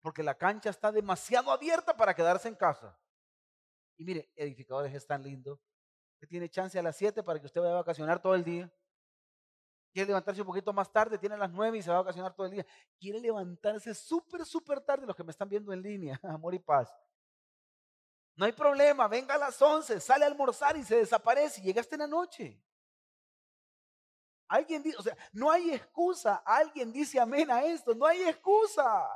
Porque 0.00 0.22
la 0.22 0.36
cancha 0.36 0.70
está 0.70 0.90
demasiado 0.92 1.50
abierta 1.50 1.96
para 1.96 2.14
quedarse 2.14 2.48
en 2.48 2.54
casa. 2.54 2.98
Y 3.96 4.04
mire, 4.04 4.30
edificadores 4.36 4.94
es 4.94 5.06
tan 5.06 5.22
lindo 5.22 5.60
que 6.18 6.26
tiene 6.26 6.48
chance 6.48 6.78
a 6.78 6.82
las 6.82 6.96
7 6.96 7.22
para 7.22 7.40
que 7.40 7.46
usted 7.46 7.60
vaya 7.60 7.72
a 7.72 7.78
vacacionar 7.78 8.20
todo 8.22 8.34
el 8.34 8.44
día. 8.44 8.72
Quiere 9.92 10.08
levantarse 10.08 10.40
un 10.40 10.46
poquito 10.46 10.72
más 10.72 10.90
tarde, 10.90 11.18
tiene 11.18 11.36
las 11.36 11.50
9 11.50 11.78
y 11.78 11.82
se 11.82 11.90
va 11.90 11.96
a 11.96 12.02
vacacionar 12.02 12.34
todo 12.34 12.46
el 12.46 12.52
día. 12.52 12.66
Quiere 12.98 13.20
levantarse 13.20 13.92
súper, 13.94 14.46
súper 14.46 14.80
tarde, 14.80 15.06
los 15.06 15.14
que 15.14 15.24
me 15.24 15.32
están 15.32 15.48
viendo 15.48 15.72
en 15.72 15.82
línea, 15.82 16.18
amor 16.22 16.54
y 16.54 16.58
paz. 16.58 16.96
No 18.34 18.46
hay 18.46 18.52
problema, 18.52 19.08
venga 19.08 19.34
a 19.34 19.38
las 19.38 19.60
11, 19.60 20.00
sale 20.00 20.24
a 20.24 20.28
almorzar 20.28 20.76
y 20.76 20.84
se 20.84 20.96
desaparece 20.96 21.60
y 21.60 21.64
llegaste 21.64 21.96
en 21.96 22.00
la 22.00 22.06
noche. 22.06 22.62
Alguien 24.48 24.82
dice, 24.82 24.96
o 24.98 25.02
sea, 25.02 25.16
no 25.32 25.50
hay 25.50 25.72
excusa. 25.72 26.42
Alguien 26.44 26.92
dice 26.92 27.18
amén 27.18 27.50
a 27.50 27.64
esto, 27.64 27.94
no 27.94 28.04
hay 28.06 28.22
excusa. 28.22 29.08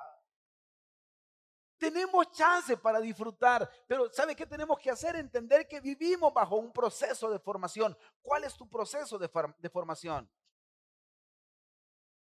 Tenemos 1.79 2.31
chance 2.33 2.75
para 2.79 3.01
disfrutar, 3.01 3.71
pero 3.87 4.11
¿sabe 4.11 4.35
qué 4.35 4.47
tenemos 4.47 4.79
que 4.79 4.91
hacer? 4.91 5.15
Entender 5.17 5.69
que 5.69 5.81
vivimos 5.81 6.33
bajo 6.33 6.57
un 6.57 6.73
proceso 6.73 7.31
de 7.31 7.39
formación. 7.39 7.97
¿Cuál 8.23 8.45
es 8.45 8.57
tu 8.57 8.67
proceso 8.67 9.19
de, 9.19 9.31
de 9.59 9.69
formación? 9.69 10.31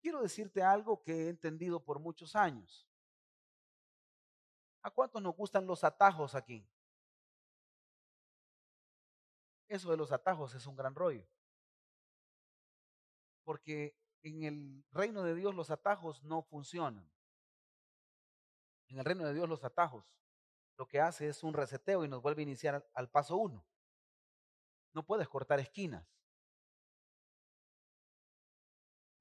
Quiero 0.02 0.22
decirte 0.22 0.64
algo 0.64 1.04
que 1.04 1.26
he 1.26 1.30
entendido 1.30 1.80
por 1.80 2.00
muchos 2.00 2.36
años. 2.36 2.88
¿A 4.84 4.92
cuántos 4.92 5.22
nos 5.22 5.36
gustan 5.36 5.66
los 5.66 5.84
atajos 5.84 6.36
aquí? 6.36 6.68
Eso 9.68 9.92
de 9.92 9.98
los 9.98 10.12
atajos 10.12 10.54
es 10.56 10.66
un 10.66 10.76
gran 10.76 10.96
rollo. 10.96 11.28
Porque 13.44 13.96
en 14.24 14.44
el 14.44 14.86
reino 14.92 15.24
de 15.24 15.36
Dios 15.36 15.54
los 15.54 15.70
atajos 15.70 16.24
no 16.24 16.42
funcionan. 16.44 17.10
En 18.88 19.00
el 19.00 19.06
reino 19.06 19.26
de 19.26 19.34
Dios 19.34 19.50
los 19.50 19.64
atajos 19.64 20.06
lo 20.78 20.88
que 20.88 21.02
hace 21.02 21.28
es 21.28 21.44
un 21.44 21.54
reseteo 21.54 22.06
y 22.06 22.08
nos 22.08 22.22
vuelve 22.22 22.42
a 22.42 22.44
iniciar 22.44 22.88
al, 22.94 23.10
paso 23.10 23.36
uno. 23.36 23.66
No 24.94 25.04
puedes 25.04 25.28
cortar 25.28 25.60
esquinas. 25.60 26.08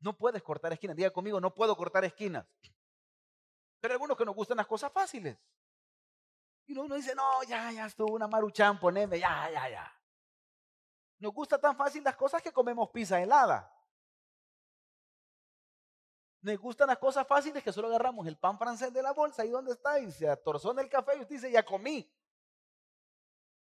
No 0.01 0.17
puedes 0.17 0.43
cortar 0.43 0.73
esquinas. 0.73 0.97
Diga 0.97 1.11
conmigo, 1.11 1.41
no 1.41 1.55
puedo 1.55 1.75
cortar 1.75 2.05
esquinas. 2.05 2.47
Pero 3.87 3.95
algunos 3.95 4.17
que 4.17 4.25
nos 4.25 4.35
gustan 4.35 4.57
las 4.57 4.67
cosas 4.67 4.91
fáciles. 4.91 5.39
Y 6.67 6.77
uno 6.77 6.97
dice, 6.97 7.15
no, 7.15 7.45
ya, 7.45 7.71
ya 7.71 7.87
estuvo 7.87 8.15
una 8.15 8.27
maruchan, 8.27 8.81
poneme, 8.81 9.21
ya, 9.21 9.49
ya, 9.49 9.69
ya. 9.69 10.03
Nos 11.21 11.33
gusta 11.33 11.57
tan 11.57 11.77
fácil 11.77 12.03
las 12.03 12.17
cosas 12.17 12.43
que 12.43 12.53
comemos 12.53 12.91
pizza 12.91 13.23
helada. 13.23 13.73
Nos 16.41 16.59
gustan 16.59 16.89
las 16.89 16.99
cosas 16.99 17.29
fáciles 17.29 17.63
que 17.63 17.73
solo 17.73 17.87
agarramos 17.87 18.27
el 18.27 18.37
pan 18.37 18.59
francés 18.59 18.93
de 18.93 19.01
la 19.01 19.13
bolsa, 19.13 19.43
ahí 19.43 19.51
donde 19.51 19.71
está, 19.71 20.01
y 20.01 20.11
se 20.11 20.29
atorzó 20.29 20.73
en 20.73 20.81
el 20.81 20.89
café 20.89 21.19
y 21.19 21.21
usted 21.21 21.37
dice, 21.37 21.53
ya 21.53 21.65
comí. 21.65 22.13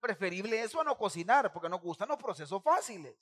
Preferible 0.00 0.60
eso 0.60 0.80
a 0.80 0.84
no 0.84 0.98
cocinar, 0.98 1.52
porque 1.52 1.68
nos 1.68 1.80
gustan 1.80 2.08
los 2.08 2.18
procesos 2.18 2.60
fáciles. 2.60 3.16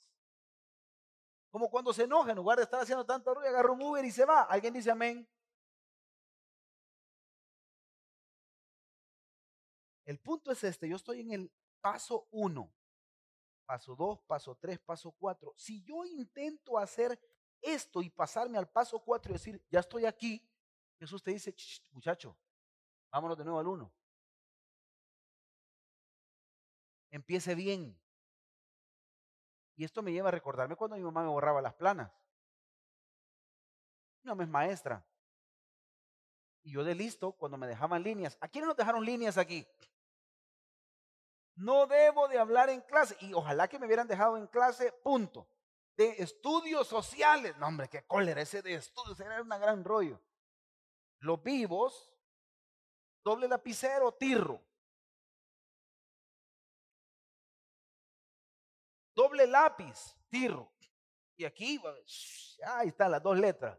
Como 1.51 1.69
cuando 1.69 1.93
se 1.93 2.05
enoja, 2.05 2.31
en 2.31 2.37
lugar 2.37 2.57
de 2.57 2.63
estar 2.63 2.81
haciendo 2.81 3.05
tanto 3.05 3.35
ruido, 3.35 3.49
agarra 3.49 3.71
un 3.71 3.83
Uber 3.83 4.03
y 4.03 4.09
se 4.09 4.25
va. 4.25 4.45
¿Alguien 4.45 4.73
dice 4.73 4.89
amén? 4.89 5.29
El 10.07 10.19
punto 10.19 10.53
es 10.53 10.63
este, 10.63 10.87
yo 10.87 10.95
estoy 10.95 11.19
en 11.19 11.33
el 11.33 11.51
paso 11.81 12.29
uno, 12.31 12.73
paso 13.65 13.93
dos, 13.93 14.21
paso 14.21 14.55
tres, 14.55 14.79
paso 14.79 15.11
cuatro. 15.11 15.53
Si 15.57 15.83
yo 15.83 16.05
intento 16.05 16.77
hacer 16.77 17.19
esto 17.61 18.01
y 18.01 18.09
pasarme 18.09 18.57
al 18.57 18.69
paso 18.69 19.03
cuatro 19.03 19.31
y 19.31 19.33
decir, 19.33 19.61
ya 19.69 19.81
estoy 19.81 20.05
aquí, 20.05 20.49
Jesús 20.97 21.21
te 21.21 21.31
dice, 21.31 21.53
muchacho, 21.91 22.37
vámonos 23.11 23.37
de 23.37 23.43
nuevo 23.43 23.59
al 23.59 23.67
uno. 23.67 23.93
Empiece 27.11 27.53
bien. 27.53 27.99
Y 29.75 29.83
esto 29.83 30.01
me 30.01 30.13
lleva 30.13 30.29
a 30.29 30.31
recordarme 30.31 30.77
cuando 30.77 30.95
mi 30.95 31.03
mamá 31.03 31.23
me 31.23 31.27
borraba 31.27 31.61
las 31.61 31.73
planas. 31.73 32.09
Mi 34.23 34.29
mamá 34.29 34.43
es 34.43 34.49
maestra. 34.49 35.05
Y 36.63 36.71
yo 36.71 36.85
de 36.85 36.95
listo, 36.95 37.33
cuando 37.33 37.57
me 37.57 37.67
dejaban 37.67 38.03
líneas. 38.03 38.37
¿A 38.39 38.47
quiénes 38.47 38.69
nos 38.69 38.77
dejaron 38.77 39.03
líneas 39.03 39.37
aquí? 39.37 39.67
No 41.57 41.87
debo 41.87 42.27
de 42.27 42.37
hablar 42.37 42.69
en 42.69 42.81
clase. 42.81 43.17
Y 43.19 43.33
ojalá 43.33 43.67
que 43.67 43.79
me 43.79 43.87
hubieran 43.87 44.07
dejado 44.07 44.37
en 44.37 44.47
clase, 44.47 44.91
punto. 45.03 45.47
de 45.95 46.09
estudios 46.19 46.87
sociales. 46.87 47.57
No, 47.57 47.67
hombre, 47.67 47.89
qué 47.89 48.05
cólera 48.05 48.41
ese 48.41 48.61
de 48.61 48.75
estudios, 48.75 49.19
era 49.19 49.41
un 49.41 49.49
gran 49.49 49.83
rollo. 49.83 50.21
Los 51.19 51.41
vivos, 51.41 52.13
doble 53.23 53.47
lapicero, 53.47 54.11
tirro. 54.11 54.61
Doble 59.15 59.47
lápiz, 59.47 60.15
tirro. 60.29 60.71
Y 61.35 61.45
aquí, 61.45 61.81
ahí 62.63 62.89
están 62.89 63.09
las 63.09 63.23
dos 63.23 63.35
letras. 63.35 63.75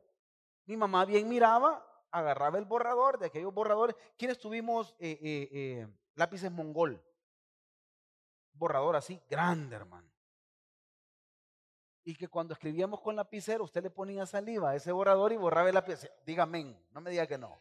Mi 0.65 0.77
mamá 0.77 1.05
bien 1.05 1.29
miraba, 1.29 1.87
agarraba 2.11 2.59
el 2.59 2.65
borrador 2.65 3.21
de 3.21 3.27
aquellos 3.27 3.55
borradores. 3.55 3.95
¿Quiénes 4.17 4.39
tuvimos 4.39 4.97
eh, 4.99 5.19
eh, 5.23 5.49
eh, 5.53 5.89
lápices 6.17 6.51
mongol? 6.51 7.01
Borrador 8.59 8.97
así, 8.97 9.23
grande, 9.31 9.77
hermano. 9.77 10.11
Y 12.05 12.15
que 12.17 12.29
cuando 12.29 12.55
escribíamos 12.55 13.01
con 13.01 13.15
lapicero, 13.17 13.65
usted 13.65 13.83
le 13.83 13.91
ponía 13.91 14.27
saliva 14.27 14.71
a 14.71 14.75
ese 14.75 14.91
borrador 14.93 15.33
y 15.33 15.37
borraba 15.37 15.69
el 15.69 15.75
lápiz. 15.75 16.11
Dígame, 16.25 16.83
no 16.91 17.01
me 17.01 17.11
diga 17.11 17.27
que 17.27 17.39
no. 17.39 17.61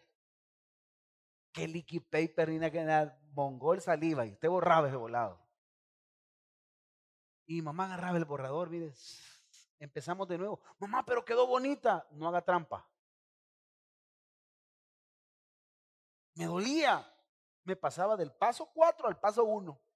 Que 1.52 1.68
liquid 1.68 2.04
paper, 2.10 2.50
ni 2.50 2.72
que 2.72 2.84
nada, 2.84 3.20
mongol 3.34 3.82
saliva, 3.82 4.26
y 4.26 4.32
usted 4.32 4.50
borraba 4.50 4.88
ese 4.88 4.96
volado. 4.96 5.40
Y 7.46 7.62
mamá 7.62 7.86
agarraba 7.86 8.18
el 8.18 8.26
borrador, 8.26 8.70
mire, 8.70 8.94
empezamos 9.80 10.28
de 10.28 10.38
nuevo. 10.38 10.62
Mamá, 10.80 11.06
pero 11.06 11.24
quedó 11.24 11.46
bonita. 11.46 12.08
No 12.12 12.28
haga 12.28 12.42
trampa. 12.42 12.90
Me 16.36 16.46
dolía. 16.46 17.06
Me 17.64 17.76
pasaba 17.76 18.16
del 18.16 18.32
paso 18.32 18.72
4 18.74 19.08
al 19.08 19.20
paso 19.20 19.44
1. 19.44 19.87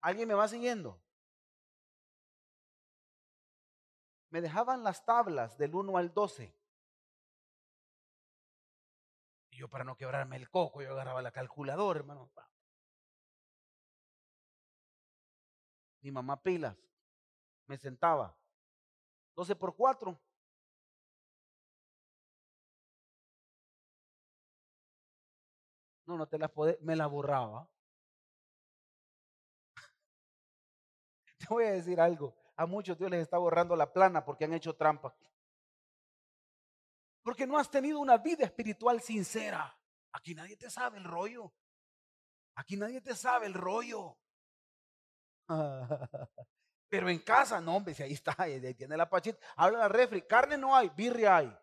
¿Alguien 0.00 0.28
me 0.28 0.34
va 0.34 0.48
siguiendo? 0.48 1.00
Me 4.30 4.40
dejaban 4.40 4.82
las 4.84 5.04
tablas 5.04 5.58
del 5.58 5.74
1 5.74 5.96
al 5.96 6.14
12. 6.14 6.54
Y 9.50 9.58
yo 9.58 9.68
para 9.68 9.84
no 9.84 9.96
quebrarme 9.96 10.36
el 10.36 10.48
coco, 10.48 10.82
yo 10.82 10.92
agarraba 10.92 11.20
la 11.20 11.32
calculadora, 11.32 12.00
hermano. 12.00 12.30
Mi 16.00 16.10
mamá 16.10 16.40
pilas. 16.42 16.76
Me 17.66 17.76
sentaba. 17.76 18.36
12 19.34 19.56
por 19.56 19.74
4. 19.76 20.18
No, 26.06 26.16
no 26.16 26.26
te 26.26 26.38
las 26.38 26.50
puede, 26.50 26.78
me 26.80 26.96
la 26.96 27.06
borraba. 27.06 27.68
Voy 31.54 31.64
a 31.64 31.72
decir 31.72 32.00
algo. 32.00 32.34
A 32.56 32.66
muchos 32.66 32.98
Dios 32.98 33.10
les 33.10 33.22
está 33.22 33.38
borrando 33.38 33.74
la 33.76 33.92
plana 33.92 34.24
porque 34.24 34.44
han 34.44 34.52
hecho 34.52 34.76
trampa. 34.76 35.14
Porque 37.22 37.46
no 37.46 37.58
has 37.58 37.70
tenido 37.70 38.00
una 38.00 38.18
vida 38.18 38.44
espiritual 38.44 39.00
sincera. 39.00 39.76
Aquí 40.12 40.34
nadie 40.34 40.56
te 40.56 40.70
sabe 40.70 40.98
el 40.98 41.04
rollo. 41.04 41.52
Aquí 42.54 42.76
nadie 42.76 43.00
te 43.00 43.14
sabe 43.14 43.46
el 43.46 43.54
rollo. 43.54 44.16
Pero 46.88 47.08
en 47.08 47.20
casa, 47.20 47.60
no, 47.60 47.76
hombre, 47.76 47.94
si 47.94 48.02
ahí 48.02 48.12
está, 48.12 48.34
ahí 48.36 48.74
tiene 48.74 48.96
la 48.96 49.08
pachita. 49.08 49.38
Habla 49.56 49.78
la 49.78 49.88
refri, 49.88 50.22
carne 50.22 50.58
no 50.58 50.74
hay, 50.74 50.88
birria 50.88 51.36
hay. 51.36 51.58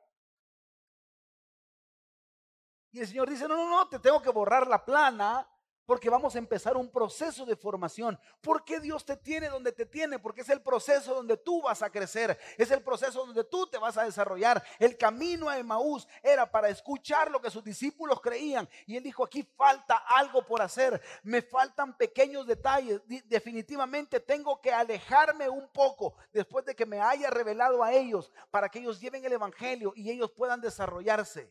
Y 2.92 3.02
el 3.02 3.08
Señor 3.08 3.30
dice, 3.30 3.48
no, 3.48 3.58
no, 3.58 3.70
no, 3.70 3.90
te 3.90 4.00
tengo 4.00 4.22
que 4.22 4.30
borrar 4.30 4.68
la 4.68 4.84
plana 4.84 5.48
porque 5.88 6.10
vamos 6.10 6.36
a 6.36 6.40
empezar 6.40 6.76
un 6.76 6.92
proceso 6.92 7.46
de 7.46 7.56
formación. 7.56 8.20
¿Por 8.42 8.66
qué 8.66 8.82
Dios 8.82 9.06
te 9.06 9.16
tiene 9.16 9.48
donde 9.48 9.72
te 9.72 9.86
tiene? 9.86 10.20
Porque 10.20 10.42
es 10.42 10.50
el 10.50 10.62
proceso 10.62 11.16
donde 11.16 11.38
tú 11.38 11.62
vas 11.62 11.82
a 11.82 11.90
crecer, 11.90 12.38
es 12.58 12.70
el 12.72 12.84
proceso 12.84 13.26
donde 13.26 13.46
tú 13.46 13.66
te 13.68 13.78
vas 13.78 13.98
a 13.98 14.04
desarrollar. 14.04 14.62
El 14.80 14.98
camino 14.98 15.48
a 15.48 15.58
Emaús 15.58 16.06
era 16.22 16.52
para 16.52 16.68
escuchar 16.68 17.32
lo 17.32 17.42
que 17.42 17.50
sus 17.50 17.64
discípulos 17.64 18.20
creían. 18.20 18.68
Y 18.86 18.98
él 18.98 19.04
dijo, 19.04 19.24
aquí 19.24 19.44
falta 19.56 19.96
algo 19.96 20.46
por 20.46 20.62
hacer, 20.62 21.02
me 21.24 21.42
faltan 21.42 21.96
pequeños 21.96 22.46
detalles. 22.46 23.02
Definitivamente 23.26 24.20
tengo 24.20 24.60
que 24.60 24.74
alejarme 24.74 25.48
un 25.48 25.70
poco 25.70 26.16
después 26.34 26.66
de 26.66 26.76
que 26.76 26.86
me 26.86 27.00
haya 27.00 27.30
revelado 27.30 27.82
a 27.82 27.94
ellos 27.94 28.30
para 28.52 28.68
que 28.68 28.80
ellos 28.80 29.00
lleven 29.00 29.24
el 29.24 29.32
Evangelio 29.32 29.94
y 29.96 30.12
ellos 30.12 30.32
puedan 30.32 30.60
desarrollarse. 30.60 31.50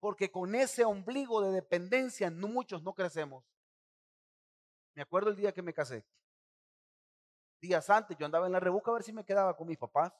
Porque 0.00 0.32
con 0.32 0.56
ese 0.56 0.84
ombligo 0.84 1.40
de 1.40 1.52
dependencia 1.52 2.32
muchos 2.32 2.82
no 2.82 2.94
crecemos. 2.94 3.44
Me 4.94 5.02
acuerdo 5.02 5.30
el 5.30 5.36
día 5.36 5.52
que 5.52 5.62
me 5.62 5.72
casé. 5.72 6.04
Días 7.60 7.88
antes 7.90 8.16
yo 8.16 8.26
andaba 8.26 8.46
en 8.46 8.52
la 8.52 8.60
rebuca 8.60 8.90
a 8.90 8.94
ver 8.94 9.02
si 9.02 9.12
me 9.12 9.24
quedaba 9.24 9.56
con 9.56 9.68
mis 9.68 9.78
papás. 9.78 10.12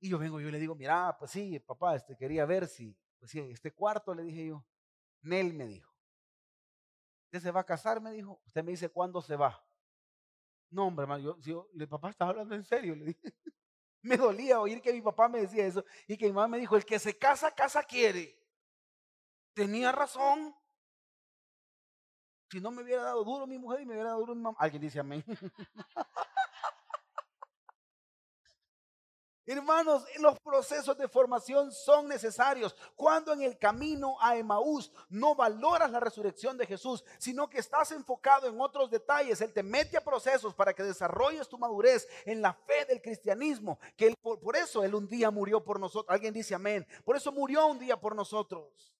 Y 0.00 0.10
yo 0.10 0.18
vengo, 0.18 0.38
yo 0.38 0.50
le 0.50 0.58
digo, 0.58 0.74
mira, 0.74 1.16
pues 1.18 1.30
sí, 1.30 1.58
papá, 1.60 1.96
este 1.96 2.14
quería 2.14 2.44
ver 2.44 2.66
si, 2.66 2.94
pues 3.18 3.30
sí, 3.30 3.40
este 3.40 3.72
cuarto 3.72 4.14
le 4.14 4.22
dije 4.22 4.46
yo. 4.48 4.64
Nel 5.22 5.54
me 5.54 5.66
dijo. 5.66 5.90
¿Usted 7.24 7.40
se 7.40 7.50
va 7.50 7.60
a 7.60 7.64
casar? 7.64 8.00
Me 8.02 8.12
dijo. 8.12 8.40
Usted 8.44 8.62
me 8.62 8.72
dice 8.72 8.90
cuándo 8.90 9.22
se 9.22 9.36
va. 9.36 9.66
No, 10.70 10.88
hombre, 10.88 11.04
hermano, 11.04 11.24
yo, 11.24 11.38
yo, 11.40 11.70
el 11.74 11.88
papá 11.88 12.10
estaba 12.10 12.32
hablando 12.32 12.54
en 12.54 12.64
serio, 12.64 12.94
le 12.94 13.06
dije. 13.06 13.20
me 14.02 14.18
dolía 14.18 14.60
oír 14.60 14.82
que 14.82 14.92
mi 14.92 15.00
papá 15.00 15.28
me 15.28 15.40
decía 15.40 15.66
eso 15.66 15.84
y 16.06 16.18
que 16.18 16.26
mi 16.26 16.32
mamá 16.32 16.48
me 16.48 16.58
dijo, 16.58 16.76
el 16.76 16.84
que 16.84 16.98
se 16.98 17.16
casa, 17.16 17.54
casa 17.54 17.82
quiere. 17.82 18.38
Tenía 19.54 19.90
razón. 19.90 20.54
Si 22.54 22.60
no 22.60 22.70
me 22.70 22.84
hubiera 22.84 23.02
dado 23.02 23.24
duro 23.24 23.48
mi 23.48 23.58
mujer 23.58 23.80
y 23.80 23.84
me 23.84 23.94
hubiera 23.94 24.10
dado 24.10 24.20
duro 24.20 24.36
mi 24.36 24.42
mamá. 24.42 24.56
Alguien 24.60 24.80
dice 24.80 25.00
amén. 25.00 25.24
Hermanos, 29.44 30.04
los 30.20 30.38
procesos 30.38 30.96
de 30.96 31.08
formación 31.08 31.72
son 31.72 32.06
necesarios. 32.06 32.76
Cuando 32.94 33.32
en 33.32 33.42
el 33.42 33.58
camino 33.58 34.14
a 34.20 34.36
Emaús 34.36 34.92
no 35.08 35.34
valoras 35.34 35.90
la 35.90 35.98
resurrección 35.98 36.56
de 36.56 36.64
Jesús, 36.64 37.04
sino 37.18 37.50
que 37.50 37.58
estás 37.58 37.90
enfocado 37.90 38.46
en 38.46 38.60
otros 38.60 38.88
detalles, 38.88 39.40
Él 39.40 39.52
te 39.52 39.64
mete 39.64 39.96
a 39.96 40.04
procesos 40.04 40.54
para 40.54 40.72
que 40.72 40.84
desarrolles 40.84 41.48
tu 41.48 41.58
madurez 41.58 42.06
en 42.24 42.40
la 42.40 42.54
fe 42.54 42.84
del 42.84 43.02
cristianismo. 43.02 43.80
Que 43.96 44.14
por, 44.22 44.38
por 44.38 44.54
eso 44.54 44.84
Él 44.84 44.94
un 44.94 45.08
día 45.08 45.32
murió 45.32 45.64
por 45.64 45.80
nosotros. 45.80 46.14
Alguien 46.14 46.32
dice 46.32 46.54
amén. 46.54 46.86
Por 47.04 47.16
eso 47.16 47.32
murió 47.32 47.66
un 47.66 47.80
día 47.80 48.00
por 48.00 48.14
nosotros. 48.14 48.94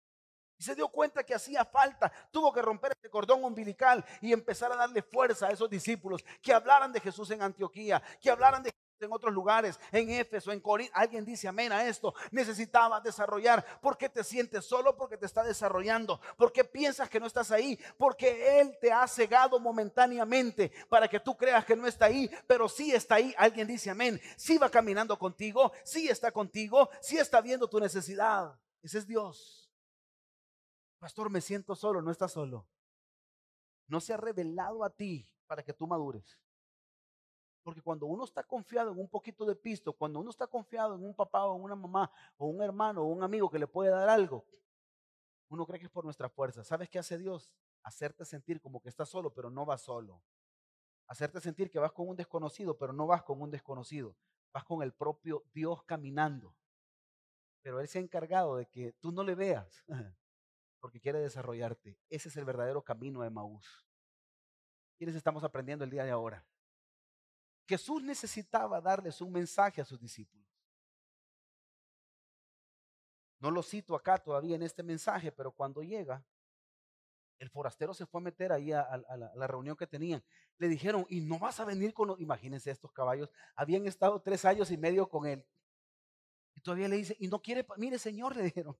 Y 0.58 0.62
se 0.62 0.74
dio 0.74 0.88
cuenta 0.88 1.24
que 1.24 1.34
hacía 1.34 1.64
falta. 1.64 2.12
Tuvo 2.30 2.52
que 2.52 2.62
romper 2.62 2.92
este 2.92 3.10
cordón 3.10 3.44
umbilical 3.44 4.04
y 4.20 4.32
empezar 4.32 4.70
a 4.72 4.76
darle 4.76 5.02
fuerza 5.02 5.48
a 5.48 5.50
esos 5.50 5.68
discípulos 5.68 6.24
que 6.40 6.52
hablaran 6.52 6.92
de 6.92 7.00
Jesús 7.00 7.30
en 7.30 7.42
Antioquía, 7.42 8.02
que 8.20 8.30
hablaran 8.30 8.62
de 8.62 8.70
Jesús 8.70 8.84
en 9.00 9.12
otros 9.12 9.32
lugares, 9.32 9.78
en 9.92 10.10
Éfeso, 10.10 10.52
en 10.52 10.60
Corinto. 10.60 10.92
Alguien 10.94 11.24
dice 11.24 11.48
amén 11.48 11.72
a 11.72 11.86
esto. 11.86 12.14
Necesitaba 12.30 13.00
desarrollar. 13.00 13.64
¿Por 13.80 13.96
qué 13.96 14.08
te 14.08 14.22
sientes 14.22 14.64
solo? 14.64 14.96
Porque 14.96 15.16
te 15.16 15.26
está 15.26 15.42
desarrollando. 15.42 16.20
¿Por 16.36 16.52
qué 16.52 16.64
piensas 16.64 17.08
que 17.08 17.20
no 17.20 17.26
estás 17.26 17.50
ahí? 17.50 17.78
Porque 17.98 18.60
Él 18.60 18.76
te 18.80 18.92
ha 18.92 19.06
cegado 19.06 19.58
momentáneamente 19.58 20.72
para 20.88 21.08
que 21.08 21.20
tú 21.20 21.36
creas 21.36 21.64
que 21.64 21.76
no 21.76 21.86
está 21.86 22.06
ahí, 22.06 22.30
pero 22.46 22.68
sí 22.68 22.92
está 22.92 23.16
ahí. 23.16 23.34
Alguien 23.36 23.66
dice 23.66 23.90
amén. 23.90 24.20
Sí 24.36 24.58
va 24.58 24.70
caminando 24.70 25.18
contigo, 25.18 25.72
sí 25.84 26.08
está 26.08 26.30
contigo, 26.30 26.88
sí 27.00 27.18
está 27.18 27.40
viendo 27.40 27.68
tu 27.68 27.80
necesidad. 27.80 28.58
Ese 28.82 28.98
es 28.98 29.06
Dios. 29.06 29.63
Pastor, 31.04 31.28
me 31.28 31.42
siento 31.42 31.74
solo, 31.74 32.00
no 32.00 32.10
estás 32.10 32.32
solo. 32.32 32.66
No 33.88 34.00
se 34.00 34.14
ha 34.14 34.16
revelado 34.16 34.82
a 34.82 34.88
ti 34.88 35.30
para 35.46 35.62
que 35.62 35.74
tú 35.74 35.86
madures. 35.86 36.40
Porque 37.62 37.82
cuando 37.82 38.06
uno 38.06 38.24
está 38.24 38.42
confiado 38.42 38.90
en 38.90 38.98
un 38.98 39.10
poquito 39.10 39.44
de 39.44 39.54
pisto, 39.54 39.92
cuando 39.92 40.18
uno 40.20 40.30
está 40.30 40.46
confiado 40.46 40.94
en 40.94 41.04
un 41.04 41.14
papá 41.14 41.44
o 41.44 41.56
en 41.56 41.62
una 41.62 41.76
mamá 41.76 42.10
o 42.38 42.46
un 42.46 42.62
hermano 42.62 43.02
o 43.02 43.08
un 43.08 43.22
amigo 43.22 43.50
que 43.50 43.58
le 43.58 43.66
puede 43.66 43.90
dar 43.90 44.08
algo, 44.08 44.46
uno 45.50 45.66
cree 45.66 45.78
que 45.78 45.84
es 45.84 45.92
por 45.92 46.06
nuestra 46.06 46.30
fuerza. 46.30 46.64
¿Sabes 46.64 46.88
qué 46.88 46.98
hace 46.98 47.18
Dios? 47.18 47.54
Hacerte 47.82 48.24
sentir 48.24 48.62
como 48.62 48.80
que 48.80 48.88
estás 48.88 49.10
solo, 49.10 49.30
pero 49.34 49.50
no 49.50 49.66
vas 49.66 49.82
solo. 49.82 50.22
Hacerte 51.06 51.38
sentir 51.42 51.70
que 51.70 51.78
vas 51.78 51.92
con 51.92 52.08
un 52.08 52.16
desconocido, 52.16 52.78
pero 52.78 52.94
no 52.94 53.06
vas 53.06 53.22
con 53.24 53.42
un 53.42 53.50
desconocido. 53.50 54.16
Vas 54.54 54.64
con 54.64 54.82
el 54.82 54.94
propio 54.94 55.44
Dios 55.52 55.82
caminando. 55.82 56.56
Pero 57.60 57.78
Él 57.80 57.88
se 57.88 57.98
ha 57.98 58.00
encargado 58.00 58.56
de 58.56 58.64
que 58.64 58.92
tú 58.92 59.12
no 59.12 59.22
le 59.22 59.34
veas. 59.34 59.84
porque 60.84 61.00
quiere 61.00 61.18
desarrollarte. 61.18 61.98
Ese 62.10 62.28
es 62.28 62.36
el 62.36 62.44
verdadero 62.44 62.84
camino 62.84 63.22
de 63.22 63.30
Maús. 63.30 63.88
¿Quiénes 64.98 65.16
estamos 65.16 65.42
aprendiendo 65.42 65.82
el 65.82 65.90
día 65.90 66.04
de 66.04 66.10
ahora? 66.10 66.44
Jesús 67.66 68.02
necesitaba 68.02 68.82
darles 68.82 69.18
un 69.22 69.32
mensaje 69.32 69.80
a 69.80 69.86
sus 69.86 69.98
discípulos. 69.98 70.46
No 73.38 73.50
lo 73.50 73.62
cito 73.62 73.96
acá 73.96 74.18
todavía 74.18 74.56
en 74.56 74.62
este 74.62 74.82
mensaje, 74.82 75.32
pero 75.32 75.52
cuando 75.52 75.82
llega, 75.82 76.22
el 77.38 77.48
forastero 77.48 77.94
se 77.94 78.04
fue 78.04 78.20
a 78.20 78.24
meter 78.24 78.52
ahí 78.52 78.70
a, 78.70 79.02
la, 79.34 79.46
reunión 79.46 79.78
que 79.78 79.86
tenían. 79.86 80.22
Le 80.58 80.68
dijeron, 80.68 81.06
y 81.08 81.22
no 81.22 81.38
vas 81.38 81.60
a 81.60 81.64
venir 81.64 81.94
con 81.94 82.14
Imagínense 82.20 82.70
estos 82.70 82.92
caballos, 82.92 83.30
habían 83.56 83.86
estado 83.86 84.20
tres 84.20 84.44
años 84.44 84.70
y 84.70 84.76
medio 84.76 85.08
con 85.08 85.26
él. 85.26 85.46
Y 86.54 86.60
todavía 86.60 86.88
le 86.88 86.96
dice, 86.96 87.16
y 87.18 87.28
no 87.28 87.40
quiere, 87.40 87.66
mire 87.78 87.98
señor, 87.98 88.36
le 88.36 88.42
dijeron, 88.42 88.76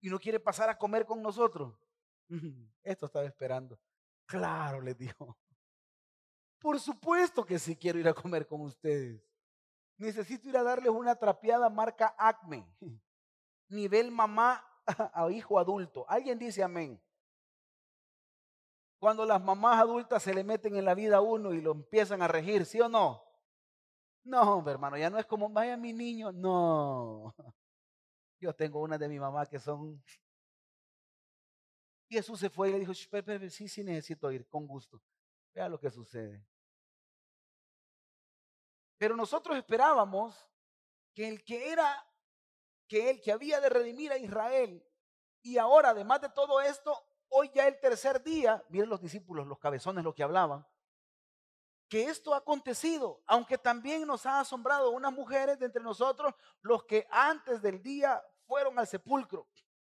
y 0.00 0.08
no 0.08 0.18
quiere 0.18 0.40
pasar 0.40 0.68
a 0.68 0.78
comer 0.78 1.04
con 1.04 1.22
nosotros. 1.22 1.74
Esto 2.82 3.06
estaba 3.06 3.26
esperando. 3.26 3.78
Claro, 4.26 4.80
les 4.80 4.96
dijo. 4.96 5.36
Por 6.60 6.78
supuesto 6.78 7.44
que 7.44 7.58
sí 7.58 7.76
quiero 7.76 7.98
ir 7.98 8.08
a 8.08 8.14
comer 8.14 8.46
con 8.46 8.60
ustedes. 8.60 9.20
Necesito 9.96 10.48
ir 10.48 10.56
a 10.56 10.62
darles 10.62 10.90
una 10.90 11.14
trapeada 11.16 11.68
marca 11.68 12.14
Acme, 12.16 12.66
nivel 13.68 14.10
mamá 14.10 14.64
a 15.12 15.30
hijo 15.30 15.58
adulto. 15.58 16.06
¿Alguien 16.08 16.38
dice 16.38 16.62
amén? 16.62 17.00
Cuando 18.98 19.24
las 19.24 19.42
mamás 19.42 19.80
adultas 19.80 20.22
se 20.22 20.34
le 20.34 20.44
meten 20.44 20.76
en 20.76 20.84
la 20.84 20.94
vida 20.94 21.16
a 21.16 21.20
uno 21.20 21.52
y 21.52 21.60
lo 21.60 21.72
empiezan 21.72 22.22
a 22.22 22.28
regir, 22.28 22.66
¿sí 22.66 22.80
o 22.80 22.88
no? 22.88 23.22
No, 24.24 24.62
hermano, 24.68 24.98
ya 24.98 25.08
no 25.08 25.18
es 25.18 25.24
como, 25.24 25.48
vaya 25.48 25.76
mi 25.76 25.92
niño, 25.92 26.30
no. 26.32 27.34
Yo 28.40 28.54
tengo 28.54 28.80
una 28.80 28.96
de 28.96 29.08
mi 29.08 29.20
mamá 29.20 29.46
que 29.46 29.58
son... 29.58 30.02
Y 32.08 32.16
Jesús 32.16 32.40
se 32.40 32.50
fue 32.50 32.70
y 32.70 32.72
le 32.72 32.80
dijo, 32.80 32.94
sí, 32.94 33.68
sí 33.68 33.84
necesito 33.84 34.32
ir, 34.32 34.48
con 34.48 34.66
gusto. 34.66 35.00
Vea 35.54 35.68
lo 35.68 35.78
que 35.78 35.90
sucede. 35.90 36.44
Pero 38.98 39.14
nosotros 39.14 39.56
esperábamos 39.56 40.36
que 41.14 41.28
el 41.28 41.44
que 41.44 41.70
era, 41.70 42.04
que 42.88 43.10
el 43.10 43.20
que 43.20 43.30
había 43.30 43.60
de 43.60 43.68
redimir 43.68 44.10
a 44.10 44.18
Israel, 44.18 44.84
y 45.42 45.58
ahora, 45.58 45.90
además 45.90 46.20
de 46.20 46.30
todo 46.30 46.60
esto, 46.60 46.96
hoy 47.28 47.50
ya 47.54 47.68
el 47.68 47.78
tercer 47.78 48.22
día, 48.22 48.64
miren 48.68 48.90
los 48.90 49.00
discípulos, 49.00 49.46
los 49.46 49.58
cabezones, 49.58 50.04
lo 50.04 50.14
que 50.14 50.22
hablaban, 50.22 50.66
que 51.90 52.04
esto 52.04 52.32
ha 52.32 52.36
acontecido, 52.36 53.20
aunque 53.26 53.58
también 53.58 54.06
nos 54.06 54.24
ha 54.24 54.38
asombrado 54.38 54.92
unas 54.92 55.12
mujeres 55.12 55.58
de 55.58 55.66
entre 55.66 55.82
nosotros, 55.82 56.32
los 56.62 56.84
que 56.84 57.04
antes 57.10 57.60
del 57.60 57.82
día 57.82 58.22
fueron 58.46 58.78
al 58.78 58.86
sepulcro. 58.86 59.48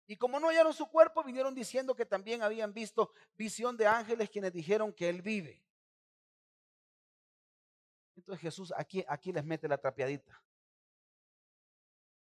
Y 0.08 0.18
como 0.18 0.40
no 0.40 0.48
hallaron 0.48 0.74
su 0.74 0.90
cuerpo, 0.90 1.24
vinieron 1.24 1.54
diciendo 1.54 1.96
que 1.96 2.08
también 2.08 2.42
habían 2.42 2.74
visto 2.74 3.14
visión 3.36 3.78
de 3.78 3.86
ángeles 3.86 4.32
quienes 4.32 4.52
dijeron 4.52 4.92
que 4.92 5.08
él 5.08 5.22
vive. 5.22 5.64
Entonces 8.16 8.42
Jesús 8.42 8.74
aquí, 8.76 9.06
aquí 9.08 9.32
les 9.32 9.46
mete 9.46 9.68
la 9.68 9.78
trapeadita. 9.78 10.44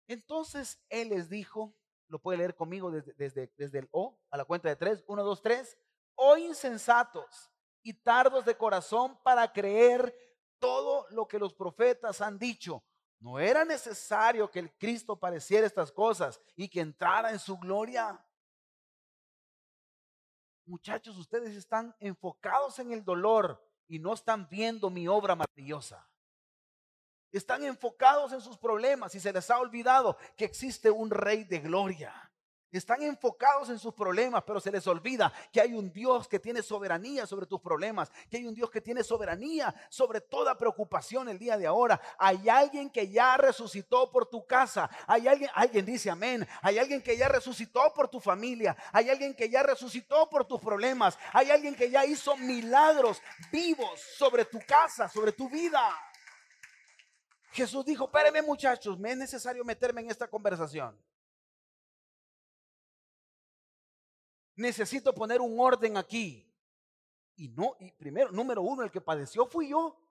Entonces 0.08 0.80
Él 0.90 1.10
les 1.10 1.28
dijo, 1.28 1.76
lo 2.08 2.20
puede 2.20 2.38
leer 2.38 2.54
conmigo 2.56 2.92
desde, 2.92 3.14
desde, 3.14 3.52
desde 3.58 3.80
el 3.80 3.90
O 3.92 4.20
a 4.30 4.38
la 4.38 4.46
cuenta 4.46 4.70
de 4.70 4.76
tres, 4.76 5.04
uno, 5.08 5.24
dos, 5.24 5.42
tres, 5.42 5.76
oh 6.14 6.38
insensatos 6.38 7.52
y 7.86 7.94
tardos 7.94 8.44
de 8.44 8.58
corazón 8.58 9.18
para 9.24 9.54
creer 9.54 10.14
todo 10.60 11.06
lo 11.12 11.28
que 11.28 11.40
los 11.40 11.54
profetas 11.54 12.20
han 12.20 12.38
dicho. 12.38 12.84
No 13.20 13.40
era 13.40 13.64
necesario 13.64 14.52
que 14.52 14.60
el 14.60 14.76
Cristo 14.78 15.18
pareciera 15.18 15.66
estas 15.66 15.92
cosas 15.92 16.42
y 16.56 16.68
que 16.68 16.82
entrara 16.82 17.32
en 17.32 17.40
su 17.40 17.58
gloria. 17.58 18.20
Muchachos, 20.66 21.18
ustedes 21.18 21.56
están 21.56 21.96
enfocados 22.00 22.80
en 22.80 22.92
el 22.92 23.06
dolor, 23.06 23.62
y 23.88 24.00
no 24.00 24.14
están 24.14 24.48
viendo 24.50 24.90
mi 24.90 25.08
obra 25.08 25.36
maravillosa. 25.36 26.08
Están 27.32 27.64
enfocados 27.64 28.32
en 28.32 28.42
sus 28.42 28.58
problemas 28.58 29.14
y 29.16 29.20
se 29.20 29.34
les 29.34 29.50
ha 29.50 29.60
olvidado 29.60 30.18
que 30.38 30.46
existe 30.46 30.90
un 30.90 31.10
rey 31.10 31.44
de 31.44 31.60
gloria. 31.60 32.32
Están 32.78 33.02
enfocados 33.04 33.70
en 33.70 33.80
sus 33.80 33.94
problemas, 33.94 34.44
pero 34.46 34.60
se 34.60 34.72
les 34.72 34.86
olvida 34.88 35.32
que 35.52 35.62
hay 35.62 35.74
un 35.74 35.92
Dios 35.92 36.28
que 36.28 36.40
tiene 36.40 36.62
soberanía 36.62 37.26
sobre 37.26 37.46
tus 37.46 37.62
problemas, 37.62 38.12
que 38.30 38.38
hay 38.38 38.46
un 38.46 38.54
Dios 38.54 38.70
que 38.70 38.82
tiene 38.82 39.04
soberanía 39.04 39.74
sobre 39.90 40.22
toda 40.22 40.58
preocupación 40.58 41.30
el 41.30 41.40
día 41.40 41.58
de 41.58 41.68
ahora. 41.68 42.02
Hay 42.18 42.50
alguien 42.50 42.90
que 42.90 43.10
ya 43.10 43.38
resucitó 43.38 44.12
por 44.12 44.26
tu 44.26 44.46
casa. 44.46 44.90
Hay 45.08 45.28
alguien, 45.28 45.50
alguien 45.54 45.86
dice 45.86 46.10
amén. 46.10 46.48
Hay 46.62 46.78
alguien 46.78 47.02
que 47.02 47.18
ya 47.18 47.28
resucitó 47.28 47.94
por 47.94 48.10
tu 48.10 48.20
familia. 48.20 48.76
Hay 48.92 49.10
alguien 49.10 49.34
que 49.34 49.50
ya 49.50 49.64
resucitó 49.64 50.30
por 50.30 50.46
tus 50.46 50.60
problemas. 50.60 51.18
Hay 51.34 51.52
alguien 51.52 51.76
que 51.76 51.90
ya 51.90 52.06
hizo 52.06 52.36
milagros 52.38 53.22
vivos 53.52 54.00
sobre 54.18 54.46
tu 54.46 54.60
casa, 54.68 55.08
sobre 55.10 55.32
tu 55.32 55.50
vida. 55.50 55.98
Jesús 57.52 57.86
dijo, 57.86 58.06
espérenme 58.06 58.42
muchachos, 58.42 59.00
me 59.00 59.12
es 59.12 59.18
necesario 59.18 59.64
meterme 59.64 60.02
en 60.02 60.12
esta 60.12 60.28
conversación. 60.28 61.00
Necesito 64.56 65.14
poner 65.14 65.42
un 65.42 65.60
orden 65.60 65.98
aquí. 65.98 66.42
Y 67.36 67.50
no, 67.50 67.76
y 67.80 67.92
primero, 67.92 68.32
número 68.32 68.62
uno, 68.62 68.84
el 68.84 68.92
que 68.92 69.02
padeció 69.02 69.46
fui 69.46 69.70
yo. 69.70 70.02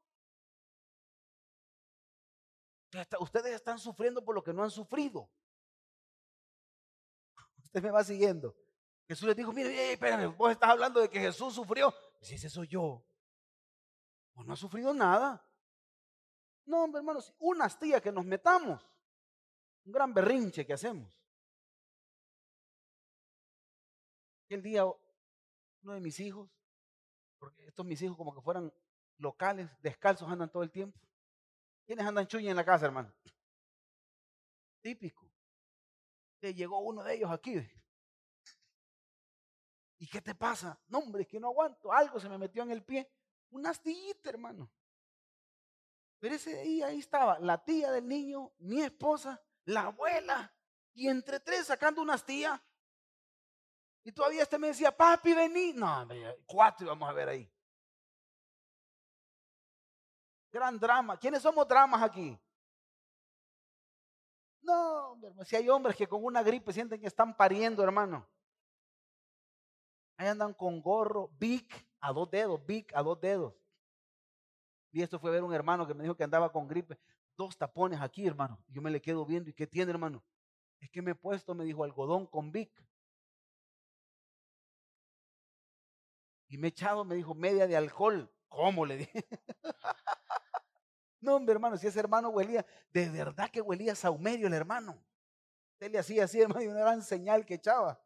Ustedes 3.18 3.54
están 3.54 3.78
sufriendo 3.78 4.24
por 4.24 4.34
lo 4.34 4.44
que 4.44 4.52
no 4.52 4.62
han 4.62 4.70
sufrido. 4.70 5.28
Usted 7.64 7.82
me 7.82 7.90
va 7.90 8.04
siguiendo. 8.04 8.54
Jesús 9.08 9.26
les 9.26 9.36
dijo, 9.36 9.52
mire, 9.52 9.92
espérame, 9.92 10.34
vos 10.36 10.50
estás 10.50 10.70
hablando 10.70 11.00
de 11.00 11.08
que 11.08 11.20
Jesús 11.20 11.54
sufrió. 11.54 11.92
Si 12.20 12.34
ese 12.34 12.48
soy 12.48 12.68
yo. 12.68 13.04
Pues 14.32 14.46
no 14.46 14.54
ha 14.54 14.56
sufrido 14.56 14.94
nada. 14.94 15.44
No, 16.66 16.86
hermanos, 16.96 17.34
una 17.38 17.66
astilla 17.66 18.00
que 18.00 18.12
nos 18.12 18.24
metamos. 18.24 18.82
Un 19.84 19.92
gran 19.92 20.14
berrinche 20.14 20.64
que 20.64 20.72
hacemos. 20.72 21.23
El 24.48 24.62
día 24.62 24.84
uno 24.84 25.94
de 25.94 26.00
mis 26.00 26.20
hijos, 26.20 26.50
porque 27.38 27.66
estos 27.66 27.84
mis 27.86 28.00
hijos 28.02 28.16
como 28.16 28.34
que 28.34 28.40
fueran 28.40 28.72
locales, 29.18 29.70
descalzos 29.80 30.30
andan 30.30 30.50
todo 30.50 30.62
el 30.62 30.70
tiempo. 30.70 31.00
¿Quiénes 31.86 32.06
andan 32.06 32.26
chuña 32.26 32.50
en 32.50 32.56
la 32.56 32.64
casa, 32.64 32.86
hermano? 32.86 33.12
Típico. 34.80 35.30
Que 36.40 36.54
llegó 36.54 36.78
uno 36.80 37.02
de 37.02 37.14
ellos 37.14 37.30
aquí. 37.30 37.56
¿Y 39.98 40.06
qué 40.06 40.20
te 40.20 40.34
pasa? 40.34 40.80
No, 40.88 40.98
hombre, 40.98 41.22
es 41.22 41.28
que 41.28 41.40
no 41.40 41.48
aguanto. 41.48 41.92
Algo 41.92 42.20
se 42.20 42.28
me 42.28 42.38
metió 42.38 42.62
en 42.62 42.70
el 42.70 42.82
pie. 42.82 43.10
Una 43.50 43.70
astillita, 43.70 44.30
hermano. 44.30 44.70
Pero 46.18 46.34
ese 46.34 46.62
día 46.62 46.86
ahí 46.86 46.98
estaba 46.98 47.38
la 47.38 47.62
tía 47.62 47.90
del 47.90 48.08
niño, 48.08 48.52
mi 48.58 48.80
esposa, 48.80 49.42
la 49.66 49.82
abuela, 49.82 50.54
y 50.94 51.08
entre 51.08 51.38
tres 51.40 51.66
sacando 51.66 52.00
una 52.00 52.14
astilla. 52.14 52.62
Y 54.04 54.12
todavía 54.12 54.42
este 54.42 54.58
me 54.58 54.68
decía, 54.68 54.94
papi, 54.94 55.32
vení. 55.32 55.72
No, 55.72 56.06
cuatro 56.46 56.86
íbamos 56.86 57.08
a 57.08 57.12
ver 57.12 57.28
ahí. 57.30 57.50
Gran 60.52 60.78
drama. 60.78 61.18
¿Quiénes 61.18 61.42
somos 61.42 61.66
dramas 61.66 62.02
aquí? 62.02 62.38
No, 64.60 65.18
si 65.44 65.56
hay 65.56 65.68
hombres 65.68 65.96
que 65.96 66.06
con 66.06 66.24
una 66.24 66.42
gripe 66.42 66.72
sienten 66.72 67.00
que 67.00 67.06
están 67.06 67.36
pariendo, 67.36 67.82
hermano. 67.82 68.28
Ahí 70.16 70.28
andan 70.28 70.54
con 70.54 70.80
gorro, 70.80 71.30
Vic 71.38 71.86
a 72.00 72.12
dos 72.12 72.30
dedos, 72.30 72.64
Vic 72.64 72.94
a 72.94 73.02
dos 73.02 73.20
dedos. 73.20 73.54
Y 74.92 75.02
esto 75.02 75.18
fue 75.18 75.30
ver 75.30 75.42
un 75.42 75.52
hermano 75.52 75.86
que 75.86 75.94
me 75.94 76.04
dijo 76.04 76.14
que 76.14 76.24
andaba 76.24 76.52
con 76.52 76.68
gripe. 76.68 76.98
Dos 77.36 77.58
tapones 77.58 78.00
aquí, 78.00 78.26
hermano. 78.26 78.62
Yo 78.68 78.80
me 78.80 78.90
le 78.90 79.02
quedo 79.02 79.26
viendo. 79.26 79.50
¿Y 79.50 79.54
qué 79.54 79.66
tiene, 79.66 79.90
hermano? 79.90 80.24
Es 80.78 80.88
que 80.90 81.02
me 81.02 81.10
he 81.10 81.14
puesto, 81.14 81.54
me 81.54 81.64
dijo, 81.64 81.82
algodón 81.82 82.26
con 82.26 82.52
Vic. 82.52 82.70
Y 86.54 86.56
me 86.56 86.68
he 86.68 86.70
echado, 86.70 87.04
me 87.04 87.16
dijo, 87.16 87.34
media 87.34 87.66
de 87.66 87.76
alcohol. 87.76 88.32
¿Cómo? 88.48 88.86
Le 88.86 88.98
dije. 88.98 89.26
no, 91.20 91.34
hombre, 91.34 91.52
hermano, 91.52 91.76
si 91.76 91.88
ese 91.88 91.98
hermano 91.98 92.28
huelía, 92.28 92.64
de 92.92 93.10
verdad 93.10 93.50
que 93.50 93.60
huelía 93.60 93.96
saumerio 93.96 94.46
el 94.46 94.54
hermano. 94.54 95.04
Él 95.80 95.90
le 95.90 95.98
hacía 95.98 96.22
así, 96.22 96.40
hermano, 96.42 96.62
y 96.62 96.68
una 96.68 96.78
gran 96.78 97.02
señal 97.02 97.44
que 97.44 97.54
echaba. 97.54 98.00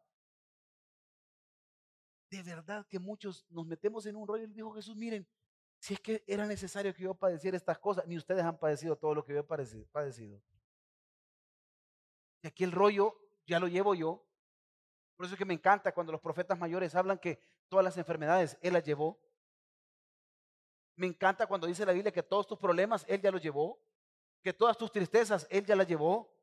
De 2.31 2.41
verdad 2.41 2.87
que 2.87 2.97
muchos 2.97 3.45
nos 3.51 3.67
metemos 3.67 4.07
en 4.07 4.15
un 4.15 4.27
rollo 4.27 4.45
y 4.45 4.47
dijo 4.47 4.71
Jesús, 4.71 4.95
miren, 4.95 5.27
si 5.77 5.93
es 5.93 5.99
que 5.99 6.23
era 6.25 6.47
necesario 6.47 6.91
que 6.91 7.03
yo 7.03 7.13
padeciera 7.13 7.55
estas 7.55 7.77
cosas, 7.77 8.07
ni 8.07 8.17
ustedes 8.17 8.43
han 8.43 8.57
padecido 8.57 8.97
todo 8.97 9.13
lo 9.13 9.23
que 9.23 9.33
yo 9.33 9.41
he 9.41 9.43
padecido. 9.43 10.41
Y 12.41 12.47
aquí 12.47 12.63
el 12.63 12.71
rollo 12.71 13.15
ya 13.45 13.59
lo 13.59 13.67
llevo 13.67 13.93
yo. 13.93 14.25
Por 15.15 15.27
eso 15.27 15.35
es 15.35 15.37
que 15.37 15.45
me 15.45 15.53
encanta 15.53 15.93
cuando 15.93 16.11
los 16.11 16.21
profetas 16.21 16.57
mayores 16.57 16.95
hablan 16.95 17.19
que 17.19 17.39
todas 17.69 17.83
las 17.83 17.97
enfermedades, 17.97 18.57
Él 18.61 18.73
las 18.73 18.83
llevó. 18.83 19.17
Me 20.95 21.07
encanta 21.07 21.47
cuando 21.47 21.67
dice 21.67 21.85
la 21.85 21.93
Biblia 21.93 22.11
que 22.11 22.23
todos 22.23 22.45
tus 22.45 22.57
problemas 22.57 23.05
Él 23.07 23.21
ya 23.21 23.31
los 23.31 23.41
llevó, 23.41 23.79
que 24.41 24.51
todas 24.51 24.77
tus 24.77 24.91
tristezas 24.91 25.47
Él 25.49 25.65
ya 25.65 25.75
las 25.75 25.87
llevó. 25.87 26.35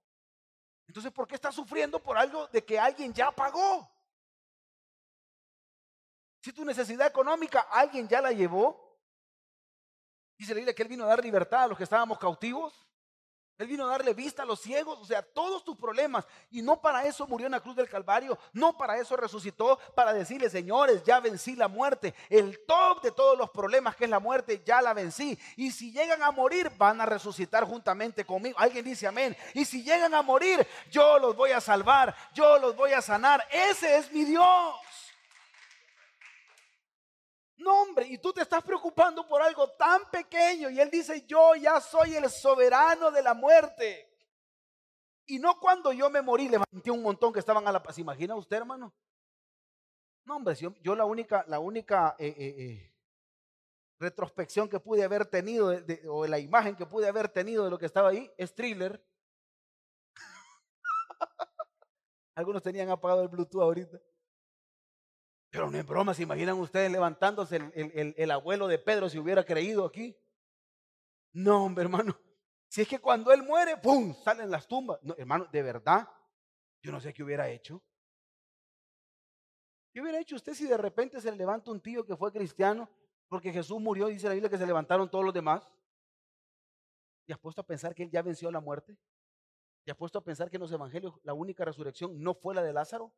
Entonces, 0.86 1.12
¿por 1.12 1.26
qué 1.26 1.34
estás 1.34 1.54
sufriendo 1.54 2.02
por 2.02 2.16
algo 2.16 2.46
de 2.48 2.64
que 2.64 2.78
alguien 2.78 3.12
ya 3.12 3.30
pagó? 3.30 3.90
Si 6.40 6.52
tu 6.52 6.64
necesidad 6.64 7.08
económica 7.08 7.60
alguien 7.70 8.08
ya 8.08 8.20
la 8.22 8.30
llevó, 8.30 8.96
dice 10.38 10.52
la 10.52 10.58
Biblia 10.58 10.74
que 10.74 10.82
Él 10.82 10.88
vino 10.88 11.04
a 11.04 11.08
dar 11.08 11.22
libertad 11.22 11.64
a 11.64 11.66
los 11.66 11.76
que 11.76 11.84
estábamos 11.84 12.18
cautivos. 12.18 12.85
Él 13.58 13.66
vino 13.68 13.86
a 13.86 13.90
darle 13.90 14.12
vista 14.12 14.42
a 14.42 14.46
los 14.46 14.60
ciegos, 14.60 14.98
o 15.00 15.04
sea, 15.04 15.22
todos 15.22 15.64
tus 15.64 15.76
problemas. 15.76 16.26
Y 16.50 16.62
no 16.62 16.80
para 16.80 17.04
eso 17.04 17.26
murió 17.26 17.46
en 17.46 17.52
la 17.52 17.60
cruz 17.60 17.76
del 17.76 17.88
Calvario, 17.88 18.38
no 18.52 18.76
para 18.76 18.98
eso 18.98 19.16
resucitó, 19.16 19.78
para 19.94 20.12
decirle, 20.12 20.50
señores, 20.50 21.02
ya 21.04 21.20
vencí 21.20 21.56
la 21.56 21.68
muerte. 21.68 22.14
El 22.28 22.64
top 22.66 23.02
de 23.02 23.12
todos 23.12 23.38
los 23.38 23.50
problemas 23.50 23.96
que 23.96 24.04
es 24.04 24.10
la 24.10 24.20
muerte, 24.20 24.62
ya 24.64 24.82
la 24.82 24.92
vencí. 24.92 25.38
Y 25.56 25.70
si 25.70 25.92
llegan 25.92 26.22
a 26.22 26.30
morir, 26.30 26.70
van 26.76 27.00
a 27.00 27.06
resucitar 27.06 27.64
juntamente 27.64 28.24
conmigo. 28.24 28.58
Alguien 28.58 28.84
dice 28.84 29.06
amén. 29.06 29.36
Y 29.54 29.64
si 29.64 29.82
llegan 29.82 30.14
a 30.14 30.22
morir, 30.22 30.66
yo 30.90 31.18
los 31.18 31.34
voy 31.34 31.52
a 31.52 31.60
salvar, 31.60 32.14
yo 32.34 32.58
los 32.58 32.76
voy 32.76 32.92
a 32.92 33.00
sanar. 33.00 33.46
Ese 33.50 33.98
es 33.98 34.12
mi 34.12 34.24
Dios. 34.24 34.85
No, 37.58 37.82
hombre, 37.82 38.06
y 38.06 38.18
tú 38.18 38.32
te 38.32 38.42
estás 38.42 38.62
preocupando 38.62 39.26
por 39.26 39.40
algo 39.40 39.70
tan 39.70 40.10
pequeño. 40.10 40.68
Y 40.70 40.80
él 40.80 40.90
dice, 40.90 41.24
yo 41.26 41.54
ya 41.54 41.80
soy 41.80 42.14
el 42.14 42.28
soberano 42.30 43.10
de 43.10 43.22
la 43.22 43.34
muerte. 43.34 44.12
Y 45.26 45.38
no 45.38 45.58
cuando 45.58 45.92
yo 45.92 46.10
me 46.10 46.22
morí, 46.22 46.48
levanté 46.48 46.90
un 46.90 47.02
montón 47.02 47.32
que 47.32 47.40
estaban 47.40 47.66
a 47.66 47.72
la 47.72 47.82
paz. 47.82 47.98
¿Imagina 47.98 48.36
usted, 48.36 48.58
hermano? 48.58 48.94
No, 50.24 50.36
hombre, 50.36 50.54
yo, 50.54 50.94
la 50.94 51.04
única, 51.04 51.44
la 51.48 51.58
única 51.58 52.14
eh, 52.18 52.34
eh, 52.36 52.54
eh, 52.58 52.94
retrospección 53.98 54.68
que 54.68 54.80
pude 54.80 55.02
haber 55.02 55.26
tenido, 55.26 55.72
o 56.08 56.26
la 56.26 56.38
imagen 56.38 56.76
que 56.76 56.84
pude 56.84 57.08
haber 57.08 57.28
tenido 57.28 57.64
de 57.64 57.70
lo 57.70 57.78
que 57.78 57.86
estaba 57.86 58.10
ahí, 58.10 58.30
es 58.36 58.54
thriller. 58.54 59.04
Algunos 62.34 62.62
tenían 62.62 62.90
apagado 62.90 63.22
el 63.22 63.28
Bluetooth 63.28 63.62
ahorita. 63.62 63.98
Pero 65.56 65.70
no 65.70 65.78
es 65.78 65.86
broma, 65.86 66.12
¿se 66.12 66.22
imaginan 66.22 66.58
ustedes 66.58 66.92
levantándose 66.92 67.56
el, 67.74 68.30
abuelo 68.30 68.68
de 68.68 68.78
Pedro 68.78 69.08
si 69.08 69.18
hubiera 69.18 69.42
creído 69.42 69.86
aquí? 69.86 70.14
No, 71.32 71.64
hombre, 71.64 71.84
hermano. 71.84 72.14
Si 72.68 72.82
es 72.82 72.88
que 72.88 72.98
cuando 72.98 73.32
él 73.32 73.42
muere, 73.42 73.78
¡pum! 73.78 74.14
salen 74.22 74.50
las 74.50 74.68
tumbas. 74.68 75.02
No, 75.02 75.14
hermano, 75.16 75.46
de 75.50 75.62
verdad, 75.62 76.06
yo 76.82 76.92
no 76.92 77.00
sé 77.00 77.14
qué 77.14 77.22
hubiera 77.22 77.48
hecho. 77.48 77.82
¿Qué 79.94 80.02
hubiera 80.02 80.20
hecho 80.20 80.36
usted 80.36 80.52
si 80.52 80.66
de 80.66 80.76
repente 80.76 81.22
se 81.22 81.30
le 81.30 81.38
levanta 81.38 81.70
un 81.70 81.80
tío 81.80 82.04
que 82.04 82.18
fue 82.18 82.30
cristiano? 82.30 82.90
Porque 83.26 83.50
Jesús 83.50 83.80
murió, 83.80 84.08
dice 84.08 84.26
la 84.26 84.34
Biblia 84.34 84.50
que 84.50 84.58
se 84.58 84.66
levantaron 84.66 85.10
todos 85.10 85.24
los 85.24 85.32
demás. 85.32 85.66
¿Y 87.26 87.32
has 87.32 87.38
puesto 87.38 87.62
a 87.62 87.66
pensar 87.66 87.94
que 87.94 88.02
él 88.02 88.10
ya 88.10 88.20
venció 88.20 88.50
la 88.50 88.60
muerte? 88.60 88.94
¿Y 89.86 89.90
has 89.90 89.96
puesto 89.96 90.18
a 90.18 90.22
pensar 90.22 90.50
que 90.50 90.58
en 90.58 90.62
los 90.62 90.72
evangelios 90.72 91.14
la 91.22 91.32
única 91.32 91.64
resurrección 91.64 92.22
no 92.22 92.34
fue 92.34 92.54
la 92.54 92.62
de 92.62 92.74
Lázaro? 92.74 93.10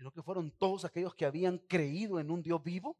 Sino 0.00 0.10
que 0.10 0.22
fueron 0.22 0.50
todos 0.52 0.86
aquellos 0.86 1.14
que 1.14 1.26
habían 1.26 1.58
creído 1.58 2.18
en 2.18 2.30
un 2.30 2.42
Dios 2.42 2.64
vivo, 2.64 2.96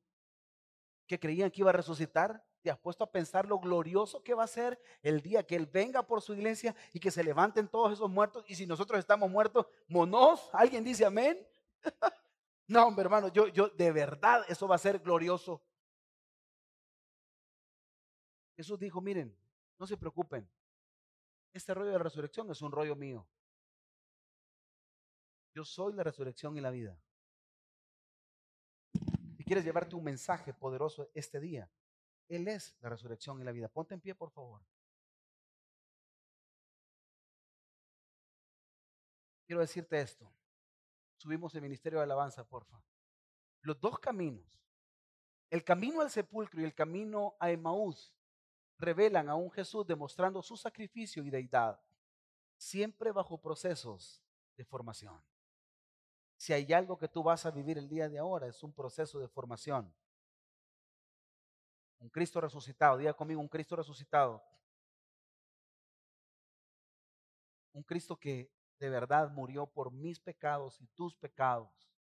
que 1.06 1.18
creían 1.18 1.50
que 1.50 1.62
iba 1.62 1.70
a 1.70 1.72
resucitar. 1.72 2.44
¿Te 2.60 2.70
has 2.70 2.78
puesto 2.78 3.02
a 3.02 3.10
pensar 3.10 3.46
lo 3.46 3.58
glorioso 3.58 4.22
que 4.22 4.34
va 4.34 4.44
a 4.44 4.46
ser 4.46 4.78
el 5.00 5.22
día 5.22 5.46
que 5.46 5.56
Él 5.56 5.64
venga 5.64 6.06
por 6.06 6.20
su 6.20 6.34
iglesia 6.34 6.76
y 6.92 7.00
que 7.00 7.10
se 7.10 7.24
levanten 7.24 7.68
todos 7.68 7.94
esos 7.94 8.10
muertos? 8.10 8.44
Y 8.48 8.54
si 8.54 8.66
nosotros 8.66 8.98
estamos 8.98 9.30
muertos, 9.30 9.66
monos, 9.88 10.50
¿alguien 10.52 10.84
dice 10.84 11.06
amén? 11.06 11.38
no, 12.68 12.88
hombre, 12.88 13.04
hermano, 13.04 13.28
yo, 13.28 13.48
yo, 13.48 13.70
de 13.70 13.92
verdad, 13.92 14.44
eso 14.46 14.68
va 14.68 14.74
a 14.74 14.78
ser 14.78 14.98
glorioso. 14.98 15.64
Jesús 18.56 18.78
dijo, 18.78 19.00
miren, 19.00 19.34
no 19.78 19.86
se 19.86 19.96
preocupen, 19.96 20.46
este 21.54 21.72
rollo 21.72 21.92
de 21.92 21.98
resurrección 21.98 22.50
es 22.50 22.60
un 22.60 22.72
rollo 22.72 22.94
mío. 22.94 23.26
Yo 25.60 25.64
soy 25.66 25.92
la 25.92 26.02
resurrección 26.02 26.56
y 26.56 26.60
la 26.62 26.70
vida. 26.70 26.98
Si 29.36 29.44
quieres 29.44 29.62
llevarte 29.62 29.94
un 29.94 30.02
mensaje 30.02 30.54
poderoso 30.54 31.10
este 31.12 31.38
día, 31.38 31.70
Él 32.28 32.48
es 32.48 32.74
la 32.80 32.88
resurrección 32.88 33.38
y 33.38 33.44
la 33.44 33.52
vida. 33.52 33.68
Ponte 33.68 33.92
en 33.92 34.00
pie, 34.00 34.14
por 34.14 34.30
favor. 34.30 34.62
Quiero 39.44 39.60
decirte 39.60 40.00
esto. 40.00 40.32
Subimos 41.18 41.54
el 41.54 41.60
ministerio 41.60 41.98
de 41.98 42.04
alabanza, 42.04 42.42
porfa. 42.42 42.82
Los 43.60 43.78
dos 43.78 43.98
caminos, 43.98 44.64
el 45.50 45.62
camino 45.62 46.00
al 46.00 46.10
sepulcro 46.10 46.62
y 46.62 46.64
el 46.64 46.74
camino 46.74 47.36
a 47.38 47.50
Emaús, 47.50 48.14
revelan 48.78 49.28
a 49.28 49.34
un 49.34 49.50
Jesús 49.50 49.86
demostrando 49.86 50.40
su 50.40 50.56
sacrificio 50.56 51.22
y 51.22 51.28
deidad, 51.28 51.78
siempre 52.56 53.12
bajo 53.12 53.36
procesos 53.36 54.22
de 54.56 54.64
formación. 54.64 55.20
Si 56.40 56.54
hay 56.54 56.72
algo 56.72 56.96
que 56.96 57.06
tú 57.06 57.22
vas 57.22 57.44
a 57.44 57.50
vivir 57.50 57.76
el 57.76 57.86
día 57.86 58.08
de 58.08 58.18
ahora, 58.18 58.46
es 58.46 58.62
un 58.62 58.72
proceso 58.72 59.20
de 59.20 59.28
formación. 59.28 59.94
Un 61.98 62.08
Cristo 62.08 62.40
resucitado, 62.40 62.96
diga 62.96 63.12
conmigo, 63.12 63.42
un 63.42 63.48
Cristo 63.48 63.76
resucitado. 63.76 64.42
Un 67.74 67.82
Cristo 67.82 68.16
que 68.18 68.50
de 68.78 68.88
verdad 68.88 69.30
murió 69.30 69.66
por 69.66 69.92
mis 69.92 70.18
pecados 70.18 70.80
y 70.80 70.86
tus 70.86 71.14
pecados. 71.14 71.92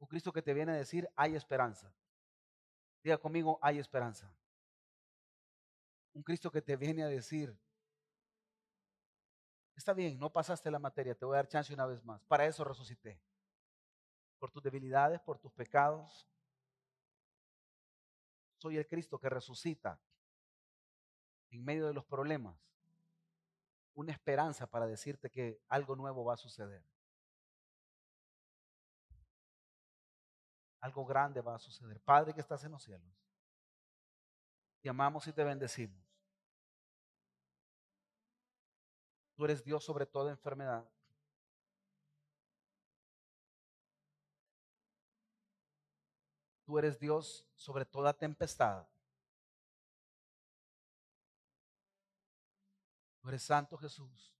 Un 0.00 0.06
Cristo 0.06 0.34
que 0.34 0.42
te 0.42 0.52
viene 0.52 0.72
a 0.72 0.76
decir, 0.76 1.08
hay 1.16 1.34
esperanza. 1.34 1.90
Diga 3.02 3.16
conmigo, 3.16 3.58
hay 3.62 3.78
esperanza. 3.78 4.30
Un 6.12 6.22
Cristo 6.22 6.50
que 6.50 6.60
te 6.60 6.76
viene 6.76 7.04
a 7.04 7.08
decir, 7.08 7.58
está 9.74 9.94
bien, 9.94 10.18
no 10.18 10.30
pasaste 10.30 10.70
la 10.70 10.78
materia, 10.78 11.14
te 11.14 11.24
voy 11.24 11.36
a 11.36 11.38
dar 11.38 11.48
chance 11.48 11.72
una 11.72 11.86
vez 11.86 12.04
más. 12.04 12.22
Para 12.26 12.44
eso 12.44 12.64
resucité 12.64 13.18
por 14.40 14.50
tus 14.50 14.62
debilidades, 14.62 15.20
por 15.20 15.38
tus 15.38 15.52
pecados. 15.52 16.26
Soy 18.56 18.78
el 18.78 18.86
Cristo 18.88 19.18
que 19.18 19.28
resucita 19.28 20.00
en 21.50 21.64
medio 21.64 21.86
de 21.86 21.94
los 21.94 22.04
problemas. 22.04 22.56
Una 23.94 24.12
esperanza 24.12 24.66
para 24.66 24.86
decirte 24.86 25.30
que 25.30 25.60
algo 25.68 25.94
nuevo 25.94 26.24
va 26.24 26.34
a 26.34 26.38
suceder. 26.38 26.82
Algo 30.80 31.04
grande 31.04 31.42
va 31.42 31.56
a 31.56 31.58
suceder. 31.58 32.00
Padre 32.00 32.32
que 32.32 32.40
estás 32.40 32.64
en 32.64 32.72
los 32.72 32.82
cielos. 32.82 33.12
Te 34.80 34.88
amamos 34.88 35.26
y 35.26 35.32
te 35.32 35.44
bendecimos. 35.44 36.02
Tú 39.34 39.44
eres 39.44 39.62
Dios 39.62 39.84
sobre 39.84 40.06
toda 40.06 40.30
enfermedad. 40.30 40.88
tú 46.70 46.78
eres 46.78 47.00
Dios 47.00 47.44
sobre 47.56 47.84
toda 47.84 48.12
tempestad. 48.12 48.86
Tú 53.20 53.28
eres 53.28 53.42
Santo 53.42 53.76
Jesús. 53.76 54.32